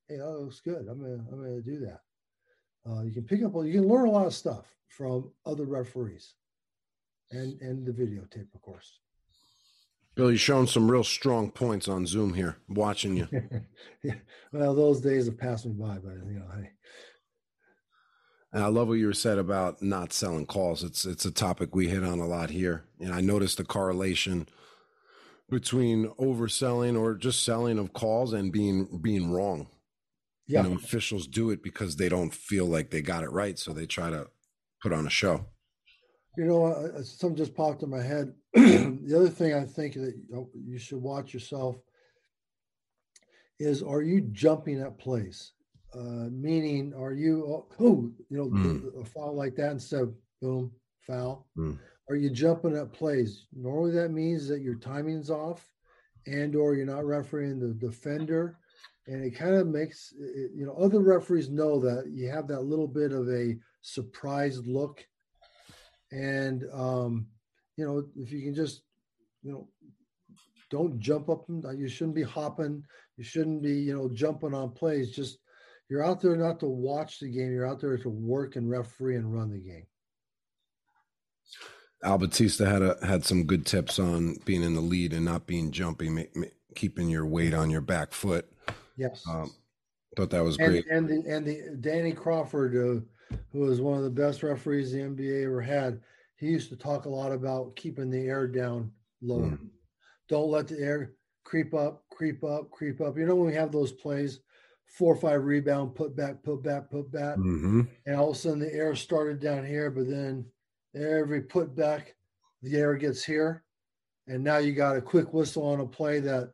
"Hey, 0.08 0.18
that 0.18 0.30
looks 0.30 0.60
good. 0.60 0.88
I'm 0.88 1.02
gonna 1.02 1.24
I'm 1.32 1.42
gonna 1.42 1.62
do 1.62 1.80
that." 1.80 2.02
Uh, 2.88 3.02
you 3.04 3.12
can 3.12 3.24
pick 3.24 3.44
up, 3.44 3.54
you 3.56 3.74
can 3.74 3.88
learn 3.88 4.08
a 4.08 4.12
lot 4.12 4.26
of 4.26 4.34
stuff 4.34 4.76
from 4.88 5.32
other 5.46 5.66
referees, 5.66 6.36
and 7.32 7.60
and 7.62 7.86
the 7.86 7.92
videotape, 7.92 8.54
of 8.54 8.62
course. 8.62 9.01
Billy, 10.16 10.36
showing 10.36 10.68
some 10.68 10.92
real 10.92 11.04
strong 11.04 11.52
points 11.52 11.88
on 11.88 12.06
Zoom 12.06 12.34
here. 12.34 12.58
watching 12.68 13.16
you. 13.16 13.28
yeah. 14.04 14.16
Well, 14.52 14.76
those 14.76 15.00
days 15.00 15.26
have 15.26 15.38
passed 15.38 15.66
me 15.66 15.74
by, 15.74 15.98
but 16.00 16.16
you 16.28 16.40
know, 16.40 16.46
hey, 16.56 16.72
and 18.54 18.64
I 18.64 18.68
love 18.68 18.90
what 18.90 18.96
you 18.96 19.14
said 19.14 19.38
about 19.38 19.82
not 19.82 20.12
selling 20.12 20.46
calls. 20.46 20.84
It's 20.84 21.06
it's 21.06 21.26
a 21.26 21.32
topic 21.32 21.74
we 21.74 21.88
hit 21.88 22.04
on 22.04 22.20
a 22.20 22.28
lot 22.28 22.50
here, 22.50 22.84
and 23.00 23.14
I 23.14 23.22
noticed 23.22 23.58
the 23.58 23.64
correlation 23.64 24.48
between 25.50 26.08
overselling 26.20 27.00
or 27.00 27.16
just 27.16 27.44
selling 27.44 27.80
of 27.80 27.94
calls 27.94 28.34
and 28.34 28.52
being 28.52 29.00
being 29.02 29.32
wrong. 29.32 29.68
Yeah, 30.48 30.64
you 30.64 30.70
know, 30.70 30.76
officials 30.76 31.28
do 31.28 31.50
it 31.50 31.64
because 31.64 31.96
they 31.96 32.10
don't 32.10 32.34
feel 32.34 32.66
like 32.66 32.92
they 32.92 33.02
got 33.02 33.24
it 33.24 33.32
right, 33.32 33.58
so 33.58 33.72
they 33.72 33.86
try 33.86 34.10
to 34.10 34.28
put 34.82 34.92
on 34.92 35.08
a 35.08 35.12
show. 35.12 35.46
You 36.38 36.46
know, 36.46 36.66
uh, 36.66 37.04
something 37.04 37.36
just 37.36 37.56
popped 37.56 37.84
in 37.84 37.90
my 37.90 38.02
head. 38.02 38.34
the 38.54 39.14
other 39.16 39.30
thing 39.30 39.54
I 39.54 39.66
think 39.66 39.96
that 39.96 40.14
you 40.54 40.78
should 40.78 41.02
watch 41.02 41.34
yourself 41.34 41.78
is: 43.60 43.84
Are 43.84 44.02
you 44.02 44.22
jumping 44.22 44.80
at 44.80 44.98
plays? 44.98 45.52
uh, 45.94 46.30
meaning 46.32 46.94
are 46.98 47.14
you 47.14 47.46
oh, 47.48 47.68
oh 47.80 48.10
you 48.30 48.38
know 48.38 48.48
mm. 48.48 49.02
a 49.02 49.06
foul 49.06 49.36
like 49.36 49.56
that 49.56 49.72
instead 49.72 50.02
of 50.02 50.14
boom 50.42 50.72
foul 51.02 51.48
mm. 51.58 51.78
are 52.10 52.16
you 52.16 52.30
jumping 52.30 52.76
at 52.76 52.94
plays 52.94 53.46
normally 53.54 53.92
that 53.92 54.12
means 54.12 54.48
that 54.48 54.62
your 54.62 54.76
timing's 54.76 55.30
off 55.30 55.70
and 56.28 56.56
or 56.56 56.76
you're 56.76 56.86
not 56.86 57.06
refereeing 57.06 57.60
the 57.60 57.74
defender 57.74 58.58
and 59.08 59.24
it 59.24 59.32
kind 59.32 59.56
of 59.56 59.68
makes 59.68 60.14
it, 60.18 60.52
you 60.56 60.66
know 60.66 60.74
other 60.74 61.02
referees 61.02 61.50
know 61.50 61.80
that 61.80 62.10
you 62.10 62.30
have 62.30 62.48
that 62.48 62.62
little 62.62 62.88
bit 62.88 63.12
of 63.12 63.28
a 63.30 63.58
surprised 63.82 64.68
look 64.68 65.06
and 66.12 66.66
um 66.74 67.28
you 67.78 67.86
know 67.86 68.04
if 68.18 68.32
you 68.32 68.42
can 68.42 68.54
just 68.54 68.82
you 69.44 69.52
know 69.52 69.68
don't 70.70 71.00
jump 71.00 71.30
up 71.30 71.46
you 71.50 71.88
shouldn't 71.88 72.16
be 72.16 72.24
hopping 72.24 72.84
you 73.18 73.24
shouldn't 73.24 73.62
be 73.62 73.74
you 73.74 73.94
know 73.94 74.10
jumping 74.14 74.54
on 74.54 74.72
plays 74.72 75.12
just 75.12 75.38
you're 75.92 76.06
out 76.06 76.22
there 76.22 76.38
not 76.38 76.62
to 76.62 76.68
watch 76.68 77.20
the 77.20 77.28
game. 77.28 77.52
You're 77.52 77.68
out 77.68 77.82
there 77.82 77.98
to 77.98 78.10
work 78.10 78.56
and 78.56 78.70
referee 78.70 79.18
and 79.18 79.36
run 79.36 79.52
the 79.52 79.60
game. 79.60 79.86
Al 82.02 82.18
Batista 82.18 82.64
had 82.64 82.82
a, 82.82 82.98
had 83.06 83.26
some 83.26 83.44
good 83.44 83.66
tips 83.66 84.00
on 84.00 84.38
being 84.46 84.64
in 84.64 84.74
the 84.74 84.80
lead 84.80 85.12
and 85.12 85.26
not 85.26 85.46
being 85.46 85.70
jumpy, 85.70 86.10
ma- 86.10 86.22
ma- 86.34 86.46
keeping 86.76 87.10
your 87.10 87.26
weight 87.26 87.54
on 87.54 87.70
your 87.70 87.82
back 87.82 88.14
foot. 88.14 88.50
Yes, 88.96 89.22
um, 89.30 89.52
thought 90.16 90.30
that 90.30 90.46
was 90.46 90.58
and, 90.60 90.68
great. 90.70 90.86
And 90.90 91.10
the 91.10 91.30
and 91.30 91.46
the 91.46 91.78
Danny 91.82 92.14
Crawford, 92.14 92.78
uh, 92.78 93.02
who 93.52 93.60
was 93.60 93.82
one 93.82 93.98
of 93.98 94.04
the 94.04 94.10
best 94.10 94.44
referees 94.44 94.92
the 94.92 95.00
NBA 95.00 95.46
ever 95.46 95.62
had, 95.62 96.02
he 96.36 96.48
used 96.48 96.70
to 96.70 96.76
talk 96.76 97.06
a 97.06 97.10
lot 97.10 97.32
about 97.32 97.76
keeping 97.76 98.10
the 98.10 98.28
air 98.28 98.48
down 98.48 98.92
low. 99.22 99.42
Mm. 99.42 99.70
Don't 100.28 100.50
let 100.50 100.68
the 100.68 100.80
air 100.80 101.14
creep 101.44 101.74
up, 101.74 102.04
creep 102.10 102.44
up, 102.44 102.72
creep 102.72 103.02
up. 103.02 103.18
You 103.18 103.26
know 103.26 103.36
when 103.36 103.48
we 103.48 103.54
have 103.54 103.72
those 103.72 103.92
plays 103.92 104.40
four 104.92 105.14
or 105.14 105.18
five 105.18 105.44
rebound, 105.44 105.96
put 105.96 106.16
back, 106.16 106.44
put 106.44 106.62
back, 106.62 106.90
put 106.90 107.12
back. 107.12 107.38
Mm-hmm. 107.38 107.82
And 108.06 108.16
all 108.16 108.32
of 108.32 108.36
a 108.36 108.40
sudden 108.40 108.60
the 108.60 108.74
air 108.74 108.96
started 108.96 109.40
down 109.40 109.66
here, 109.66 109.90
but 109.90 110.10
then 110.10 110.46
every 110.96 111.42
put 111.42 111.76
back, 111.76 112.16
the 112.62 112.76
air 112.78 112.96
gets 112.96 113.24
here. 113.24 113.64
And 114.28 114.44
now 114.44 114.58
you 114.58 114.74
got 114.74 114.98
a 114.98 115.02
quick 115.02 115.34
whistle 115.34 115.66
on 115.66 115.80
a 115.80 115.86
play 115.86 116.20
that, 116.20 116.52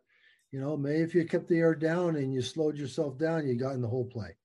you 0.51 0.61
know, 0.61 0.78
maybe 0.78 1.01
if 1.01 1.15
you 1.15 1.25
kept 1.25 1.47
the 1.47 1.57
air 1.57 1.75
down 1.75 2.15
and 2.15 2.34
you 2.34 2.41
slowed 2.41 2.78
yourself 2.78 3.17
down, 3.17 3.47
you 3.47 3.55
got 3.55 3.73
in 3.73 3.82
the 3.82 3.88
whole 3.88 4.05
play. 4.05 4.36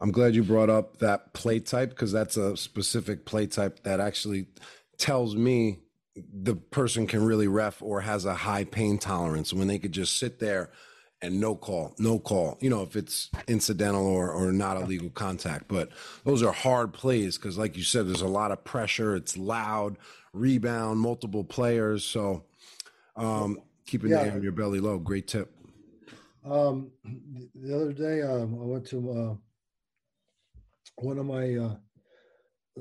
I'm 0.00 0.12
glad 0.12 0.34
you 0.34 0.42
brought 0.42 0.70
up 0.70 0.98
that 0.98 1.32
play 1.32 1.60
type 1.60 1.90
because 1.90 2.12
that's 2.12 2.36
a 2.36 2.56
specific 2.56 3.24
play 3.24 3.46
type 3.46 3.82
that 3.84 4.00
actually 4.00 4.46
tells 4.98 5.34
me 5.34 5.80
the 6.32 6.54
person 6.54 7.06
can 7.06 7.24
really 7.24 7.48
ref 7.48 7.82
or 7.82 8.00
has 8.00 8.24
a 8.24 8.34
high 8.34 8.64
pain 8.64 8.98
tolerance 8.98 9.52
when 9.52 9.68
they 9.68 9.78
could 9.78 9.92
just 9.92 10.16
sit 10.18 10.38
there 10.38 10.70
and 11.22 11.40
no 11.40 11.54
call, 11.54 11.94
no 11.98 12.18
call. 12.18 12.58
You 12.60 12.70
know, 12.70 12.82
if 12.82 12.94
it's 12.94 13.30
incidental 13.48 14.06
or 14.06 14.30
or 14.30 14.52
not 14.52 14.76
a 14.76 14.80
legal 14.80 15.10
contact, 15.10 15.66
but 15.68 15.90
those 16.24 16.42
are 16.42 16.52
hard 16.52 16.92
plays 16.92 17.38
because, 17.38 17.56
like 17.56 17.76
you 17.76 17.82
said, 17.82 18.06
there's 18.06 18.22
a 18.22 18.28
lot 18.28 18.52
of 18.52 18.64
pressure. 18.64 19.16
It's 19.16 19.36
loud, 19.36 19.96
rebound, 20.32 21.00
multiple 21.00 21.44
players. 21.44 22.04
So, 22.04 22.44
um, 23.16 23.58
keeping 23.86 24.10
yeah. 24.10 24.24
the 24.24 24.30
air 24.30 24.36
in 24.36 24.42
your 24.42 24.52
belly 24.52 24.80
low. 24.80 24.98
Great 24.98 25.26
tip. 25.26 25.52
Um, 26.44 26.92
the 27.54 27.74
other 27.74 27.92
day, 27.92 28.22
um, 28.22 28.54
I 28.60 28.64
went 28.64 28.86
to 28.88 29.38
one 30.96 31.18
of 31.18 31.26
my 31.26 31.56
uh, 31.56 31.76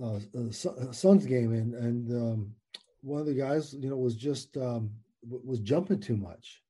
uh, 0.01 0.19
uh 0.35 0.91
son's 0.91 1.25
game, 1.25 1.53
and 1.53 1.73
and 1.75 2.11
um, 2.11 2.55
one 3.01 3.21
of 3.21 3.27
the 3.27 3.33
guys, 3.33 3.73
you 3.73 3.89
know, 3.89 3.97
was 3.97 4.15
just 4.15 4.57
um, 4.57 4.89
was 5.23 5.59
jumping 5.59 5.99
too 5.99 6.17
much, 6.17 6.61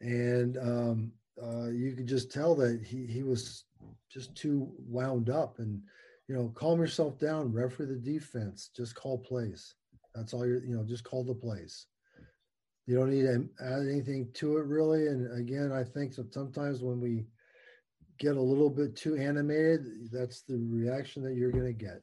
and 0.00 0.56
um, 0.58 1.12
uh, 1.42 1.68
you 1.68 1.94
could 1.94 2.06
just 2.06 2.32
tell 2.32 2.54
that 2.56 2.82
he 2.82 3.06
he 3.06 3.22
was 3.22 3.64
just 4.10 4.34
too 4.34 4.72
wound 4.78 5.30
up. 5.30 5.58
And 5.58 5.82
you 6.28 6.34
know, 6.34 6.52
calm 6.54 6.80
yourself 6.80 7.18
down, 7.18 7.52
referee 7.52 7.86
the 7.86 7.94
defense, 7.94 8.70
just 8.76 8.94
call 8.94 9.18
plays. 9.18 9.74
That's 10.14 10.32
all 10.32 10.46
you're, 10.46 10.64
you 10.64 10.74
know, 10.74 10.82
just 10.82 11.04
call 11.04 11.24
the 11.24 11.34
plays. 11.34 11.86
You 12.86 12.96
don't 12.96 13.10
need 13.10 13.22
to 13.22 13.48
add 13.60 13.82
anything 13.88 14.28
to 14.34 14.58
it 14.58 14.66
really. 14.66 15.08
And 15.08 15.38
again, 15.38 15.72
I 15.72 15.84
think 15.84 16.14
that 16.16 16.32
sometimes 16.32 16.82
when 16.82 17.00
we 17.00 17.26
get 18.18 18.36
a 18.36 18.40
little 18.40 18.70
bit 18.70 18.96
too 18.96 19.16
animated, 19.16 20.10
that's 20.12 20.42
the 20.42 20.56
reaction 20.70 21.22
that 21.24 21.34
you're 21.34 21.52
going 21.52 21.66
to 21.66 21.72
get. 21.72 22.02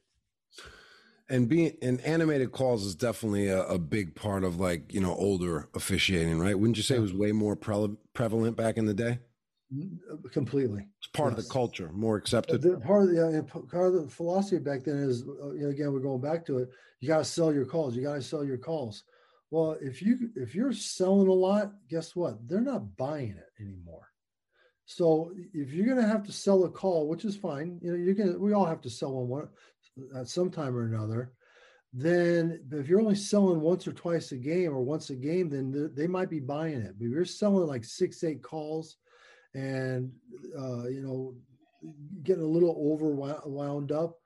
And 1.28 1.48
being 1.48 1.76
and 1.80 2.00
animated 2.02 2.52
calls 2.52 2.84
is 2.84 2.94
definitely 2.94 3.48
a, 3.48 3.64
a, 3.64 3.78
big 3.78 4.14
part 4.14 4.44
of 4.44 4.60
like 4.60 4.92
you 4.92 5.00
know 5.00 5.14
older 5.14 5.70
officiating 5.74 6.38
right? 6.38 6.58
Wouldn't 6.58 6.76
you 6.76 6.82
say 6.82 6.96
it 6.96 7.00
was 7.00 7.14
way 7.14 7.32
more 7.32 7.56
pre- 7.56 7.96
prevalent 8.12 8.58
back 8.58 8.76
in 8.76 8.84
the 8.84 8.92
day? 8.92 9.20
Mm, 9.74 9.96
completely. 10.32 10.86
It's 10.98 11.06
part 11.14 11.32
yes. 11.32 11.38
of 11.38 11.44
the 11.44 11.50
culture 11.50 11.90
more 11.94 12.16
accepted. 12.16 12.60
The, 12.60 12.78
part 12.80 13.04
of 13.04 13.08
the 13.08 13.42
part 13.70 13.94
of 13.94 14.02
the 14.02 14.08
philosophy 14.10 14.58
back 14.58 14.84
then 14.84 14.96
is 14.96 15.22
uh, 15.22 15.52
you 15.52 15.62
know, 15.62 15.70
again 15.70 15.94
we're 15.94 16.00
going 16.00 16.20
back 16.20 16.44
to 16.46 16.58
it 16.58 16.68
you 17.00 17.08
got 17.08 17.18
to 17.18 17.24
sell 17.24 17.54
your 17.54 17.64
calls 17.64 17.96
you 17.96 18.02
got 18.02 18.16
to 18.16 18.22
sell 18.22 18.44
your 18.44 18.58
calls. 18.58 19.04
Well 19.50 19.78
if 19.80 20.02
you 20.02 20.28
if 20.36 20.54
you're 20.54 20.74
selling 20.74 21.28
a 21.28 21.32
lot 21.32 21.72
guess 21.88 22.14
what? 22.14 22.46
They're 22.46 22.60
not 22.60 22.98
buying 22.98 23.30
it 23.30 23.62
anymore 23.62 24.08
so 24.86 25.32
if 25.52 25.72
you're 25.72 25.86
going 25.86 26.00
to 26.00 26.06
have 26.06 26.24
to 26.24 26.32
sell 26.32 26.64
a 26.64 26.70
call, 26.70 27.08
which 27.08 27.24
is 27.24 27.36
fine, 27.36 27.78
you 27.82 27.90
know, 27.90 27.96
you're 27.96 28.14
going 28.14 28.32
to, 28.32 28.38
we 28.38 28.52
all 28.52 28.66
have 28.66 28.82
to 28.82 28.90
sell 28.90 29.12
one, 29.12 29.48
at 30.16 30.28
some 30.28 30.50
time 30.50 30.76
or 30.76 30.84
another, 30.84 31.32
then 31.92 32.60
if 32.72 32.88
you're 32.88 33.00
only 33.00 33.14
selling 33.14 33.60
once 33.60 33.86
or 33.86 33.92
twice 33.92 34.32
a 34.32 34.36
game 34.36 34.72
or 34.72 34.82
once 34.82 35.10
a 35.10 35.14
game, 35.14 35.48
then 35.48 35.90
they 35.94 36.06
might 36.06 36.28
be 36.28 36.40
buying 36.40 36.80
it. 36.80 36.98
But 36.98 37.06
if 37.06 37.12
you're 37.12 37.24
selling 37.24 37.66
like 37.68 37.84
six, 37.84 38.24
eight 38.24 38.42
calls 38.42 38.96
and, 39.54 40.10
uh, 40.58 40.88
you 40.88 41.02
know, 41.02 41.34
getting 42.22 42.42
a 42.42 42.46
little 42.46 42.74
overwound 42.76 43.92
up, 43.92 44.18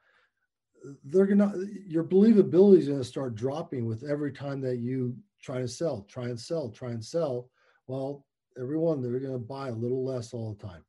they're 1.05 1.27
gonna 1.27 1.53
your 1.87 2.05
believability 2.05 2.79
is 2.79 2.89
gonna 2.89 3.05
start 3.05 3.35
dropping 3.35 3.85
with 3.85 4.05
every 4.09 4.33
time 4.33 4.61
that 4.61 4.79
you 4.79 5.17
try 5.43 5.59
to 5.61 5.69
sell, 5.69 6.07
try 6.09 6.27
and 6.27 6.41
sell, 6.41 6.71
try 6.71 6.91
and 6.91 7.05
sell. 7.05 7.51
Well, 7.87 8.25
everyone 8.61 9.03
they're 9.03 9.21
gonna 9.21 9.39
buy 9.39 9.69
a 9.69 9.73
little 9.73 10.05
less 10.05 10.33
all 10.33 10.55
the 10.55 10.67
time. 10.67 10.85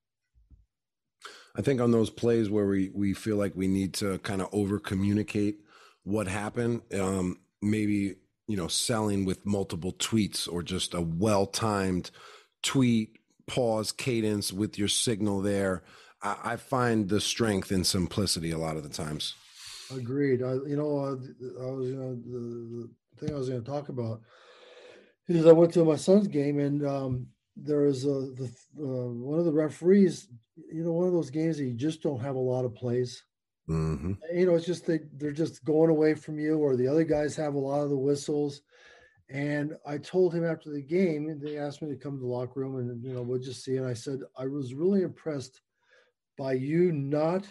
I 1.56 1.62
think 1.62 1.82
on 1.82 1.92
those 1.92 2.10
plays 2.10 2.50
where 2.50 2.68
we 2.68 2.90
we 2.94 3.14
feel 3.14 3.38
like 3.38 3.54
we 3.56 3.68
need 3.68 3.94
to 3.96 4.18
kind 4.20 4.42
of 4.42 4.50
over 4.52 4.80
communicate 4.80 5.60
what 6.04 6.28
happened, 6.28 6.82
um, 6.94 7.40
maybe 7.62 8.16
you 8.48 8.58
know 8.58 8.68
selling 8.68 9.26
with 9.26 9.46
multiple 9.46 9.94
tweets 9.94 10.52
or 10.52 10.64
just 10.64 10.94
a 10.94 11.02
well 11.02 11.46
timed 11.46 12.12
tweet 12.64 13.20
pause 13.48 13.92
cadence 13.92 14.54
with 14.54 14.78
your 14.78 14.88
signal 14.88 15.42
there. 15.42 15.84
I, 16.22 16.38
I, 16.44 16.56
find 16.58 17.10
the 17.10 17.22
strength 17.22 17.72
in 17.72 17.84
simplicity 17.84 18.52
a 18.52 18.58
lot 18.58 18.78
of 18.78 18.84
the 18.84 18.90
times. 18.90 19.34
Agreed. 19.92 20.44
I, 20.44 20.54
you 20.68 20.76
know, 20.76 21.00
I, 21.00 21.64
I 21.64 21.72
was 21.72 21.90
you 21.90 21.96
know, 21.96 22.16
the, 22.16 22.88
the 23.18 23.26
thing 23.26 23.34
I 23.34 23.40
was 23.40 23.50
going 23.50 23.64
to 23.64 23.70
talk 23.70 23.90
about 23.90 24.22
is 25.28 25.46
I 25.46 25.52
went 25.52 25.74
to 25.74 25.86
my 25.86 25.96
son's 25.96 26.28
game 26.28 26.60
and 26.60 26.86
um, 26.86 27.28
there 27.64 27.82
was 27.82 28.06
a 28.06 28.32
the 28.32 28.52
uh, 28.80 29.12
one 29.12 29.40
of 29.40 29.46
the 29.46 29.52
referees 29.54 30.28
you 30.72 30.84
know, 30.84 30.92
one 30.92 31.08
of 31.08 31.14
those 31.14 31.30
games 31.30 31.58
that 31.58 31.66
you 31.66 31.74
just 31.74 32.02
don't 32.02 32.20
have 32.20 32.36
a 32.36 32.40
lot 32.40 32.66
of 32.66 32.76
plays. 32.76 33.24
Mm-hmm. 33.70 34.14
You 34.34 34.46
know, 34.48 34.56
it's 34.56 34.66
just 34.66 34.86
they 34.86 35.00
they're 35.14 35.32
just 35.32 35.64
going 35.64 35.90
away 35.90 36.16
from 36.16 36.40
you, 36.40 36.58
or 36.58 36.76
the 36.76 36.88
other 36.88 37.04
guys 37.04 37.36
have 37.36 37.54
a 37.54 37.60
lot 37.60 37.82
of 37.82 37.90
the 37.90 37.98
whistles. 37.98 38.62
And 39.30 39.74
I 39.86 40.00
told 40.00 40.34
him 40.34 40.44
after 40.44 40.72
the 40.72 40.82
game, 40.82 41.30
and 41.30 41.40
they 41.40 41.58
asked 41.58 41.84
me 41.84 41.90
to 41.90 41.96
come 41.96 42.16
to 42.16 42.20
the 42.20 42.28
locker 42.28 42.60
room, 42.60 42.78
and 42.78 43.04
you 43.04 43.14
know, 43.14 43.22
we'll 43.22 43.40
just 43.40 43.64
see. 43.64 43.78
And 43.78 43.86
I 43.86 43.94
said 43.94 44.20
I 44.38 44.48
was 44.48 44.74
really 44.74 45.04
impressed 45.04 45.62
by 46.38 46.54
you 46.54 46.92
not 46.92 47.46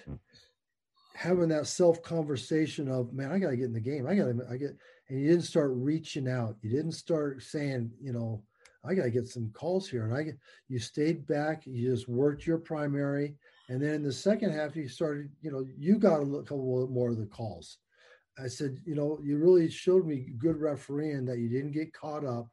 having 1.14 1.48
that 1.48 1.68
self 1.68 2.02
conversation 2.02 2.88
of, 2.88 3.12
man, 3.12 3.30
I 3.30 3.38
got 3.38 3.50
to 3.50 3.56
get 3.56 3.66
in 3.66 3.72
the 3.72 3.80
game. 3.80 4.06
I 4.08 4.16
got 4.16 4.24
to, 4.24 4.40
I 4.50 4.56
get, 4.56 4.76
and 5.08 5.20
you 5.20 5.28
didn't 5.28 5.44
start 5.44 5.70
reaching 5.74 6.28
out. 6.28 6.56
You 6.62 6.70
didn't 6.70 6.92
start 6.92 7.42
saying, 7.42 7.92
you 8.02 8.12
know, 8.12 8.42
I 8.88 8.94
got 8.94 9.04
to 9.04 9.10
get 9.10 9.28
some 9.28 9.50
calls 9.52 9.88
here. 9.88 10.06
And 10.06 10.14
I 10.14 10.32
you 10.68 10.78
stayed 10.78 11.26
back, 11.26 11.66
you 11.66 11.90
just 11.90 12.08
worked 12.08 12.46
your 12.46 12.58
primary. 12.58 13.34
And 13.68 13.82
then 13.82 13.94
in 13.94 14.02
the 14.02 14.12
second 14.12 14.52
half, 14.52 14.74
you 14.74 14.88
started, 14.88 15.28
you 15.42 15.52
know, 15.52 15.66
you 15.76 15.98
got 15.98 16.22
a 16.22 16.42
couple 16.42 16.88
more 16.90 17.10
of 17.10 17.18
the 17.18 17.26
calls. 17.26 17.78
I 18.42 18.48
said, 18.48 18.78
you 18.84 18.94
know, 18.94 19.18
you 19.22 19.36
really 19.36 19.68
showed 19.68 20.06
me 20.06 20.32
good 20.38 20.58
refereeing 20.58 21.26
that 21.26 21.38
you 21.38 21.48
didn't 21.48 21.72
get 21.72 21.92
caught 21.92 22.24
up 22.24 22.48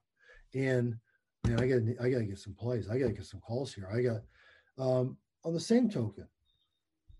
in, 0.53 0.99
man, 1.45 1.61
I 1.61 1.67
got 1.67 2.05
I 2.05 2.09
got 2.09 2.19
to 2.19 2.25
get 2.25 2.39
some 2.39 2.55
plays. 2.55 2.89
I 2.89 2.97
got 2.97 3.07
to 3.07 3.13
get 3.13 3.25
some 3.25 3.39
calls 3.39 3.73
here. 3.73 3.87
I 3.93 4.01
got, 4.01 4.21
um, 4.77 5.17
on 5.43 5.53
the 5.53 5.59
same 5.59 5.89
token, 5.89 6.27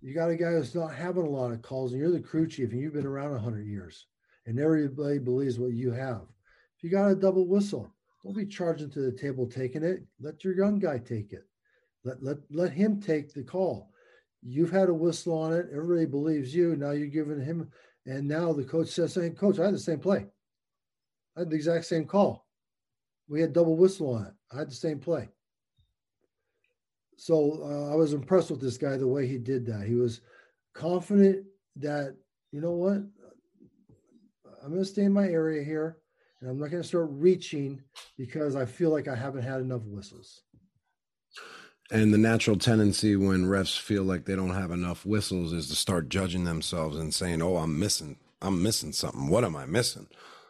you 0.01 0.13
got 0.13 0.29
a 0.29 0.35
guy 0.35 0.51
who's 0.51 0.75
not 0.75 0.93
having 0.93 1.25
a 1.25 1.29
lot 1.29 1.51
of 1.51 1.61
calls, 1.61 1.91
and 1.91 2.01
you're 2.01 2.11
the 2.11 2.19
crew 2.19 2.47
chief, 2.47 2.71
and 2.71 2.81
you've 2.81 2.93
been 2.93 3.05
around 3.05 3.31
100 3.31 3.65
years, 3.65 4.07
and 4.45 4.59
everybody 4.59 5.19
believes 5.19 5.57
what 5.57 5.73
you 5.73 5.91
have. 5.91 6.23
If 6.77 6.83
you 6.83 6.89
got 6.89 7.11
a 7.11 7.15
double 7.15 7.47
whistle, 7.47 7.94
don't 8.25 8.35
be 8.35 8.45
charging 8.45 8.89
to 8.89 9.01
the 9.01 9.11
table 9.11 9.45
taking 9.45 9.83
it. 9.83 10.03
Let 10.19 10.43
your 10.43 10.55
young 10.55 10.79
guy 10.79 10.97
take 10.97 11.31
it. 11.31 11.45
Let 12.03 12.23
let 12.23 12.37
let 12.49 12.71
him 12.71 12.99
take 12.99 13.33
the 13.33 13.43
call. 13.43 13.91
You've 14.41 14.71
had 14.71 14.89
a 14.89 14.93
whistle 14.93 15.37
on 15.37 15.53
it. 15.53 15.67
Everybody 15.71 16.05
believes 16.05 16.53
you. 16.53 16.75
Now 16.75 16.91
you're 16.91 17.07
giving 17.07 17.39
him, 17.39 17.69
and 18.07 18.27
now 18.27 18.51
the 18.51 18.63
coach 18.63 18.89
says, 18.89 19.13
"Hey, 19.13 19.29
coach, 19.29 19.59
I 19.59 19.65
had 19.65 19.75
the 19.75 19.79
same 19.79 19.99
play. 19.99 20.25
I 21.35 21.41
had 21.41 21.51
the 21.51 21.55
exact 21.55 21.85
same 21.85 22.05
call. 22.05 22.47
We 23.27 23.41
had 23.41 23.53
double 23.53 23.77
whistle 23.77 24.15
on 24.15 24.25
it. 24.25 24.33
I 24.51 24.59
had 24.59 24.71
the 24.71 24.75
same 24.75 24.99
play." 24.99 25.29
So 27.17 27.61
uh, 27.63 27.93
I 27.93 27.95
was 27.95 28.13
impressed 28.13 28.49
with 28.49 28.59
this 28.59 28.77
guy 28.77 28.97
the 28.97 29.07
way 29.07 29.27
he 29.27 29.37
did 29.37 29.67
that. 29.67 29.85
He 29.85 29.95
was 29.95 30.21
confident 30.73 31.45
that 31.77 32.15
you 32.51 32.59
know 32.59 32.71
what, 32.71 33.03
I'm 34.63 34.71
going 34.71 34.79
to 34.79 34.85
stay 34.85 35.03
in 35.03 35.13
my 35.13 35.27
area 35.27 35.63
here 35.63 35.97
and 36.45 36.51
I'm 36.51 36.59
not 36.59 36.69
going 36.69 36.83
to 36.83 36.87
start 36.87 37.07
reaching 37.09 37.81
because 38.19 38.55
I 38.55 38.65
feel 38.65 38.91
like 38.91 39.07
I 39.07 39.15
haven't 39.15 39.41
had 39.41 39.61
enough 39.61 39.81
whistles. 39.83 40.43
And 41.89 42.13
the 42.13 42.19
natural 42.19 42.55
tendency 42.55 43.15
when 43.15 43.45
refs 43.45 43.79
feel 43.79 44.03
like 44.03 44.25
they 44.25 44.35
don't 44.35 44.53
have 44.53 44.69
enough 44.69 45.07
whistles 45.07 45.53
is 45.53 45.69
to 45.69 45.75
start 45.75 46.07
judging 46.07 46.43
themselves 46.43 46.97
and 46.97 47.13
saying, 47.13 47.41
"Oh, 47.41 47.57
I'm 47.57 47.79
missing. 47.79 48.17
I'm 48.43 48.61
missing 48.61 48.91
something. 48.91 49.27
What 49.27 49.43
am 49.43 49.55
I 49.55 49.65
missing? 49.65 50.07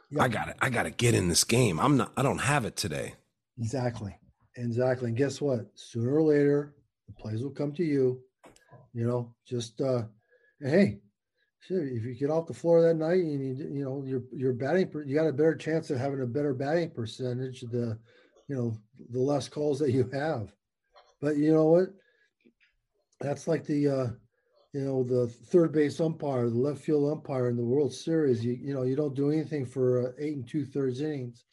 Yeah. 0.10 0.24
I 0.24 0.28
got 0.28 0.50
it. 0.50 0.58
I 0.62 0.70
got 0.70 0.84
to 0.84 0.92
get 0.92 1.14
in 1.14 1.30
this 1.30 1.46
game. 1.46 1.80
I'm 1.80 1.96
not. 1.96 2.12
I 2.18 2.24
don't 2.24 2.40
have 2.40 2.66
it 2.66 2.76
today." 2.76 3.16
Exactly. 3.58 4.18
Exactly. 4.58 5.10
And 5.10 5.18
guess 5.18 5.40
what? 5.40 5.66
Sooner 5.76 6.14
or 6.14 6.24
later, 6.24 6.76
the 7.08 7.14
plays 7.14 7.42
will 7.42 7.52
come 7.52 7.72
to 7.74 7.84
you. 7.84 8.20
You 8.94 9.06
know, 9.08 9.34
just 9.46 9.80
uh, 9.80 10.04
hey, 10.62 11.00
if 11.70 12.04
you 12.04 12.16
get 12.16 12.30
off 12.30 12.48
the 12.48 12.54
floor 12.54 12.82
that 12.82 12.96
night 12.96 13.22
and 13.24 13.42
you 13.42 13.68
you 13.70 13.84
know 13.84 14.04
your 14.06 14.24
your 14.32 14.54
batting 14.54 14.92
you 15.06 15.16
got 15.16 15.28
a 15.28 15.34
better 15.34 15.56
chance 15.56 15.90
of 15.90 15.98
having 15.98 16.22
a 16.22 16.26
better 16.26 16.54
batting 16.54 16.92
percentage 16.92 17.62
the 17.62 17.98
you 18.48 18.56
know 18.56 18.76
the 19.10 19.20
less 19.20 19.48
calls 19.48 19.80
that 19.80 19.92
you 19.92 20.10
have. 20.14 20.52
But 21.22 21.38
you 21.38 21.54
know 21.54 21.66
what? 21.66 21.88
That's 23.20 23.48
like 23.48 23.66
the 23.66 23.88
uh 23.88 24.08
you 24.74 24.82
know 24.82 25.04
the 25.04 25.28
third 25.28 25.72
base 25.72 26.00
umpire 26.00 26.50
the 26.50 26.56
left 26.56 26.82
field 26.82 27.12
umpire 27.12 27.50
in 27.50 27.58
the 27.58 27.64
world 27.64 27.94
series. 27.94 28.44
You 28.44 28.54
you 28.54 28.74
know 28.74 28.84
you 28.84 28.96
don't 28.96 29.16
do 29.16 29.32
anything 29.32 29.66
for 29.66 30.08
uh, 30.08 30.12
eight 30.20 30.36
and 30.36 30.48
two 30.48 30.66
thirds 30.66 31.02
innings 31.02 31.46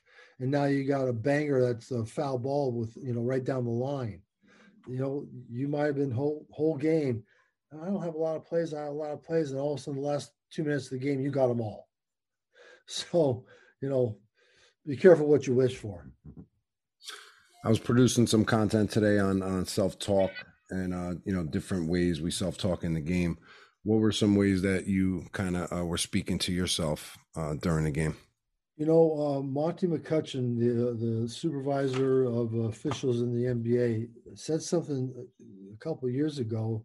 and 0.42 0.50
now 0.50 0.64
you 0.64 0.84
got 0.84 1.08
a 1.08 1.12
banger 1.12 1.62
that's 1.62 1.92
a 1.92 2.04
foul 2.04 2.36
ball 2.36 2.72
with 2.72 2.96
you 2.96 3.14
know 3.14 3.22
right 3.22 3.44
down 3.44 3.64
the 3.64 3.70
line. 3.70 4.20
You 4.88 4.98
know 4.98 5.26
you 5.48 5.68
might 5.68 5.86
have 5.86 5.96
been 5.96 6.10
whole 6.10 6.46
whole 6.50 6.76
game 6.76 7.22
I 7.80 7.86
don't 7.86 8.02
have 8.02 8.14
a 8.14 8.18
lot 8.18 8.36
of 8.36 8.44
plays. 8.44 8.74
I 8.74 8.82
have 8.82 8.88
a 8.88 8.92
lot 8.92 9.12
of 9.12 9.22
plays, 9.22 9.50
and 9.50 9.60
all 9.60 9.74
of 9.74 9.80
a 9.80 9.82
sudden, 9.82 10.00
the 10.00 10.06
last 10.06 10.32
two 10.50 10.64
minutes 10.64 10.86
of 10.86 10.92
the 10.92 10.98
game, 10.98 11.20
you 11.20 11.30
got 11.30 11.48
them 11.48 11.60
all. 11.60 11.88
So, 12.86 13.44
you 13.80 13.88
know, 13.88 14.18
be 14.84 14.96
careful 14.96 15.28
what 15.28 15.46
you 15.46 15.54
wish 15.54 15.76
for. 15.76 16.04
I 17.64 17.68
was 17.68 17.78
producing 17.78 18.26
some 18.26 18.44
content 18.44 18.90
today 18.90 19.20
on 19.20 19.40
on 19.40 19.64
self 19.66 20.00
talk 20.00 20.32
and 20.70 20.92
uh, 20.92 21.14
you 21.24 21.32
know 21.32 21.44
different 21.44 21.88
ways 21.88 22.20
we 22.20 22.32
self 22.32 22.58
talk 22.58 22.82
in 22.82 22.92
the 22.92 23.00
game. 23.00 23.38
What 23.84 24.00
were 24.00 24.12
some 24.12 24.34
ways 24.34 24.62
that 24.62 24.88
you 24.88 25.26
kind 25.32 25.56
of 25.56 25.72
uh, 25.72 25.84
were 25.84 25.96
speaking 25.96 26.38
to 26.40 26.52
yourself 26.52 27.16
uh, 27.36 27.54
during 27.54 27.84
the 27.84 27.92
game? 27.92 28.16
You 28.76 28.86
know, 28.86 29.36
uh, 29.36 29.42
Monty 29.42 29.86
McCutchen, 29.86 30.58
the 30.58 31.22
the 31.22 31.28
supervisor 31.28 32.24
of 32.24 32.52
officials 32.54 33.20
in 33.20 33.32
the 33.32 33.44
NBA, 33.44 34.08
said 34.34 34.60
something 34.60 35.14
a 35.72 35.76
couple 35.78 36.10
years 36.10 36.38
ago 36.40 36.84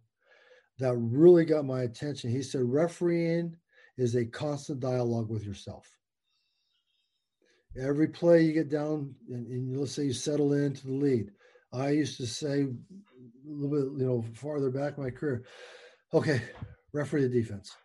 that 0.80 0.96
really 0.96 1.46
got 1.46 1.66
my 1.66 1.84
attention. 1.84 2.30
He 2.30 2.42
said, 2.42 2.62
refereeing 2.64 3.56
is 3.98 4.16
a 4.16 4.26
constant 4.26 4.80
dialogue 4.80 5.30
with 5.30 5.44
yourself. 5.44 5.90
Every 7.80 8.08
play 8.08 8.44
you 8.44 8.54
get 8.54 8.70
down, 8.70 9.14
and, 9.30 9.48
and 9.48 9.78
let's 9.78 9.92
say 9.92 10.06
you 10.06 10.14
settle 10.14 10.54
into 10.54 10.88
the 10.88 10.94
lead. 10.94 11.32
I 11.74 11.90
used 11.90 12.18
to 12.18 12.26
say 12.26 12.62
a 12.62 12.68
little 13.46 13.70
bit, 13.70 14.02
you 14.02 14.08
know, 14.08 14.26
farther 14.34 14.70
back 14.70 14.98
in 14.98 15.04
my 15.04 15.10
career, 15.10 15.44
okay, 16.14 16.42
referee 16.94 17.24
the 17.24 17.30
defense. 17.30 17.76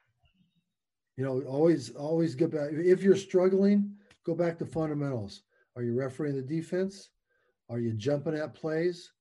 You 1.16 1.24
know, 1.24 1.42
always 1.42 1.90
always 1.90 2.34
get 2.34 2.50
back. 2.52 2.70
If 2.72 3.02
you're 3.02 3.16
struggling, 3.16 3.94
go 4.24 4.34
back 4.34 4.58
to 4.58 4.66
fundamentals. 4.66 5.42
Are 5.76 5.82
you 5.82 5.94
refereeing 5.94 6.36
the 6.36 6.42
defense? 6.42 7.10
Are 7.68 7.80
you 7.80 7.92
jumping 7.92 8.34
at 8.34 8.54
plays? 8.54 9.12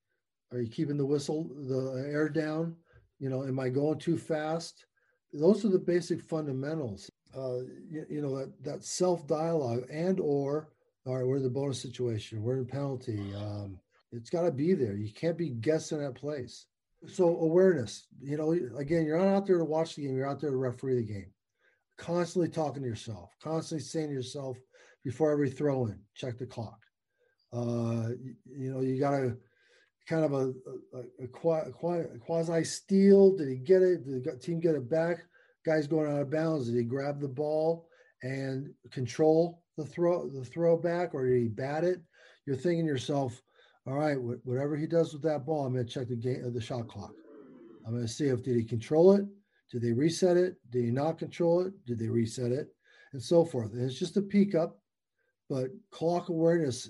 Are 0.52 0.62
you 0.62 0.70
keeping 0.70 0.98
the 0.98 1.06
whistle, 1.06 1.50
the 1.68 2.06
air 2.10 2.30
down? 2.30 2.76
You 3.22 3.30
know, 3.30 3.44
am 3.44 3.60
I 3.60 3.70
going 3.70 4.00
too 4.00 4.18
fast? 4.18 4.86
Those 5.32 5.64
are 5.64 5.70
the 5.70 5.80
basic 5.80 6.22
fundamentals. 6.22 7.10
Uh, 7.38 7.60
you, 7.90 8.06
you 8.10 8.22
know 8.22 8.36
that 8.38 8.52
that 8.64 8.84
self 8.84 9.26
dialogue 9.28 9.84
and 9.90 10.20
or 10.20 10.70
all 11.06 11.16
right, 11.16 11.26
we're 11.26 11.38
in 11.38 11.44
the 11.44 11.50
bonus 11.50 11.82
situation, 11.82 12.42
we're 12.42 12.58
in 12.58 12.66
penalty. 12.66 13.34
Um, 13.36 13.80
it's 14.12 14.30
got 14.30 14.42
to 14.42 14.52
be 14.52 14.74
there. 14.74 14.96
You 14.96 15.14
can't 15.14 15.38
be 15.38 15.50
guessing 15.50 16.04
at 16.04 16.16
place. 16.16 16.66
So 17.08 17.26
awareness, 17.28 18.08
you 18.22 18.38
know, 18.38 18.52
again, 18.78 19.06
you're 19.06 19.18
not 19.18 19.36
out 19.36 19.48
there 19.48 19.58
to 19.58 19.64
watch 19.66 19.96
the 19.96 20.04
game. 20.04 20.16
You're 20.16 20.30
out 20.30 20.40
there 20.40 20.52
to 20.52 20.58
referee 20.58 20.98
the 20.98 21.14
game. 21.14 21.32
Constantly 21.98 22.50
talking 22.50 22.84
to 22.84 22.90
yourself, 22.90 23.32
constantly 23.42 23.84
saying 23.84 24.08
to 24.10 24.14
yourself 24.14 24.58
before 25.04 25.32
every 25.32 25.50
throw 25.50 25.86
in, 25.86 26.00
check 26.16 26.38
the 26.38 26.46
clock. 26.46 26.80
Uh, 27.54 28.10
you, 28.20 28.36
you 28.46 28.74
know, 28.74 28.82
you 28.82 29.00
got 29.00 29.12
to 29.12 29.38
kind 30.08 30.26
of 30.26 30.34
a, 30.34 30.54
a, 30.94 31.24
a, 31.24 32.20
quasi 32.20 32.64
steal. 32.64 33.36
Did 33.36 33.50
he 33.50 33.56
get 33.56 33.82
it? 33.82 34.06
Did 34.06 34.24
the 34.24 34.38
team 34.38 34.60
get 34.60 34.76
it 34.76 34.90
back? 34.90 35.24
Guy's 35.66 35.88
going 35.88 36.12
out 36.12 36.22
of 36.22 36.32
bounds. 36.32 36.68
Did 36.68 36.78
he 36.78 36.84
grab 36.84 37.22
the 37.22 37.28
ball 37.28 37.88
and 38.24 38.74
control 38.92 39.62
the 39.78 39.86
throw 39.86 40.30
the 40.30 40.44
throw 40.44 40.78
back, 40.78 41.14
or 41.14 41.28
did 41.28 41.42
he 41.42 41.48
bat 41.48 41.84
it? 41.84 42.02
You're 42.46 42.56
thinking 42.56 42.86
to 42.86 42.92
yourself, 42.92 43.42
all 43.88 43.94
right, 43.94 44.18
whatever 44.44 44.76
he 44.76 44.88
does 44.88 45.14
with 45.14 45.22
that 45.24 45.46
ball, 45.46 45.66
I'm 45.66 45.74
going 45.74 45.86
to 45.86 45.92
check 45.92 46.08
the 46.08 46.16
game, 46.16 46.44
uh, 46.46 46.50
the 46.50 46.62
shot 46.62 46.88
clock. 46.88 47.14
I'm 47.86 47.94
going 47.94 48.06
to 48.06 48.12
see 48.12 48.28
if 48.28 48.44
did 48.44 48.56
he 48.56 48.64
control 48.64 49.14
it, 49.14 49.26
did 49.72 49.82
they 49.82 49.94
reset 49.94 50.38
it, 50.38 50.56
did 50.70 50.86
he 50.86 50.92
not 50.92 51.18
control 51.18 51.62
it, 51.62 51.74
did 51.86 52.00
they 52.00 52.10
reset 52.10 52.52
it, 52.52 52.68
and 53.14 53.22
so 53.22 53.44
forth. 53.46 53.74
And 53.74 53.84
it's 53.84 53.98
just 53.98 54.18
a 54.18 54.22
peek 54.22 54.54
up, 54.54 54.80
but 55.50 55.70
clock 55.92 56.30
awareness 56.30 56.90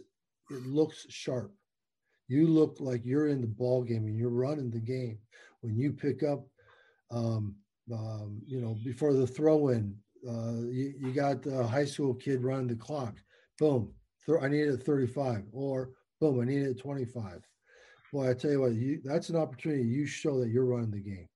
it 0.49 0.65
looks 0.65 1.05
sharp. 1.09 1.53
You 2.31 2.47
look 2.47 2.77
like 2.79 3.01
you're 3.03 3.27
in 3.27 3.41
the 3.41 3.47
ball 3.47 3.83
game 3.83 4.05
and 4.05 4.17
you're 4.17 4.29
running 4.29 4.71
the 4.71 4.79
game 4.79 5.17
when 5.59 5.75
you 5.75 5.91
pick 5.91 6.23
up. 6.23 6.47
Um, 7.11 7.55
um, 7.91 8.41
you 8.47 8.61
know, 8.61 8.77
before 8.85 9.11
the 9.11 9.27
throw 9.27 9.67
in, 9.67 9.93
uh, 10.25 10.61
you, 10.69 10.93
you 10.97 11.11
got 11.11 11.45
a 11.45 11.67
high 11.67 11.83
school 11.83 12.13
kid 12.13 12.41
running 12.41 12.69
the 12.69 12.75
clock. 12.75 13.15
Boom, 13.59 13.91
th- 14.25 14.39
I 14.41 14.47
need 14.47 14.61
it 14.61 14.79
at 14.79 14.83
35, 14.83 15.43
or 15.51 15.89
boom, 16.21 16.39
I 16.39 16.45
need 16.45 16.61
it 16.61 16.69
at 16.69 16.79
25. 16.79 17.41
Boy, 18.13 18.29
I 18.29 18.33
tell 18.33 18.51
you 18.51 18.61
what, 18.61 18.71
you, 18.75 19.01
that's 19.03 19.27
an 19.27 19.35
opportunity. 19.35 19.83
You 19.83 20.05
show 20.05 20.39
that 20.39 20.51
you're 20.51 20.63
running 20.63 20.91
the 20.91 21.01
game. 21.01 21.27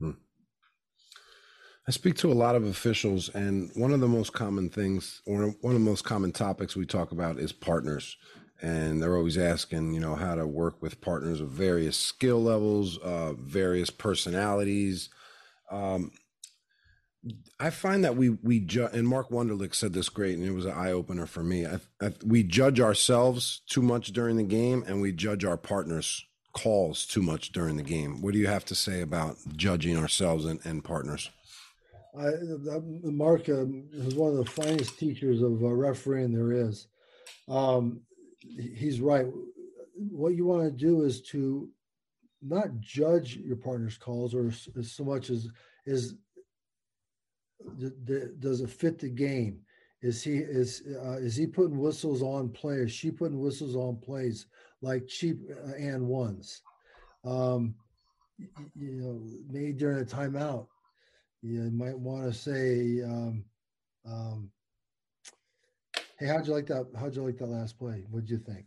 Hmm. 0.00 0.10
I 1.86 1.90
speak 1.90 2.16
to 2.16 2.32
a 2.32 2.34
lot 2.34 2.56
of 2.56 2.64
officials, 2.64 3.28
and 3.34 3.70
one 3.74 3.92
of 3.92 4.00
the 4.00 4.08
most 4.08 4.32
common 4.32 4.70
things, 4.70 5.20
or 5.26 5.48
one 5.60 5.74
of 5.74 5.80
the 5.80 5.90
most 5.90 6.06
common 6.06 6.32
topics 6.32 6.74
we 6.74 6.86
talk 6.86 7.12
about 7.12 7.38
is 7.38 7.52
partners. 7.52 8.16
And 8.62 9.02
they're 9.02 9.16
always 9.16 9.36
asking, 9.36 9.94
you 9.94 10.00
know, 10.00 10.14
how 10.14 10.34
to 10.34 10.46
work 10.46 10.80
with 10.80 11.00
partners 11.00 11.40
of 11.40 11.50
various 11.50 11.96
skill 11.96 12.42
levels, 12.42 12.98
uh, 12.98 13.34
various 13.34 13.90
personalities. 13.90 15.10
Um, 15.70 16.12
I 17.58 17.70
find 17.70 18.04
that 18.04 18.16
we 18.16 18.30
we 18.30 18.60
ju- 18.60 18.88
and 18.92 19.08
Mark 19.08 19.30
Wunderlich 19.30 19.74
said 19.74 19.92
this 19.92 20.08
great, 20.08 20.36
and 20.36 20.46
it 20.46 20.52
was 20.52 20.66
an 20.66 20.72
eye 20.72 20.92
opener 20.92 21.26
for 21.26 21.42
me. 21.42 21.66
I, 21.66 21.80
I, 22.00 22.12
we 22.24 22.42
judge 22.42 22.80
ourselves 22.80 23.62
too 23.68 23.82
much 23.82 24.12
during 24.12 24.36
the 24.36 24.42
game, 24.42 24.84
and 24.86 25.00
we 25.00 25.12
judge 25.12 25.44
our 25.44 25.56
partners' 25.56 26.24
calls 26.52 27.06
too 27.06 27.22
much 27.22 27.52
during 27.52 27.76
the 27.76 27.82
game. 27.82 28.20
What 28.20 28.34
do 28.34 28.38
you 28.38 28.46
have 28.46 28.64
to 28.66 28.74
say 28.74 29.00
about 29.00 29.36
judging 29.56 29.96
ourselves 29.96 30.44
and, 30.44 30.60
and 30.64 30.84
partners? 30.84 31.30
I, 32.16 32.30
Mark 33.02 33.48
uh, 33.48 33.66
is 33.92 34.14
one 34.14 34.32
of 34.32 34.36
the 34.36 34.50
finest 34.50 34.98
teachers 34.98 35.42
of 35.42 35.62
uh, 35.62 35.72
refereeing 35.72 36.32
there 36.32 36.52
is. 36.52 36.86
Um, 37.48 38.02
he's 38.48 39.00
right. 39.00 39.26
What 39.96 40.34
you 40.34 40.44
want 40.44 40.64
to 40.64 40.70
do 40.70 41.02
is 41.02 41.22
to 41.22 41.68
not 42.42 42.78
judge 42.80 43.36
your 43.36 43.56
partner's 43.56 43.96
calls, 43.96 44.34
or 44.34 44.50
so 44.50 45.04
much 45.04 45.30
as 45.30 45.48
is 45.86 46.14
does 48.40 48.60
it 48.60 48.70
fit 48.70 48.98
the 48.98 49.08
game? 49.08 49.60
Is 50.02 50.22
he 50.22 50.36
is 50.36 50.82
uh, 51.02 51.16
is 51.16 51.36
he 51.36 51.46
putting 51.46 51.78
whistles 51.78 52.22
on 52.22 52.50
plays? 52.50 52.92
She 52.92 53.10
putting 53.10 53.40
whistles 53.40 53.74
on 53.74 53.96
plays 53.96 54.46
like 54.82 55.06
cheap 55.08 55.38
uh, 55.50 55.72
and 55.78 56.06
ones? 56.06 56.62
Um, 57.24 57.74
you 58.38 59.00
know, 59.00 59.22
maybe 59.48 59.72
during 59.72 60.02
a 60.02 60.04
timeout, 60.04 60.66
you 61.40 61.70
might 61.70 61.98
want 61.98 62.24
to 62.24 62.38
say, 62.38 63.02
um, 63.02 63.44
um, 64.06 64.50
"Hey, 66.18 66.26
how'd 66.26 66.46
you 66.46 66.52
like 66.52 66.66
that? 66.66 66.86
How'd 66.98 67.16
you 67.16 67.22
like 67.22 67.38
that 67.38 67.46
last 67.46 67.78
play? 67.78 68.04
What'd 68.10 68.30
you 68.30 68.38
think?" 68.38 68.66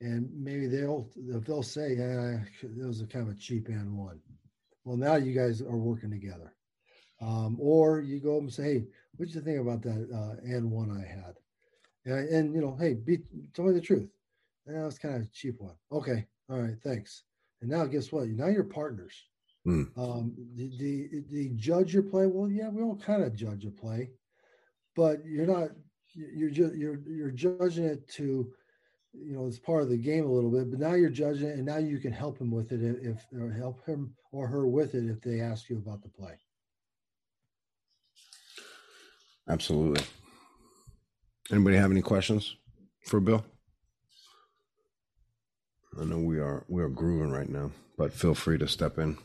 And 0.00 0.30
maybe 0.34 0.66
they'll 0.66 1.08
they'll 1.16 1.62
say, 1.62 1.94
"Yeah, 1.96 2.40
it 2.62 2.86
was 2.86 3.00
a 3.00 3.06
kind 3.06 3.28
of 3.28 3.34
a 3.34 3.38
cheap 3.38 3.68
and 3.68 3.96
one." 3.96 4.20
Well, 4.84 4.96
now 4.96 5.16
you 5.16 5.34
guys 5.34 5.62
are 5.62 5.76
working 5.76 6.10
together. 6.10 6.54
Um, 7.20 7.56
or 7.60 8.00
you 8.00 8.20
go 8.20 8.38
and 8.38 8.52
say, 8.52 8.64
hey, 8.64 8.84
what 9.16 9.26
did 9.26 9.34
you 9.34 9.40
think 9.40 9.60
about 9.60 9.82
that 9.82 10.08
uh, 10.12 10.40
and 10.44 10.70
one 10.70 10.90
I 10.90 11.06
had? 11.06 11.36
And, 12.04 12.28
and 12.28 12.54
you 12.54 12.60
know, 12.60 12.76
hey, 12.78 12.94
be, 12.94 13.18
tell 13.54 13.64
me 13.64 13.72
the 13.72 13.80
truth. 13.80 14.10
And 14.66 14.76
that 14.76 14.84
was 14.84 14.98
kind 14.98 15.16
of 15.16 15.22
a 15.22 15.26
cheap 15.32 15.56
one. 15.58 15.76
Okay, 15.92 16.26
all 16.50 16.60
right, 16.60 16.76
thanks. 16.82 17.22
And 17.60 17.70
now, 17.70 17.86
guess 17.86 18.12
what? 18.12 18.28
Now 18.28 18.48
you're 18.48 18.64
partners. 18.64 19.14
Mm. 19.66 19.96
Um, 19.96 20.34
the, 20.54 20.68
the, 20.76 21.24
the 21.30 21.48
judge 21.54 21.94
your 21.94 22.02
play. 22.02 22.26
Well, 22.26 22.50
yeah, 22.50 22.68
we 22.68 22.82
all 22.82 22.96
kind 22.96 23.22
of 23.22 23.34
judge 23.34 23.64
a 23.64 23.70
play, 23.70 24.10
but 24.94 25.24
you're 25.24 25.46
not. 25.46 25.70
You're 26.14 26.50
just 26.50 26.74
you're 26.74 27.00
you're 27.08 27.30
judging 27.30 27.84
it 27.84 28.08
to, 28.10 28.52
you 29.12 29.34
know, 29.34 29.46
it's 29.46 29.58
part 29.58 29.82
of 29.82 29.88
the 29.88 29.96
game 29.96 30.24
a 30.24 30.32
little 30.32 30.50
bit. 30.50 30.70
But 30.70 30.78
now 30.80 30.94
you're 30.94 31.10
judging 31.10 31.48
it, 31.48 31.56
and 31.56 31.66
now 31.66 31.78
you 31.78 31.98
can 31.98 32.12
help 32.12 32.38
him 32.40 32.50
with 32.50 32.72
it 32.72 32.80
if 33.02 33.26
or 33.38 33.50
help 33.50 33.84
him 33.84 34.14
or 34.32 34.46
her 34.46 34.66
with 34.66 34.94
it 34.94 35.04
if 35.08 35.20
they 35.20 35.40
ask 35.40 35.68
you 35.68 35.78
about 35.78 36.02
the 36.02 36.08
play. 36.08 36.38
Absolutely. 39.48 40.04
Anybody 41.50 41.76
have 41.76 41.90
any 41.90 42.00
questions 42.00 42.56
for 43.06 43.20
Bill? 43.20 43.44
I 46.00 46.04
know 46.04 46.18
we 46.18 46.38
are 46.38 46.64
we 46.68 46.82
are 46.82 46.88
grooving 46.88 47.30
right 47.30 47.48
now, 47.48 47.70
but 47.98 48.12
feel 48.12 48.34
free 48.34 48.58
to 48.58 48.66
step 48.66 48.98
in. 48.98 49.18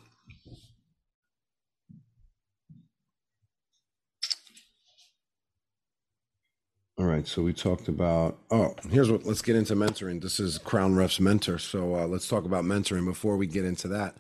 All 7.00 7.06
right, 7.06 7.26
so 7.26 7.42
we 7.42 7.54
talked 7.54 7.88
about. 7.88 8.40
Oh, 8.52 8.76
here's 8.90 9.10
what. 9.10 9.26
Let's 9.26 9.42
get 9.42 9.56
into 9.56 9.74
mentoring. 9.74 10.22
This 10.22 10.38
is 10.38 10.58
Crown 10.58 10.96
Refs 10.96 11.22
mentor, 11.22 11.58
so 11.58 11.96
uh, 11.96 12.06
let's 12.06 12.28
talk 12.28 12.44
about 12.44 12.66
mentoring 12.66 13.06
before 13.06 13.38
we 13.38 13.48
get 13.48 13.64
into 13.64 13.88
that. 13.88 14.18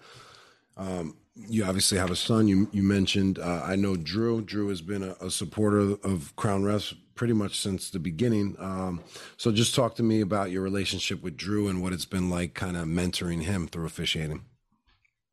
Um, 0.77 1.17
you 1.36 1.65
obviously 1.65 1.97
have 1.97 2.09
a 2.09 2.15
son. 2.15 2.47
You 2.47 2.69
you 2.71 2.82
mentioned 2.82 3.38
uh, 3.38 3.63
I 3.65 3.75
know 3.75 3.97
Drew. 3.97 4.41
Drew 4.41 4.69
has 4.69 4.80
been 4.80 5.03
a, 5.03 5.13
a, 5.19 5.30
supporter 5.30 5.97
of 6.05 6.34
Crown 6.38 6.63
Refs 6.63 6.95
pretty 7.15 7.34
much 7.34 7.59
since 7.59 7.89
the 7.89 7.99
beginning. 7.99 8.55
Um, 8.59 9.01
so 9.36 9.51
just 9.51 9.75
talk 9.75 9.95
to 9.95 10.03
me 10.03 10.21
about 10.21 10.49
your 10.49 10.61
relationship 10.61 11.21
with 11.21 11.36
Drew 11.36 11.67
and 11.67 11.84
what 11.84 11.91
it's 11.91 12.05
been 12.05 12.30
like, 12.30 12.53
kind 12.53 12.77
of 12.77 12.86
mentoring 12.86 13.43
him 13.43 13.67
through 13.67 13.88
officiating. 13.88 14.45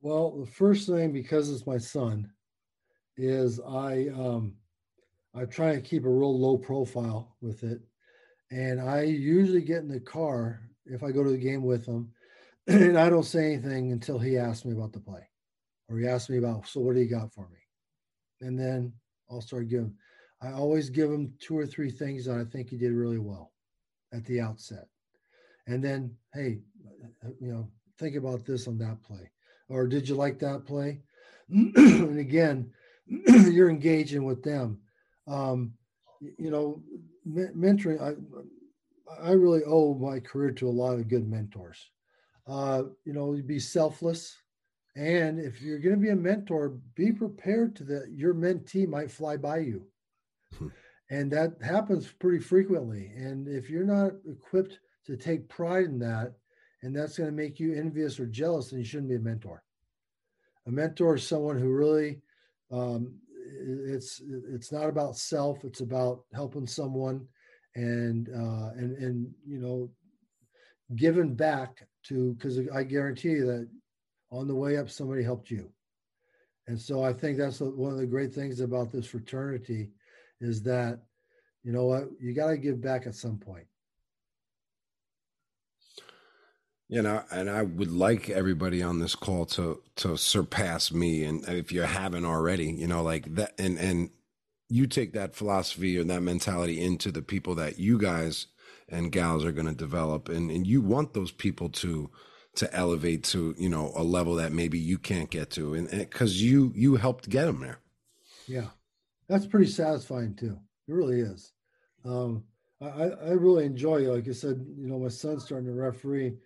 Well, 0.01 0.33
the 0.33 0.47
first 0.47 0.89
thing 0.89 1.13
because 1.13 1.49
it's 1.49 1.65
my 1.65 1.79
son 1.79 2.29
is 3.17 3.61
I 3.61 4.09
um, 4.09 4.57
I 5.37 5.45
try 5.45 5.75
to 5.75 5.81
keep 5.81 6.05
a 6.05 6.09
real 6.09 6.39
low 6.39 6.57
profile 6.57 7.37
with 7.41 7.63
it, 7.63 7.81
and 8.51 8.81
I 8.81 9.03
usually 9.03 9.63
get 9.63 9.83
in 9.83 9.89
the 9.89 10.01
car 10.01 10.61
if 10.87 11.03
I 11.03 11.11
go 11.11 11.23
to 11.25 11.31
the 11.31 11.37
game 11.37 11.63
with 11.63 11.85
him, 11.87 12.11
and 12.67 12.99
I 12.99 13.11
don't 13.11 13.25
say 13.25 13.53
anything 13.53 13.93
until 13.93 14.19
he 14.19 14.39
asks 14.39 14.65
me 14.65 14.73
about 14.73 14.93
the 14.93 15.01
play 15.01 15.29
or 15.89 15.99
he 15.99 16.07
asks 16.07 16.31
me 16.31 16.39
about, 16.39 16.67
so 16.67 16.81
what 16.81 16.95
do 16.95 17.01
you 17.01 17.09
got 17.09 17.33
for 17.33 17.49
me? 17.49 17.59
And 18.41 18.59
then 18.59 18.93
I'll 19.31 19.41
start 19.41 19.69
giving. 19.69 19.95
I 20.43 20.53
always 20.53 20.91
give 20.91 21.11
him 21.11 21.33
two 21.41 21.57
or 21.57 21.67
three 21.67 21.91
things 21.91 22.27
that 22.27 22.37
I 22.37 22.45
think 22.45 22.69
he 22.69 22.77
did 22.77 22.93
really 22.93 23.19
well 23.19 23.53
at 24.13 24.25
the 24.25 24.41
outset. 24.41 24.89
And 25.67 25.83
then, 25.83 26.15
hey, 26.35 26.61
uh, 27.25 27.31
you 27.41 27.53
know, 27.53 27.69
think 27.99 28.17
about 28.17 28.45
this 28.45 28.69
on 28.69 28.79
that 28.79 29.03
play. 29.03 29.31
Or 29.69 29.87
did 29.87 30.09
you 30.09 30.15
like 30.15 30.39
that 30.41 30.65
play? 30.65 31.03
and 31.49 32.19
again, 32.19 32.71
you're 33.07 33.71
engaging 33.71 34.25
with 34.25 34.43
them. 34.43 34.81
Um, 35.27 35.73
you 36.21 36.51
know, 36.51 36.83
mentoring, 37.27 38.01
I, 38.01 38.15
I 39.23 39.33
really 39.33 39.63
owe 39.65 39.95
my 39.95 40.21
career 40.21 40.53
to 40.53 40.69
a 40.69 40.71
lot 40.71 40.95
of 40.95 41.09
good 41.09 41.29
mentors. 41.29 41.91
Uh, 42.47 42.85
you 43.05 43.13
know, 43.13 43.37
be 43.45 43.59
selfless, 43.59 44.37
and 44.97 45.39
if 45.39 45.61
you're 45.61 45.79
going 45.79 45.95
to 45.95 46.01
be 46.01 46.11
a 46.11 46.17
mentor, 46.17 46.79
be 46.95 47.13
prepared 47.13 47.77
to 47.77 47.85
that 47.85 48.13
your 48.15 48.35
mentee 48.35 48.89
might 48.89 49.11
fly 49.11 49.37
by 49.37 49.59
you. 49.59 49.87
Hmm. 50.57 50.69
And 51.11 51.31
that 51.33 51.57
happens 51.63 52.09
pretty 52.19 52.39
frequently. 52.39 53.13
And 53.15 53.47
if 53.47 53.69
you're 53.69 53.85
not 53.85 54.13
equipped 54.29 54.79
to 55.05 55.17
take 55.17 55.49
pride 55.49 55.85
in 55.85 55.99
that, 56.01 56.35
and 56.83 56.97
that's 56.97 57.19
going 57.19 57.29
to 57.29 57.37
make 57.37 57.61
you 57.61 57.75
envious 57.75 58.19
or 58.19 58.27
jealous, 58.27 58.71
then 58.71 58.81
you 58.81 58.85
shouldn't 58.85 59.11
be 59.11 59.17
a 59.17 59.21
mentor. 59.21 59.63
A 60.67 60.71
mentor 60.71 61.17
is 61.17 61.27
someone 61.27 61.59
who 61.59 61.71
really 61.71 62.23
um, 62.73 63.15
it's 63.89 64.23
it's 64.51 64.73
not 64.73 64.89
about 64.89 65.17
self 65.17 65.65
it's 65.65 65.81
about 65.81 66.25
helping 66.35 66.67
someone 66.67 67.27
and 67.75 68.29
uh, 68.31 68.71
and 68.77 68.97
and 68.99 69.31
you 69.47 69.61
know 69.61 69.91
giving 70.95 71.35
back 71.35 71.87
to 72.05 72.35
because 72.35 72.61
i 72.75 72.83
guarantee 72.83 73.31
you 73.31 73.47
that 73.47 73.69
on 74.31 74.49
the 74.49 74.55
way 74.55 74.77
up 74.77 74.91
somebody 74.91 75.23
helped 75.23 75.51
you. 75.51 75.71
And 76.69 76.81
so 76.81 77.03
i 77.03 77.13
think 77.13 77.39
that's 77.39 77.61
one 77.61 77.93
of 77.93 77.99
the 77.99 78.07
great 78.07 78.35
things 78.35 78.61
about 78.61 78.91
this 78.91 79.07
fraternity 79.07 79.91
is 80.41 80.63
that 80.63 81.01
you 81.63 81.73
know 81.73 81.87
what 81.87 82.05
you 82.21 82.33
got 82.33 82.49
to 82.49 82.57
give 82.57 82.81
back 82.81 83.07
at 83.07 83.15
some 83.15 83.39
point 83.39 83.67
you 86.89 87.03
know 87.03 87.23
and 87.31 87.51
i 87.51 87.63
would 87.63 87.91
like 87.91 88.31
everybody 88.31 88.83
on 88.83 88.99
this 88.99 89.15
call 89.15 89.45
to 89.45 89.83
to 89.97 90.17
surpass 90.17 90.93
me 90.93 91.25
and 91.25 91.47
if 91.49 91.73
you 91.73 91.83
haven't 91.83 92.25
already 92.25 92.67
you 92.67 92.87
know 92.87 93.03
like 93.03 93.35
that 93.35 93.53
and 93.59 93.79
and 93.79 94.11
you 94.69 94.87
take 94.87 95.13
that 95.13 95.35
philosophy 95.35 95.99
and 95.99 96.11
that 96.11 96.23
mentality 96.23 96.81
into 96.81 97.13
the 97.13 97.23
people 97.23 97.55
that 97.55 97.79
you 97.79 97.99
guys 97.99 98.47
and 98.89 99.13
gals 99.13 99.45
are 99.45 99.53
going 99.53 99.67
to 99.67 99.75
develop 99.75 100.29
and 100.29 100.51
and 100.51 100.67
you 100.67 100.81
want 100.81 101.15
those 101.15 101.33
people 101.33 101.69
to 101.69 102.11
to 102.55 102.73
elevate 102.75 103.23
to 103.23 103.55
you 103.59 103.69
know 103.69 103.93
a 103.95 104.03
level 104.03 104.35
that 104.37 104.53
maybe 104.53 104.79
you 104.79 104.99
can't 104.99 105.31
get 105.31 105.51
to 105.51 105.75
and 105.75 105.91
because 105.91 106.43
you 106.43 106.73
you 106.75 106.97
helped 106.97 107.29
get 107.29 107.45
them 107.45 107.61
there. 107.61 107.79
Yeah. 108.47 108.69
That's 109.29 109.47
pretty 109.47 109.71
satisfying 109.71 110.35
too. 110.35 110.59
It 110.89 110.95
really 110.95 111.21
is. 111.21 111.53
Um 112.05 112.45
I, 112.81 113.05
I 113.05 113.31
really 113.31 113.65
enjoy, 113.65 114.03
like 114.03 114.29
I 114.29 114.33
said, 114.33 114.63
you 114.77 114.87
know, 114.87 114.99
my 114.99 115.09
son's 115.09 115.47
starting 115.47 115.67
to 115.67 115.73
referee, 115.73 116.37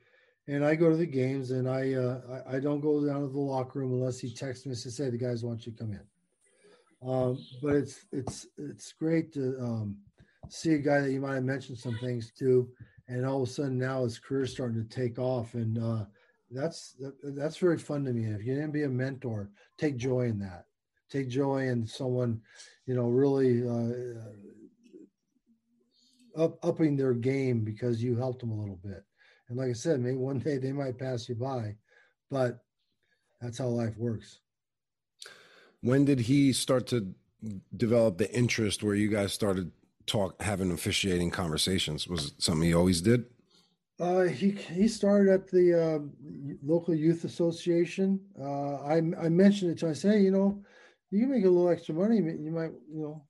and 0.50 0.64
I 0.64 0.74
go 0.74 0.90
to 0.90 0.96
the 0.96 1.06
games, 1.06 1.52
and 1.52 1.68
I 1.68 1.94
uh, 1.94 2.42
I, 2.48 2.58
don't 2.58 2.80
go 2.80 3.06
down 3.06 3.20
to 3.20 3.28
the 3.28 3.38
locker 3.38 3.78
room 3.78 3.92
unless 3.92 4.18
he 4.18 4.34
texts 4.34 4.66
me 4.66 4.74
to 4.74 4.90
say 4.90 5.08
the 5.08 5.16
guys 5.16 5.44
want 5.44 5.64
you 5.64 5.72
to 5.72 5.78
come 5.78 5.92
in." 5.92 7.08
Um, 7.08 7.38
but 7.62 7.76
it's 7.76 8.04
it's 8.10 8.48
it's 8.58 8.92
great 8.92 9.32
to 9.34 9.56
um, 9.60 9.96
see 10.48 10.74
a 10.74 10.78
guy 10.78 11.00
that 11.02 11.12
you 11.12 11.20
might 11.20 11.34
have 11.34 11.44
mentioned 11.44 11.78
some 11.78 11.96
things 11.98 12.32
to, 12.40 12.68
and 13.06 13.24
all 13.24 13.42
of 13.42 13.48
a 13.48 13.52
sudden 13.52 13.78
now 13.78 14.02
his 14.02 14.18
career's 14.18 14.50
starting 14.50 14.82
to 14.82 14.88
take 14.88 15.20
off, 15.20 15.54
and 15.54 15.78
uh, 15.78 16.04
that's 16.50 16.94
that, 16.98 17.14
that's 17.36 17.58
very 17.58 17.78
fun 17.78 18.04
to 18.04 18.12
me. 18.12 18.24
If 18.24 18.44
you 18.44 18.54
didn't 18.54 18.72
be 18.72 18.82
a 18.82 18.88
mentor, 18.88 19.50
take 19.78 19.96
joy 19.96 20.22
in 20.22 20.40
that. 20.40 20.64
Take 21.10 21.28
joy 21.28 21.68
in 21.68 21.86
someone, 21.86 22.40
you 22.86 22.94
know, 22.94 23.08
really 23.08 23.68
uh, 23.68 23.92
up, 26.40 26.58
upping 26.64 26.96
their 26.96 27.14
game 27.14 27.60
because 27.64 28.02
you 28.02 28.16
helped 28.16 28.40
them 28.40 28.52
a 28.52 28.60
little 28.60 28.78
bit. 28.82 29.04
And 29.50 29.58
like 29.58 29.68
I 29.68 29.74
said, 29.74 30.00
maybe 30.00 30.16
one 30.16 30.38
day 30.38 30.58
they 30.58 30.72
might 30.72 30.96
pass 30.96 31.28
you 31.28 31.34
by, 31.34 31.74
but 32.30 32.60
that's 33.40 33.58
how 33.58 33.66
life 33.66 33.98
works. 33.98 34.38
When 35.80 36.04
did 36.04 36.20
he 36.20 36.52
start 36.52 36.86
to 36.88 37.12
develop 37.76 38.16
the 38.16 38.32
interest 38.32 38.84
where 38.84 38.94
you 38.94 39.08
guys 39.08 39.32
started 39.32 39.72
talk 40.06 40.40
having 40.40 40.70
officiating 40.70 41.32
conversations? 41.32 42.06
Was 42.06 42.28
it 42.28 42.42
something 42.42 42.68
he 42.68 42.74
always 42.74 43.00
did? 43.00 43.24
Uh, 43.98 44.22
he 44.22 44.52
he 44.52 44.86
started 44.86 45.32
at 45.32 45.50
the 45.50 45.74
uh, 45.74 45.98
local 46.62 46.94
youth 46.94 47.24
association. 47.24 48.20
Uh, 48.40 48.76
I 48.76 48.98
I 48.98 49.28
mentioned 49.28 49.72
it 49.72 49.78
to 49.78 49.86
him. 49.86 49.90
I 49.90 49.94
say, 49.94 50.10
hey, 50.10 50.20
you 50.20 50.30
know, 50.30 50.62
you 51.10 51.20
can 51.20 51.30
make 51.30 51.44
a 51.44 51.48
little 51.48 51.68
extra 51.68 51.94
money. 51.94 52.16
You 52.16 52.52
might, 52.52 52.70
you 52.88 53.02
know, 53.02 53.24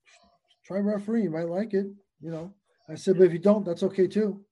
try 0.67 0.79
referee. 0.79 1.23
You 1.23 1.31
might 1.31 1.49
like 1.49 1.73
it. 1.73 1.87
You 2.21 2.31
know, 2.31 2.53
I 2.89 2.95
said, 2.95 3.17
but 3.17 3.25
if 3.25 3.33
you 3.33 3.39
don't, 3.39 3.65
that's 3.65 3.83
okay 3.85 4.07
too. 4.07 4.45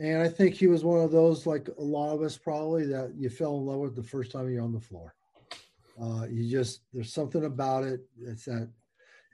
And 0.00 0.22
I 0.22 0.28
think 0.28 0.54
he 0.54 0.66
was 0.66 0.82
one 0.82 1.00
of 1.00 1.12
those, 1.12 1.46
like 1.46 1.68
a 1.76 1.82
lot 1.82 2.14
of 2.14 2.22
us 2.22 2.38
probably, 2.38 2.86
that 2.86 3.12
you 3.18 3.28
fell 3.28 3.58
in 3.58 3.66
love 3.66 3.80
with 3.80 3.94
the 3.94 4.02
first 4.02 4.32
time 4.32 4.50
you're 4.50 4.62
on 4.62 4.72
the 4.72 4.80
floor. 4.80 5.14
Uh, 6.00 6.24
you 6.30 6.50
just 6.50 6.80
there's 6.94 7.12
something 7.12 7.44
about 7.44 7.84
it. 7.84 8.00
It's 8.18 8.46
that 8.46 8.70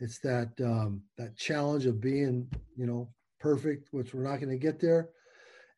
it's 0.01 0.19
that 0.19 0.51
um, 0.61 1.03
that 1.19 1.37
challenge 1.37 1.87
of 1.87 2.01
being 2.01 2.49
you 2.77 2.85
know 2.85 3.09
perfect, 3.39 3.93
which 3.93 4.13
we're 4.13 4.25
not 4.25 4.41
going 4.41 4.51
to 4.51 4.57
get 4.57 4.81
there. 4.81 5.11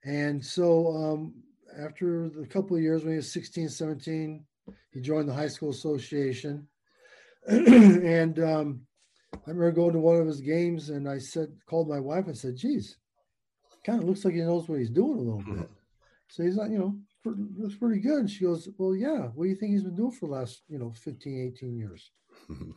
And 0.05 0.43
so 0.43 0.89
um, 0.97 1.35
after 1.79 2.27
a 2.41 2.47
couple 2.47 2.75
of 2.75 2.83
years, 2.83 3.03
when 3.03 3.13
he 3.13 3.17
was 3.17 3.31
16, 3.31 3.69
17, 3.69 4.43
he 4.93 5.01
joined 5.01 5.29
the 5.29 5.35
high 5.35 5.49
school 5.49 5.69
association, 5.69 6.67
and 7.47 8.39
um, 8.39 8.81
I 9.35 9.51
remember 9.51 9.73
going 9.73 9.93
to 9.93 9.99
one 9.99 10.17
of 10.17 10.27
his 10.27 10.41
games, 10.41 10.89
and 10.89 11.07
I 11.07 11.19
said, 11.19 11.53
called 11.67 11.91
my 11.91 12.01
wife 12.01 12.27
and 12.27 12.39
said, 12.39 12.57
"Geez, 12.57 12.97
kind 13.89 14.03
of 14.03 14.09
looks 14.09 14.25
like 14.25 14.35
he 14.35 14.41
knows 14.41 14.69
what 14.69 14.79
he's 14.79 14.91
doing 14.91 15.19
a 15.19 15.23
little 15.23 15.39
bit." 15.39 15.47
Mm-hmm. 15.47 15.73
So 16.29 16.43
he's 16.43 16.57
like, 16.57 16.71
you 16.71 16.79
know, 16.79 16.99
looks 17.57 17.77
pretty 17.77 18.01
good. 18.01 18.21
And 18.21 18.31
she 18.31 18.45
goes, 18.45 18.69
"Well, 18.77 18.95
yeah. 18.95 19.29
What 19.35 19.45
do 19.45 19.51
you 19.51 19.57
think 19.57 19.73
he's 19.73 19.85
been 19.85 19.97
doing 19.97 20.11
for 20.11 20.27
the 20.27 20.33
last, 20.33 20.63
you 20.69 20.79
know, 20.79 20.93
15, 20.93 21.53
18 21.57 21.77
years?" 21.77 22.11
Mm-hmm. 22.51 22.71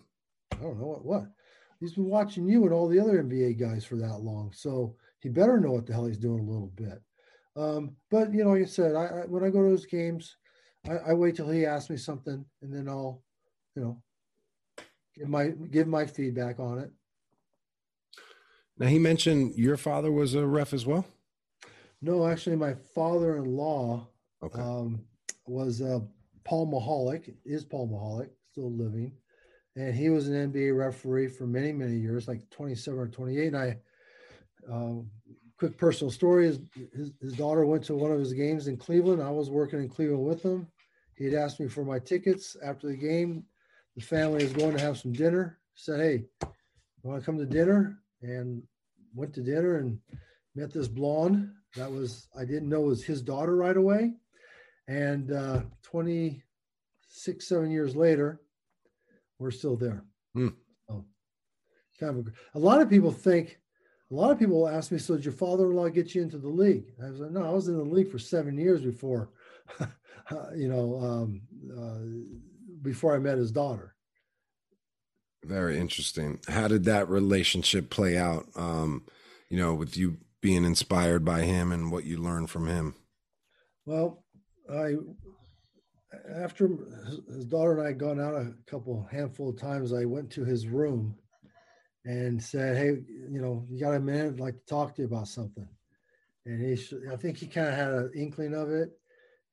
I 0.54 0.56
don't 0.56 0.80
know 0.80 0.88
what. 0.88 1.06
What? 1.06 1.26
He's 1.80 1.94
been 1.94 2.06
watching 2.06 2.48
you 2.48 2.64
and 2.64 2.74
all 2.74 2.88
the 2.88 3.00
other 3.00 3.24
NBA 3.24 3.60
guys 3.60 3.84
for 3.84 3.96
that 3.96 4.22
long, 4.22 4.52
so 4.54 4.96
he 5.20 5.30
better 5.30 5.60
know 5.60 5.72
what 5.72 5.88
the 5.88 5.94
hell 5.94 6.06
he's 6.06 6.18
doing 6.18 6.40
a 6.40 6.52
little 6.52 6.72
bit. 6.76 7.02
Um, 7.56 7.96
but 8.10 8.34
you 8.34 8.44
know, 8.44 8.52
like 8.52 8.62
I 8.64 8.66
said, 8.66 8.96
I, 8.96 9.06
I 9.06 9.26
when 9.26 9.44
I 9.44 9.50
go 9.50 9.64
to 9.64 9.70
those 9.70 9.86
games, 9.86 10.38
I, 10.88 10.98
I 11.10 11.14
wait 11.14 11.36
till 11.36 11.50
he 11.50 11.66
asks 11.66 11.90
me 11.90 11.98
something, 11.98 12.46
and 12.62 12.74
then 12.74 12.88
I'll, 12.88 13.24
you 13.76 13.82
know, 13.82 14.02
give 15.16 15.28
my 15.28 15.50
give 15.50 15.88
my 15.88 16.06
feedback 16.06 16.60
on 16.60 16.80
it. 16.80 16.92
Now 18.82 18.88
he 18.88 18.98
mentioned 18.98 19.54
your 19.56 19.78
father 19.78 20.12
was 20.12 20.34
a 20.34 20.44
ref 20.44 20.74
as 20.74 20.88
well. 20.88 21.06
No, 22.02 22.26
actually, 22.26 22.56
my 22.56 22.74
father-in-law 22.74 24.08
okay. 24.42 24.60
um, 24.60 25.02
was 25.46 25.84
uh, 25.84 26.00
Paul 26.44 26.66
Mihalak. 26.66 27.32
Is 27.46 27.64
Paul 27.64 27.90
Mihalak 27.90 28.32
still 28.52 28.72
living? 28.72 29.12
And 29.76 29.94
he 29.94 30.10
was 30.10 30.28
an 30.28 30.52
NBA 30.52 30.76
referee 30.76 31.28
for 31.28 31.46
many, 31.46 31.72
many 31.72 31.96
years, 31.96 32.28
like 32.28 32.50
27 32.50 33.00
or 33.00 33.08
28. 33.08 33.54
And 33.54 33.56
I, 33.56 33.78
um, 34.68 35.12
quick 35.60 35.78
personal 35.78 36.10
story: 36.10 36.48
is 36.48 36.60
his, 36.92 37.12
his 37.22 37.34
daughter 37.34 37.68
went 37.68 37.84
to 37.84 37.94
one 37.94 38.12
of 38.12 38.18
his 38.18 38.34
games 38.34 38.66
in 38.66 38.78
Cleveland. 38.78 39.22
I 39.22 39.30
was 39.30 39.52
working 39.52 39.80
in 39.80 39.90
Cleveland 39.90 40.24
with 40.24 40.42
him. 40.42 40.66
He 41.16 41.26
had 41.26 41.36
asked 41.36 41.60
me 41.60 41.68
for 41.68 41.86
my 41.86 42.00
tickets 42.00 42.58
after 42.66 42.88
the 42.88 42.98
game 42.98 43.44
the 43.96 44.02
family 44.02 44.44
is 44.44 44.54
going 44.54 44.76
to 44.76 44.82
have 44.82 44.98
some 44.98 45.14
dinner. 45.14 45.60
Said, 45.76 46.00
hey, 46.00 46.24
you 46.42 47.10
want 47.10 47.22
to 47.22 47.26
come 47.26 47.38
to 47.38 47.46
dinner? 47.46 48.00
And 48.22 48.64
went 49.14 49.34
to 49.34 49.42
dinner 49.42 49.78
and 49.78 50.00
met 50.56 50.72
this 50.72 50.88
blonde. 50.88 51.52
That 51.76 51.92
was, 51.92 52.28
I 52.38 52.46
didn't 52.46 52.70
know 52.70 52.82
was 52.82 53.04
his 53.04 53.22
daughter 53.22 53.56
right 53.56 53.78
away. 53.78 54.14
And 54.88 55.32
uh, 55.32 55.62
26, 55.84 57.48
seven 57.48 57.72
years 57.72 57.96
later, 57.96 58.42
we're 59.40 59.52
still 59.52 59.78
there. 59.78 60.04
Mm. 60.36 60.54
So, 60.88 61.06
kind 62.00 62.20
of 62.20 62.28
a, 62.28 62.58
a 62.58 62.60
lot 62.60 62.82
of 62.82 62.90
people 62.90 63.12
think, 63.12 63.60
a 64.12 64.14
lot 64.14 64.32
of 64.32 64.40
people 64.40 64.68
ask 64.68 64.92
me, 64.92 64.98
so 64.98 65.16
did 65.16 65.24
your 65.24 65.34
father-in-law 65.34 65.90
get 65.90 66.14
you 66.14 66.22
into 66.22 66.38
the 66.38 66.50
league? 66.50 66.92
I 67.02 67.10
was 67.10 67.22
like, 67.22 67.32
no, 67.32 67.46
I 67.46 67.52
was 67.52 67.70
in 67.70 67.78
the 67.78 67.84
league 67.84 68.12
for 68.12 68.20
seven 68.20 68.58
years 68.58 68.82
before, 68.82 69.30
you 70.56 70.68
know, 70.68 71.00
um, 71.00 71.42
uh, 71.80 72.82
before 72.82 73.16
I 73.16 73.20
met 73.20 73.38
his 73.38 73.52
daughter. 73.52 73.96
Very 75.44 75.80
interesting. 75.80 76.40
How 76.48 76.68
did 76.68 76.84
that 76.86 77.10
relationship 77.10 77.90
play 77.90 78.18
out? 78.18 78.46
Um, 78.56 79.06
you 79.50 79.58
know, 79.58 79.74
with 79.74 79.98
you 79.98 80.18
being 80.42 80.66
inspired 80.66 81.26
by 81.26 81.42
him 81.42 81.72
and 81.72 81.92
what 81.92 82.04
you 82.04 82.18
learned 82.18 82.50
from 82.50 82.68
him. 82.68 82.96
Well, 83.86 84.24
I 84.72 84.96
after 86.36 86.70
his 87.28 87.46
daughter 87.46 87.74
and 87.74 87.82
I 87.82 87.88
had 87.88 88.00
gone 88.00 88.20
out 88.20 88.36
a 88.36 88.54
couple 88.68 89.08
handful 89.12 89.50
of 89.50 89.60
times, 89.60 89.94
I 89.94 90.06
went 90.06 90.30
to 90.32 90.44
his 90.44 90.68
room 90.68 91.16
and 92.06 92.42
said, 92.42 92.78
"Hey, 92.78 93.02
you 93.30 93.42
know, 93.42 93.66
you 93.70 93.80
got 93.80 93.96
a 93.96 94.00
minute? 94.00 94.34
I'd 94.34 94.40
like 94.40 94.56
to 94.56 94.66
talk 94.66 94.96
to 94.96 95.02
you 95.02 95.08
about 95.08 95.28
something." 95.28 95.68
And 96.46 96.62
he, 96.62 96.74
I 97.12 97.16
think 97.16 97.38
he 97.38 97.48
kind 97.48 97.68
of 97.68 97.76
had 97.76 97.92
an 97.92 98.12
inkling 98.16 98.54
of 98.54 98.72
it, 98.72 98.90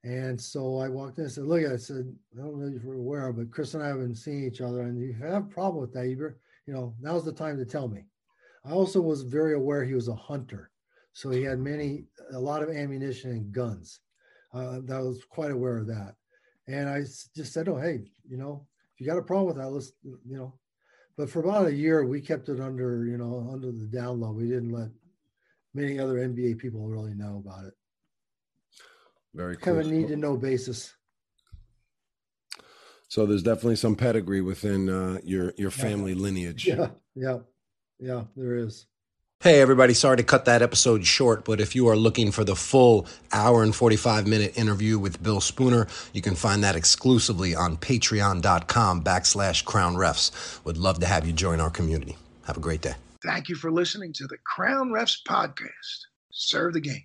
and 0.04 0.40
so 0.40 0.78
I 0.78 0.88
walked 0.88 1.18
in 1.18 1.24
and 1.24 1.32
said, 1.32 1.44
Look, 1.44 1.64
I 1.64 1.76
said, 1.76 2.14
I 2.36 2.42
don't 2.42 2.60
know 2.60 2.76
if 2.76 2.82
you're 2.84 2.94
aware, 2.94 3.32
but 3.32 3.50
Chris 3.50 3.74
and 3.74 3.82
I 3.82 3.88
haven't 3.88 4.14
seen 4.14 4.44
each 4.44 4.60
other. 4.60 4.82
And 4.82 4.96
if 4.96 5.08
you 5.08 5.26
have 5.26 5.44
a 5.44 5.46
problem 5.46 5.80
with 5.80 5.92
that, 5.94 6.06
you, 6.06 6.32
you 6.66 6.72
know, 6.72 6.94
now's 7.00 7.24
the 7.24 7.32
time 7.32 7.56
to 7.58 7.64
tell 7.64 7.88
me. 7.88 8.04
I 8.64 8.70
also 8.70 9.00
was 9.00 9.22
very 9.22 9.54
aware 9.54 9.84
he 9.84 9.94
was 9.94 10.08
a 10.08 10.14
hunter. 10.14 10.70
So 11.14 11.30
he 11.30 11.42
had 11.42 11.58
many, 11.58 12.04
a 12.32 12.38
lot 12.38 12.62
of 12.62 12.70
ammunition 12.70 13.30
and 13.32 13.52
guns. 13.52 14.00
Uh, 14.54 14.80
that 14.84 15.02
was 15.02 15.24
quite 15.28 15.50
aware 15.50 15.78
of 15.78 15.88
that. 15.88 16.14
And 16.68 16.88
I 16.88 17.00
just 17.00 17.52
said, 17.52 17.68
Oh, 17.68 17.76
hey, 17.76 18.04
you 18.28 18.36
know, 18.36 18.66
if 18.94 19.00
you 19.00 19.06
got 19.06 19.18
a 19.18 19.22
problem 19.22 19.46
with 19.46 19.56
that, 19.56 19.70
let's, 19.70 19.92
you 20.04 20.36
know. 20.36 20.54
But 21.16 21.28
for 21.28 21.40
about 21.40 21.66
a 21.66 21.74
year, 21.74 22.04
we 22.04 22.20
kept 22.20 22.48
it 22.48 22.60
under, 22.60 23.04
you 23.04 23.18
know, 23.18 23.48
under 23.52 23.72
the 23.72 23.86
down 23.86 24.20
low. 24.20 24.30
We 24.30 24.44
didn't 24.44 24.70
let 24.70 24.90
many 25.74 25.98
other 25.98 26.14
NBA 26.14 26.58
people 26.58 26.86
really 26.86 27.14
know 27.14 27.42
about 27.44 27.64
it. 27.64 27.74
Very 29.38 29.56
cool. 29.56 29.74
Kind 29.74 29.78
of 29.78 29.86
a 29.86 29.90
need 29.96 30.08
to 30.08 30.16
know 30.16 30.36
basis. 30.36 30.92
So 33.06 33.24
there's 33.24 33.44
definitely 33.44 33.76
some 33.76 33.94
pedigree 33.94 34.40
within 34.40 34.90
uh, 34.90 35.20
your 35.22 35.54
your 35.56 35.70
family 35.70 36.12
yeah. 36.12 36.20
lineage. 36.20 36.66
Yeah, 36.66 36.88
yeah, 37.14 37.38
yeah. 38.00 38.24
There 38.34 38.56
is. 38.56 38.86
Hey, 39.40 39.60
everybody, 39.60 39.94
sorry 39.94 40.16
to 40.16 40.24
cut 40.24 40.46
that 40.46 40.60
episode 40.60 41.06
short, 41.06 41.44
but 41.44 41.60
if 41.60 41.76
you 41.76 41.86
are 41.86 41.94
looking 41.94 42.32
for 42.32 42.42
the 42.42 42.56
full 42.56 43.06
hour 43.32 43.62
and 43.62 43.72
45 43.72 44.26
minute 44.26 44.58
interview 44.58 44.98
with 44.98 45.22
Bill 45.22 45.40
Spooner, 45.40 45.86
you 46.12 46.20
can 46.20 46.34
find 46.34 46.64
that 46.64 46.74
exclusively 46.74 47.54
on 47.54 47.76
patreon.com 47.76 49.04
backslash 49.04 49.64
crown 49.64 49.94
refs. 49.94 50.32
Would 50.64 50.78
love 50.78 50.98
to 50.98 51.06
have 51.06 51.24
you 51.24 51.32
join 51.32 51.60
our 51.60 51.70
community. 51.70 52.16
Have 52.46 52.56
a 52.56 52.60
great 52.60 52.82
day. 52.82 52.94
Thank 53.24 53.48
you 53.48 53.54
for 53.54 53.70
listening 53.70 54.12
to 54.14 54.26
the 54.26 54.38
Crown 54.38 54.88
Refs 54.88 55.22
podcast. 55.22 56.06
Serve 56.32 56.72
the 56.72 56.80
game. 56.80 57.04